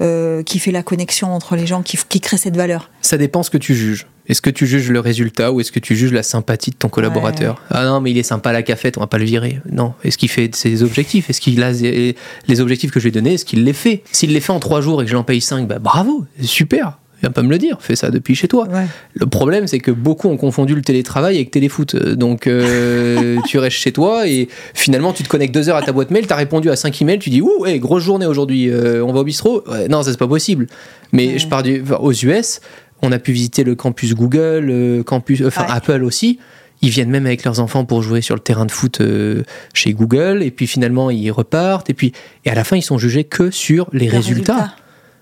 [0.00, 2.90] Euh, qui fait la connexion entre les gens, qui, qui crée cette valeur.
[3.02, 4.06] Ça dépend ce que tu juges.
[4.26, 6.88] Est-ce que tu juges le résultat ou est-ce que tu juges la sympathie de ton
[6.88, 9.60] collaborateur Ah non, mais il est sympa à la cafette, on va pas le virer.
[9.72, 9.94] Non.
[10.04, 11.28] Est-ce qu'il fait ses objectifs?
[11.30, 12.14] Est-ce qu'il a les
[12.46, 14.04] les objectifs que je lui ai donnés Est-ce qu'il les fait?
[14.12, 16.98] S'il les fait en trois jours et que je l'en paye cinq, bah bravo, super.
[17.20, 18.66] Viens pas me le dire, fais ça depuis chez toi.
[18.68, 18.86] Ouais.
[19.14, 21.94] Le problème, c'est que beaucoup ont confondu le télétravail avec téléfoot.
[21.94, 25.82] Euh, Donc, euh, tu restes chez toi et finalement, tu te connectes deux heures à
[25.82, 28.26] ta boîte mail, tu as répondu à cinq emails, tu dis Ouh, hey, grosse journée
[28.26, 30.66] aujourd'hui, euh, on va au bistrot Ouais, Non, ça, c'est pas possible.
[31.12, 31.38] Mais Ouais.
[31.38, 32.60] je pars du, enfin, aux US,
[33.02, 35.64] on a pu visiter le campus Google, le campus, enfin.
[35.68, 36.38] Apple aussi.
[36.82, 39.42] Ils viennent même avec leurs enfants pour jouer sur le terrain de foot euh,
[39.74, 42.12] chez Google, et puis finalement, ils repartent, et puis
[42.46, 44.54] et à la fin, ils sont jugés que sur les Le résultats.
[44.54, 44.76] résultat.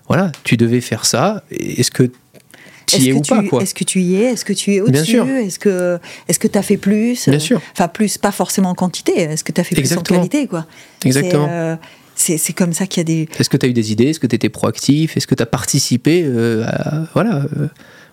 [0.09, 1.43] Voilà, tu devais faire ça.
[1.51, 4.43] Est-ce que tu Est-ce y es que, ou tu, est-ce que tu y es Est-ce
[4.43, 5.19] que tu es au-dessus.
[5.19, 7.61] Est-ce que est-ce que tu as fait plus Bien sûr.
[7.73, 9.13] Enfin, plus, pas forcément en quantité.
[9.21, 10.03] Est-ce que tu as fait Exactement.
[10.03, 10.65] plus en qualité quoi
[11.05, 11.45] Exactement.
[11.47, 11.75] C'est, euh,
[12.15, 13.29] C'est c'est comme ça qu'il y a des.
[13.39, 15.43] Est-ce que tu as eu des idées Est-ce que tu étais proactif Est-ce que tu
[15.43, 17.67] as participé euh, à- voilà, euh,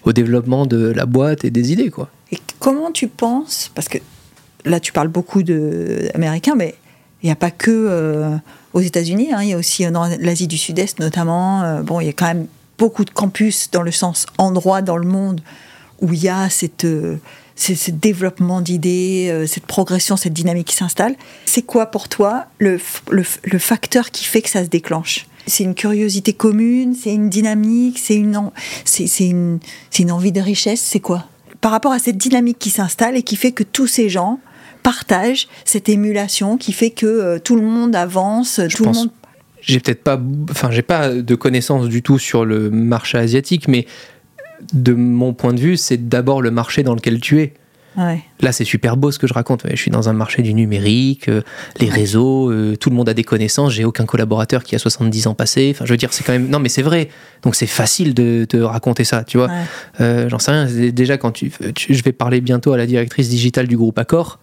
[0.05, 3.99] au développement de la boîte et des idées quoi Et comment tu penses Parce que
[4.67, 6.75] là, tu parles beaucoup de américains, mais
[7.23, 8.39] il n'y a pas que
[8.77, 9.33] aux États-Unis.
[9.33, 11.63] hein, il y a aussi euh, l'Asie du Sud-Est, notamment.
[11.63, 12.47] euh, bon, il y a quand même
[12.79, 15.41] beaucoup de campus dans le sens endroit dans le monde
[16.03, 17.17] où il y a cette, euh,
[17.57, 21.15] ce, développement d'idées, cette progression, cette dynamique qui s'installe.
[21.47, 22.77] C'est quoi pour toi le,
[23.59, 25.27] facteur qui fait que ça se déclenche?
[25.47, 28.51] C'est une curiosité commune, c'est une dynamique, c'est une,
[28.85, 29.31] c'est
[30.01, 31.25] une envie de richesse, c'est quoi?
[31.63, 34.39] Par rapport à cette dynamique qui s'installe et qui fait que tous ces gens
[34.87, 39.11] partagent cette émulation qui fait que euh, tout le monde avance, tout pense le monde.
[39.61, 40.21] J'ai peut-être pas,
[40.51, 43.87] enfin, j'ai pas de connaissances du tout sur le marché asiatique, mais
[44.73, 47.53] de mon point de vue, c'est d'abord le marché dans lequel tu es.
[47.97, 48.21] Ouais.
[48.41, 49.63] Là, c'est super beau ce que je raconte.
[49.69, 51.41] Je suis dans un marché du numérique, euh,
[51.81, 53.73] les réseaux, euh, tout le monde a des connaissances.
[53.73, 55.71] J'ai aucun collaborateur qui a 70 ans passé.
[55.75, 56.49] Enfin, je veux dire, c'est quand même.
[56.49, 57.09] Non, mais c'est vrai.
[57.43, 59.47] Donc, c'est facile de te raconter ça, tu vois.
[59.49, 59.55] Ouais.
[60.03, 60.67] Euh, J'en sais rien.
[60.93, 64.41] Déjà, quand tu, tu- Je vais parler bientôt à la directrice digitale du groupe Accor.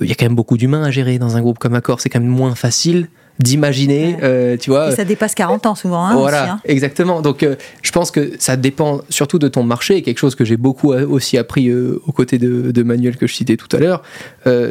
[0.00, 2.00] Il y a quand même beaucoup d'humains à gérer dans un groupe comme Accor.
[2.00, 3.08] C'est quand même moins facile
[3.40, 4.92] d'imaginer, euh, tu vois.
[4.92, 6.04] Et ça dépasse 40 ans souvent.
[6.04, 6.60] Hein, voilà, aussi, hein.
[6.64, 7.22] exactement.
[7.22, 9.96] Donc, euh, je pense que ça dépend surtout de ton marché.
[9.96, 13.26] Et quelque chose que j'ai beaucoup euh, aussi appris aux côtés de, de, Manuel que
[13.26, 14.02] je citais tout à l'heure,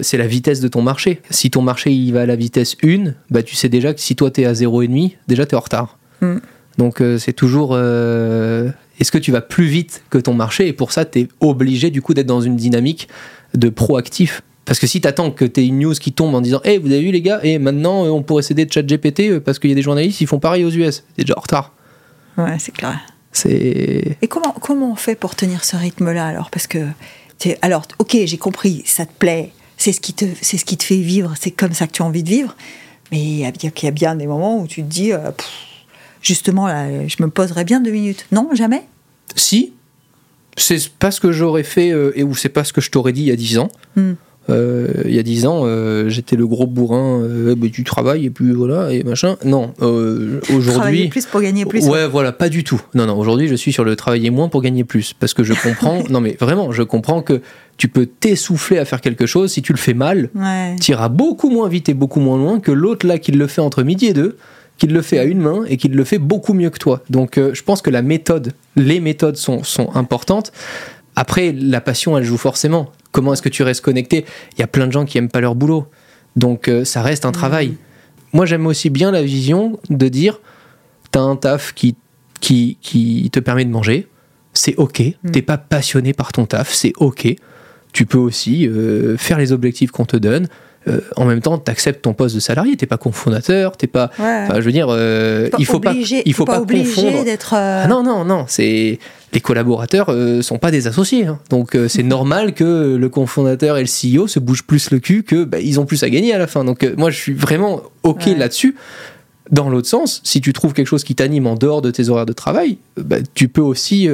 [0.01, 1.21] c'est la vitesse de ton marché.
[1.29, 4.15] Si ton marché il va à la vitesse 1, bah, tu sais déjà que si
[4.15, 5.97] toi tu es à 0,5, déjà tu es en retard.
[6.21, 6.37] Mm.
[6.77, 7.75] Donc, c'est toujours.
[7.75, 10.67] Est-ce que tu vas plus vite que ton marché?
[10.67, 13.07] Et pour ça, tu es obligé du coup d'être dans une dynamique
[13.53, 16.77] de proactif parce que si t'attends que t'aies une news qui tombe en disant, hey,
[16.77, 19.39] vous avez vu les gars, et maintenant euh, on pourrait céder de chat GPT euh,
[19.39, 21.03] parce qu'il y a des journalistes, ils font pareil aux US.
[21.15, 21.73] T'es déjà en retard.
[22.37, 22.99] Ouais, c'est clair.
[23.31, 24.15] C'est.
[24.21, 26.51] Et comment, comment on fait pour tenir ce rythme-là alors?
[26.51, 26.85] Parce que,
[27.63, 30.83] alors, ok, j'ai compris, ça te plaît, c'est ce, qui te, c'est ce qui te
[30.83, 32.55] fait vivre, c'est comme ça que tu as envie de vivre.
[33.11, 35.31] Mais il y, a bien des moments où tu te dis, euh,
[36.21, 38.27] justement, là, je me poserais bien deux minutes.
[38.31, 38.83] Non, jamais?
[39.35, 39.73] Si.
[40.57, 43.21] C'est pas ce que j'aurais fait et ou c'est pas ce que je t'aurais dit
[43.21, 43.69] il y a dix ans.
[43.95, 44.13] Hmm.
[44.49, 48.25] Euh, il y a 10 ans, euh, j'étais le gros bourrin, euh, bah, tu travailles
[48.25, 49.37] et puis voilà, et machin.
[49.45, 50.63] Non, aujourd'hui.
[50.63, 51.87] Travailler plus pour gagner plus.
[51.87, 52.81] Ouais, voilà, pas du tout.
[52.93, 55.13] Non, non, aujourd'hui, je suis sur le travailler moins pour gagner plus.
[55.13, 57.41] Parce que je comprends, non mais vraiment, je comprends que
[57.77, 59.51] tu peux t'essouffler à faire quelque chose.
[59.51, 60.29] Si tu le fais mal,
[60.81, 63.61] tu iras beaucoup moins vite et beaucoup moins loin que l'autre là qui le fait
[63.61, 64.37] entre midi et deux
[64.77, 67.03] qui le fait à une main et qui le fait beaucoup mieux que toi.
[67.09, 70.53] Donc je pense que la méthode, les méthodes sont, sont importantes.
[71.19, 72.93] Après, la passion, elle joue forcément.
[73.11, 74.23] Comment est-ce que tu restes connecté?
[74.53, 75.85] Il y a plein de gens qui aiment pas leur boulot.
[76.37, 77.75] Donc euh, ça reste un travail.
[78.31, 80.39] Moi, j'aime aussi bien la vision de dire
[81.11, 81.97] tu as un taf qui,
[82.39, 84.07] qui, qui, te permet de manger.
[84.53, 85.01] C'est OK.
[85.01, 85.31] Mm.
[85.31, 86.73] T'es pas passionné par ton taf.
[86.73, 87.27] C'est OK.
[87.91, 90.47] Tu peux aussi euh, faire les objectifs qu'on te donne.
[90.89, 94.09] Euh, en même temps, tu acceptes ton poste de salarié, t'es pas cofondateur, t'es pas.
[94.17, 94.87] je veux dire,
[95.57, 97.23] il faut pas, il faut pas, confondre.
[97.23, 97.53] d'être.
[97.53, 98.99] Ah non, non, non, c'est
[99.33, 101.25] les collaborateurs euh, sont pas des associés.
[101.25, 101.39] Hein.
[101.49, 105.23] Donc euh, c'est normal que le cofondateur et le CEO se bougent plus le cul
[105.23, 106.63] que bah, ils ont plus à gagner à la fin.
[106.63, 108.75] Donc euh, moi je suis vraiment ok là-dessus.
[109.51, 112.27] Dans l'autre sens, si tu trouves quelque chose qui t'anime en dehors de tes horaires
[112.27, 114.07] de travail, bah, tu peux aussi.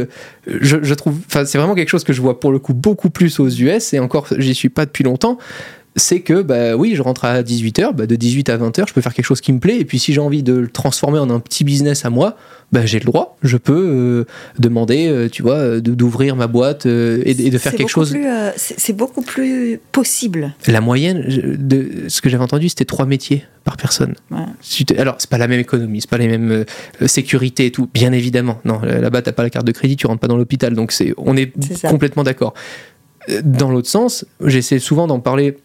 [0.48, 3.42] Je, je, trouve, c'est vraiment quelque chose que je vois pour le coup beaucoup plus
[3.42, 5.38] aux US et encore, j'y suis pas depuis longtemps
[5.96, 9.02] c'est que bah oui, je rentre à 18h, bah de 18 à 20h, je peux
[9.02, 11.30] faire quelque chose qui me plaît et puis si j'ai envie de le transformer en
[11.30, 12.36] un petit business à moi,
[12.74, 14.26] bah j'ai le droit, je peux euh,
[14.60, 18.16] demander euh, tu vois d'ouvrir ma boîte euh, et, de faire quelque chose
[18.58, 20.54] c'est beaucoup plus possible.
[20.68, 21.24] La moyenne
[21.58, 24.16] de ce que j'avais entendu, c'était trois métiers par personne.
[24.32, 24.98] Ouais.
[24.98, 26.66] Alors, c'est pas la même économie, c'est pas les mêmes
[27.06, 28.60] sécurités et tout, bien évidemment.
[28.66, 30.74] Non, là-bas t'as pas la carte de crédit, tu rentres pas dans l'hôpital.
[30.74, 32.54] Donc c'est on est complètement d'accord.
[33.44, 35.58] Dans l'autre sens, j'essaie souvent d'en parler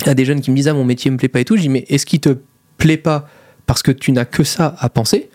[0.00, 1.44] il y a des jeunes qui me disent ah mon métier me plaît pas et
[1.44, 1.56] tout.
[1.56, 2.36] Je dis mais est-ce qu'il te
[2.76, 3.28] plaît pas
[3.66, 5.28] parce que tu n'as que ça à penser?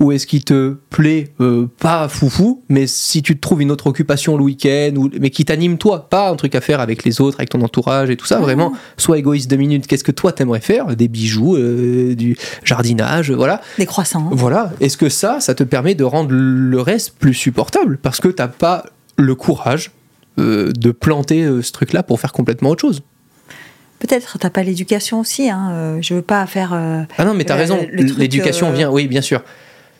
[0.00, 3.86] Ou est-ce qu'il te plaît euh, pas foufou, mais si tu te trouves une autre
[3.86, 7.20] occupation le week-end, ou, mais qui t'anime toi, pas un truc à faire avec les
[7.20, 10.32] autres, avec ton entourage et tout ça, vraiment, sois égoïste deux minutes, qu'est-ce que toi
[10.32, 10.96] t'aimerais faire?
[10.96, 13.60] Des bijoux, euh, du jardinage, voilà.
[13.78, 14.28] Des croissants.
[14.32, 14.72] Voilà.
[14.80, 18.48] Est-ce que ça, ça te permet de rendre le reste plus supportable Parce que t'as
[18.48, 18.86] pas
[19.16, 19.92] le courage
[20.40, 23.02] euh, de planter ce truc-là pour faire complètement autre chose?
[24.02, 25.48] Peut-être, t'as pas l'éducation aussi.
[25.48, 25.70] Hein.
[25.70, 26.72] Euh, je veux pas faire.
[26.74, 27.78] Euh, ah non, mais t'as raison.
[27.92, 29.42] L'éducation euh, vient, oui, bien sûr.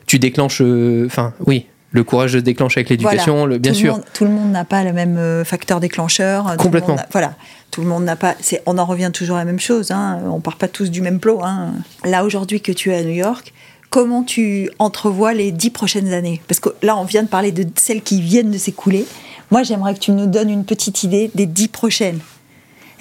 [0.06, 0.60] Tu déclenches.
[1.06, 1.66] Enfin, oui.
[1.92, 4.00] Le courage de déclencher avec l'éducation, le, bien sûr.
[4.14, 6.56] tout le monde n'a pas le même facteur déclencheur.
[6.56, 6.96] Complètement.
[7.12, 7.34] voilà,
[7.70, 8.34] tout le monde n'a pas.
[8.66, 9.92] On en revient toujours à la même chose.
[9.92, 10.18] Hein.
[10.26, 11.40] On part pas tous du même plot.
[11.44, 11.74] Hein.
[12.04, 13.52] Là aujourd'hui que tu es à New York,
[13.90, 16.40] comment tu entrevois les dix prochaines années?
[16.48, 19.06] Parce que là, on vient de parler de celles qui viennent de s'écouler.
[19.52, 22.18] Moi, j'aimerais que tu nous donnes une petite idée des dix prochaines.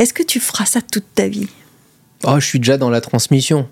[0.01, 1.47] Est-ce que tu feras ça toute ta vie?
[2.23, 3.67] Oh, je suis déjà dans la transmission.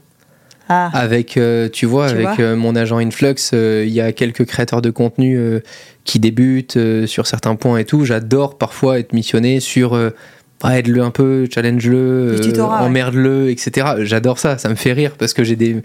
[0.67, 0.91] Ah.
[0.93, 4.83] Avec, euh, tu vois, avec euh, mon agent Influx, euh, il y a quelques créateurs
[4.83, 5.39] de contenu
[6.03, 6.77] qui débutent
[7.07, 8.05] sur certains points et tout.
[8.05, 9.99] J'adore parfois être missionné sur
[10.63, 13.87] aide-le un peu, challenge-le, emmerde-le, etc.
[14.01, 15.77] J'adore ça, ça me fait rire parce que j'ai des.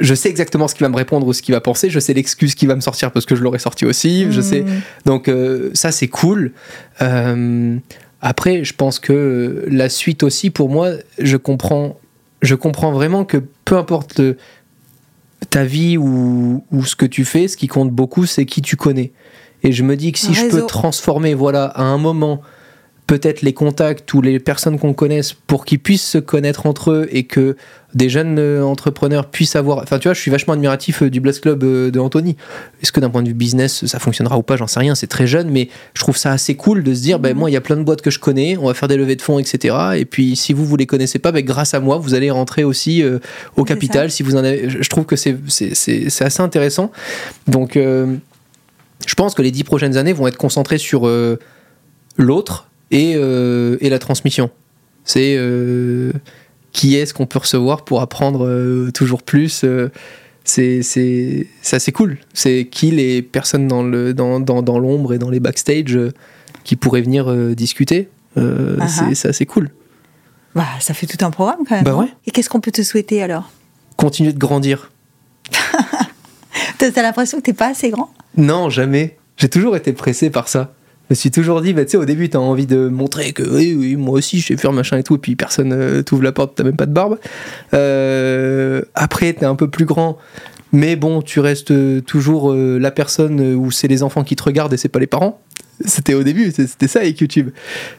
[0.00, 2.14] Je sais exactement ce qu'il va me répondre ou ce qu'il va penser, je sais
[2.14, 4.62] l'excuse qui va me sortir parce que je l'aurais sorti aussi, je sais.
[4.62, 4.80] Hmm.
[5.04, 5.30] Donc
[5.74, 6.52] ça, c'est cool.
[8.26, 12.00] Après, je pense que la suite aussi, pour moi, je comprends,
[12.40, 14.22] je comprends vraiment que peu importe
[15.50, 18.76] ta vie ou, ou, ce que tu fais, ce qui compte beaucoup, c'est qui tu
[18.76, 19.12] connais.
[19.62, 22.40] Et je me dis que si je peux transformer, voilà, à un moment,
[23.06, 27.08] peut-être les contacts ou les personnes qu'on connaisse pour qu'ils puissent se connaître entre eux
[27.10, 27.56] et que
[27.94, 29.78] des jeunes euh, entrepreneurs puissent avoir.
[29.78, 32.36] Enfin, tu vois, je suis vachement admiratif euh, du Blast Club euh, de Anthony.
[32.82, 34.56] Est-ce que d'un point de vue business, ça fonctionnera ou pas?
[34.56, 37.20] J'en sais rien, c'est très jeune, mais je trouve ça assez cool de se dire,
[37.20, 38.96] ben, moi, il y a plein de boîtes que je connais, on va faire des
[38.96, 39.76] levées de fonds, etc.
[39.96, 42.64] Et puis, si vous, vous les connaissez pas, ben, grâce à moi, vous allez rentrer
[42.64, 43.04] aussi
[43.56, 44.10] au capital.
[44.10, 44.68] Si vous en avez.
[44.70, 45.36] Je trouve que c'est
[46.20, 46.90] assez intéressant.
[47.46, 51.08] Donc, je pense que les dix prochaines années vont être concentrées sur
[52.16, 54.50] l'autre et, et la transmission
[55.04, 56.12] C'est euh,
[56.72, 59.62] qui est-ce qu'on peut recevoir pour apprendre euh, toujours plus.
[59.64, 59.90] euh,
[60.44, 62.18] c'est c'est c'est assez cool.
[62.34, 66.12] C'est qui les personnes dans le dans, dans, dans l'ombre et dans les backstage euh,
[66.64, 68.08] qui pourraient venir euh, discuter.
[68.36, 69.14] Euh, Ah c'est ah.
[69.14, 69.70] c'est assez cool.
[70.54, 71.84] Bah, ça fait tout un programme quand même.
[71.84, 72.08] Bah ouais.
[72.26, 73.50] Et qu'est-ce qu'on peut te souhaiter alors?
[73.96, 74.90] Continuer de grandir.
[76.78, 78.12] T'as t'as l'impression que t'es pas assez grand?
[78.36, 79.16] Non, jamais.
[79.36, 80.74] J'ai toujours été pressé par ça.
[81.10, 83.42] Je me suis toujours dit, bah, tu sais, au début, t'as envie de montrer que
[83.42, 86.22] oui, oui, moi aussi, je sais faire machin et tout, et puis personne euh, t'ouvre
[86.22, 87.18] la porte, t'as même pas de barbe.
[87.74, 90.16] Euh, après, t'es un peu plus grand,
[90.72, 94.42] mais bon, tu restes euh, toujours euh, la personne où c'est les enfants qui te
[94.42, 95.40] regardent et c'est pas les parents.
[95.84, 97.50] C'était au début, c'était ça avec YouTube.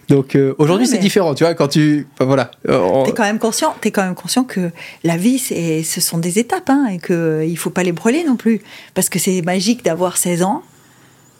[0.08, 2.08] Donc aujourd'hui, c'est différent, tu vois, quand tu.
[2.14, 2.50] enfin, voilà.
[2.70, 4.72] En- T'es quand même conscient, t'es quand même conscient que
[5.04, 7.92] la vie, c'est, ce sont des étapes, hein, et que euh, il faut pas les
[7.92, 8.62] brûler non plus,
[8.94, 10.64] parce que c'est magique d'avoir 16 ans.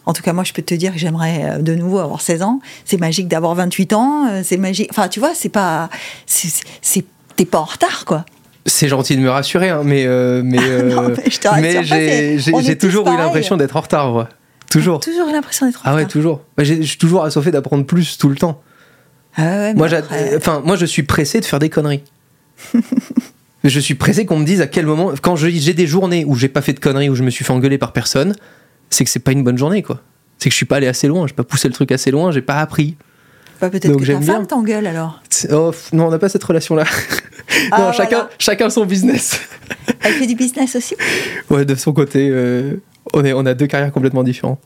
[0.06, 2.42] En tout cas, moi, je peux te dire que j'aimerais euh, de nouveau avoir 16
[2.42, 2.60] ans.
[2.84, 4.26] C'est magique d'avoir 28 ans.
[4.30, 4.88] euh, C'est magique.
[4.90, 5.90] Enfin, tu vois, c'est pas,
[7.36, 8.24] t'es pas en retard, quoi.
[8.66, 11.12] C'est gentil de me rassurer, hein, mais, euh, mais, Non,
[11.60, 14.28] mais j'ai toujours eu l'impression d'être en retard, moi.
[14.70, 14.98] Toujours.
[15.00, 16.12] Toujours l'impression d'être en Ah ouais, retard.
[16.12, 16.40] toujours.
[16.58, 18.60] J'ai- Je suis toujours assoiffé d'apprendre plus tout le temps.
[19.36, 22.02] Ah ouais, Moi, après- enfin, moi, je suis pressé de faire des conneries.
[23.64, 25.12] je suis pressé qu'on me dise à quel moment.
[25.20, 27.52] Quand j'ai des journées où j'ai pas fait de conneries, où je me suis fait
[27.52, 28.34] engueuler par personne,
[28.90, 30.00] c'est que c'est pas une bonne journée, quoi.
[30.38, 32.30] C'est que je suis pas allé assez loin, j'ai pas poussé le truc assez loin,
[32.30, 32.96] j'ai pas appris.
[33.60, 35.22] Bah, peut-être que ta femme t'engueule alors.
[35.50, 36.84] Oh, non, on n'a pas cette relation-là.
[37.70, 38.30] Ah, non, chacun, voilà.
[38.38, 39.40] chacun son business.
[40.02, 40.94] Elle fait du business aussi
[41.50, 42.82] Ouais, de son côté, euh,
[43.14, 44.58] on, est, on a deux carrières complètement différentes.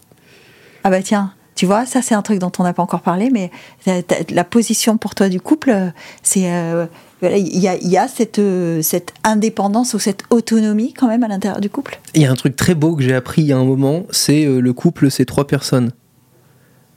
[0.83, 3.31] Ah bah tiens, tu vois, ça c'est un truc dont on n'a pas encore parlé,
[3.31, 3.51] mais
[3.85, 4.01] t'as-
[4.31, 5.91] la position pour toi du couple, euh,
[6.23, 6.87] c'est euh,
[7.23, 11.29] il y a, y a cette, euh, cette indépendance ou cette autonomie quand même à
[11.29, 11.99] l'intérieur du couple?
[12.15, 14.07] Il y a un truc très beau que j'ai appris il y a un moment,
[14.11, 15.93] c'est euh, le couple, c'est trois personnes.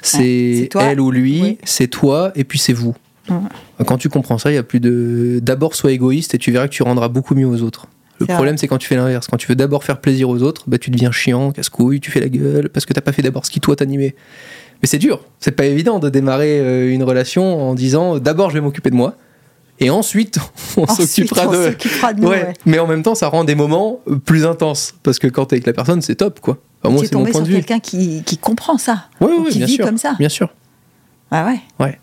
[0.01, 1.57] c'est elle ou lui, oui.
[1.63, 2.95] c'est toi, et puis c'est vous.
[3.85, 5.39] Quand tu comprends ça, il y a plus de.
[5.41, 7.87] D'abord, sois égoïste et tu verras que tu rendras beaucoup mieux aux autres.
[8.19, 9.27] Le problème, c'est quand tu fais l'inverse.
[9.27, 12.19] Quand tu veux d'abord faire plaisir aux autres, bah, tu deviens chiant, casse-couille, tu fais
[12.19, 14.15] la gueule, parce que t'as pas fait d'abord ce qui toi t'animait.
[14.81, 15.25] Mais c'est dur.
[15.39, 18.95] C'est pas évident de démarrer euh, une relation en disant d'abord je vais m'occuper de
[18.95, 19.15] moi,
[19.79, 20.39] et ensuite
[20.77, 21.63] on s'occupera on de.
[21.71, 22.27] s'occupera de nous.
[22.29, 22.43] Ouais.
[22.43, 22.53] ouais.
[22.65, 24.93] Mais en même temps, ça rend des moments plus intenses.
[25.03, 26.57] Parce que quand t'es avec la personne, c'est top, quoi.
[26.83, 27.53] Enfin, moi, c'est mon point de vue.
[27.55, 29.85] quelqu'un qui, qui comprend ça, Ouais, ou qui bien vit sûr.
[29.85, 30.15] comme ça.
[30.19, 30.49] Bien sûr.
[31.31, 31.59] Ah ouais.
[31.79, 31.99] Ouais.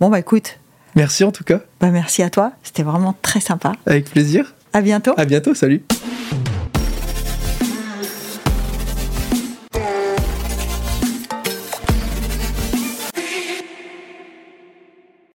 [0.00, 0.58] Bon bah écoute,
[0.96, 1.60] Merci en tout cas.
[1.80, 3.72] bah merci à toi, c'était vraiment très sympa.
[3.86, 4.54] Avec plaisir.
[4.72, 5.12] À bientôt.
[5.16, 5.54] À bientôt.
[5.54, 5.82] Salut.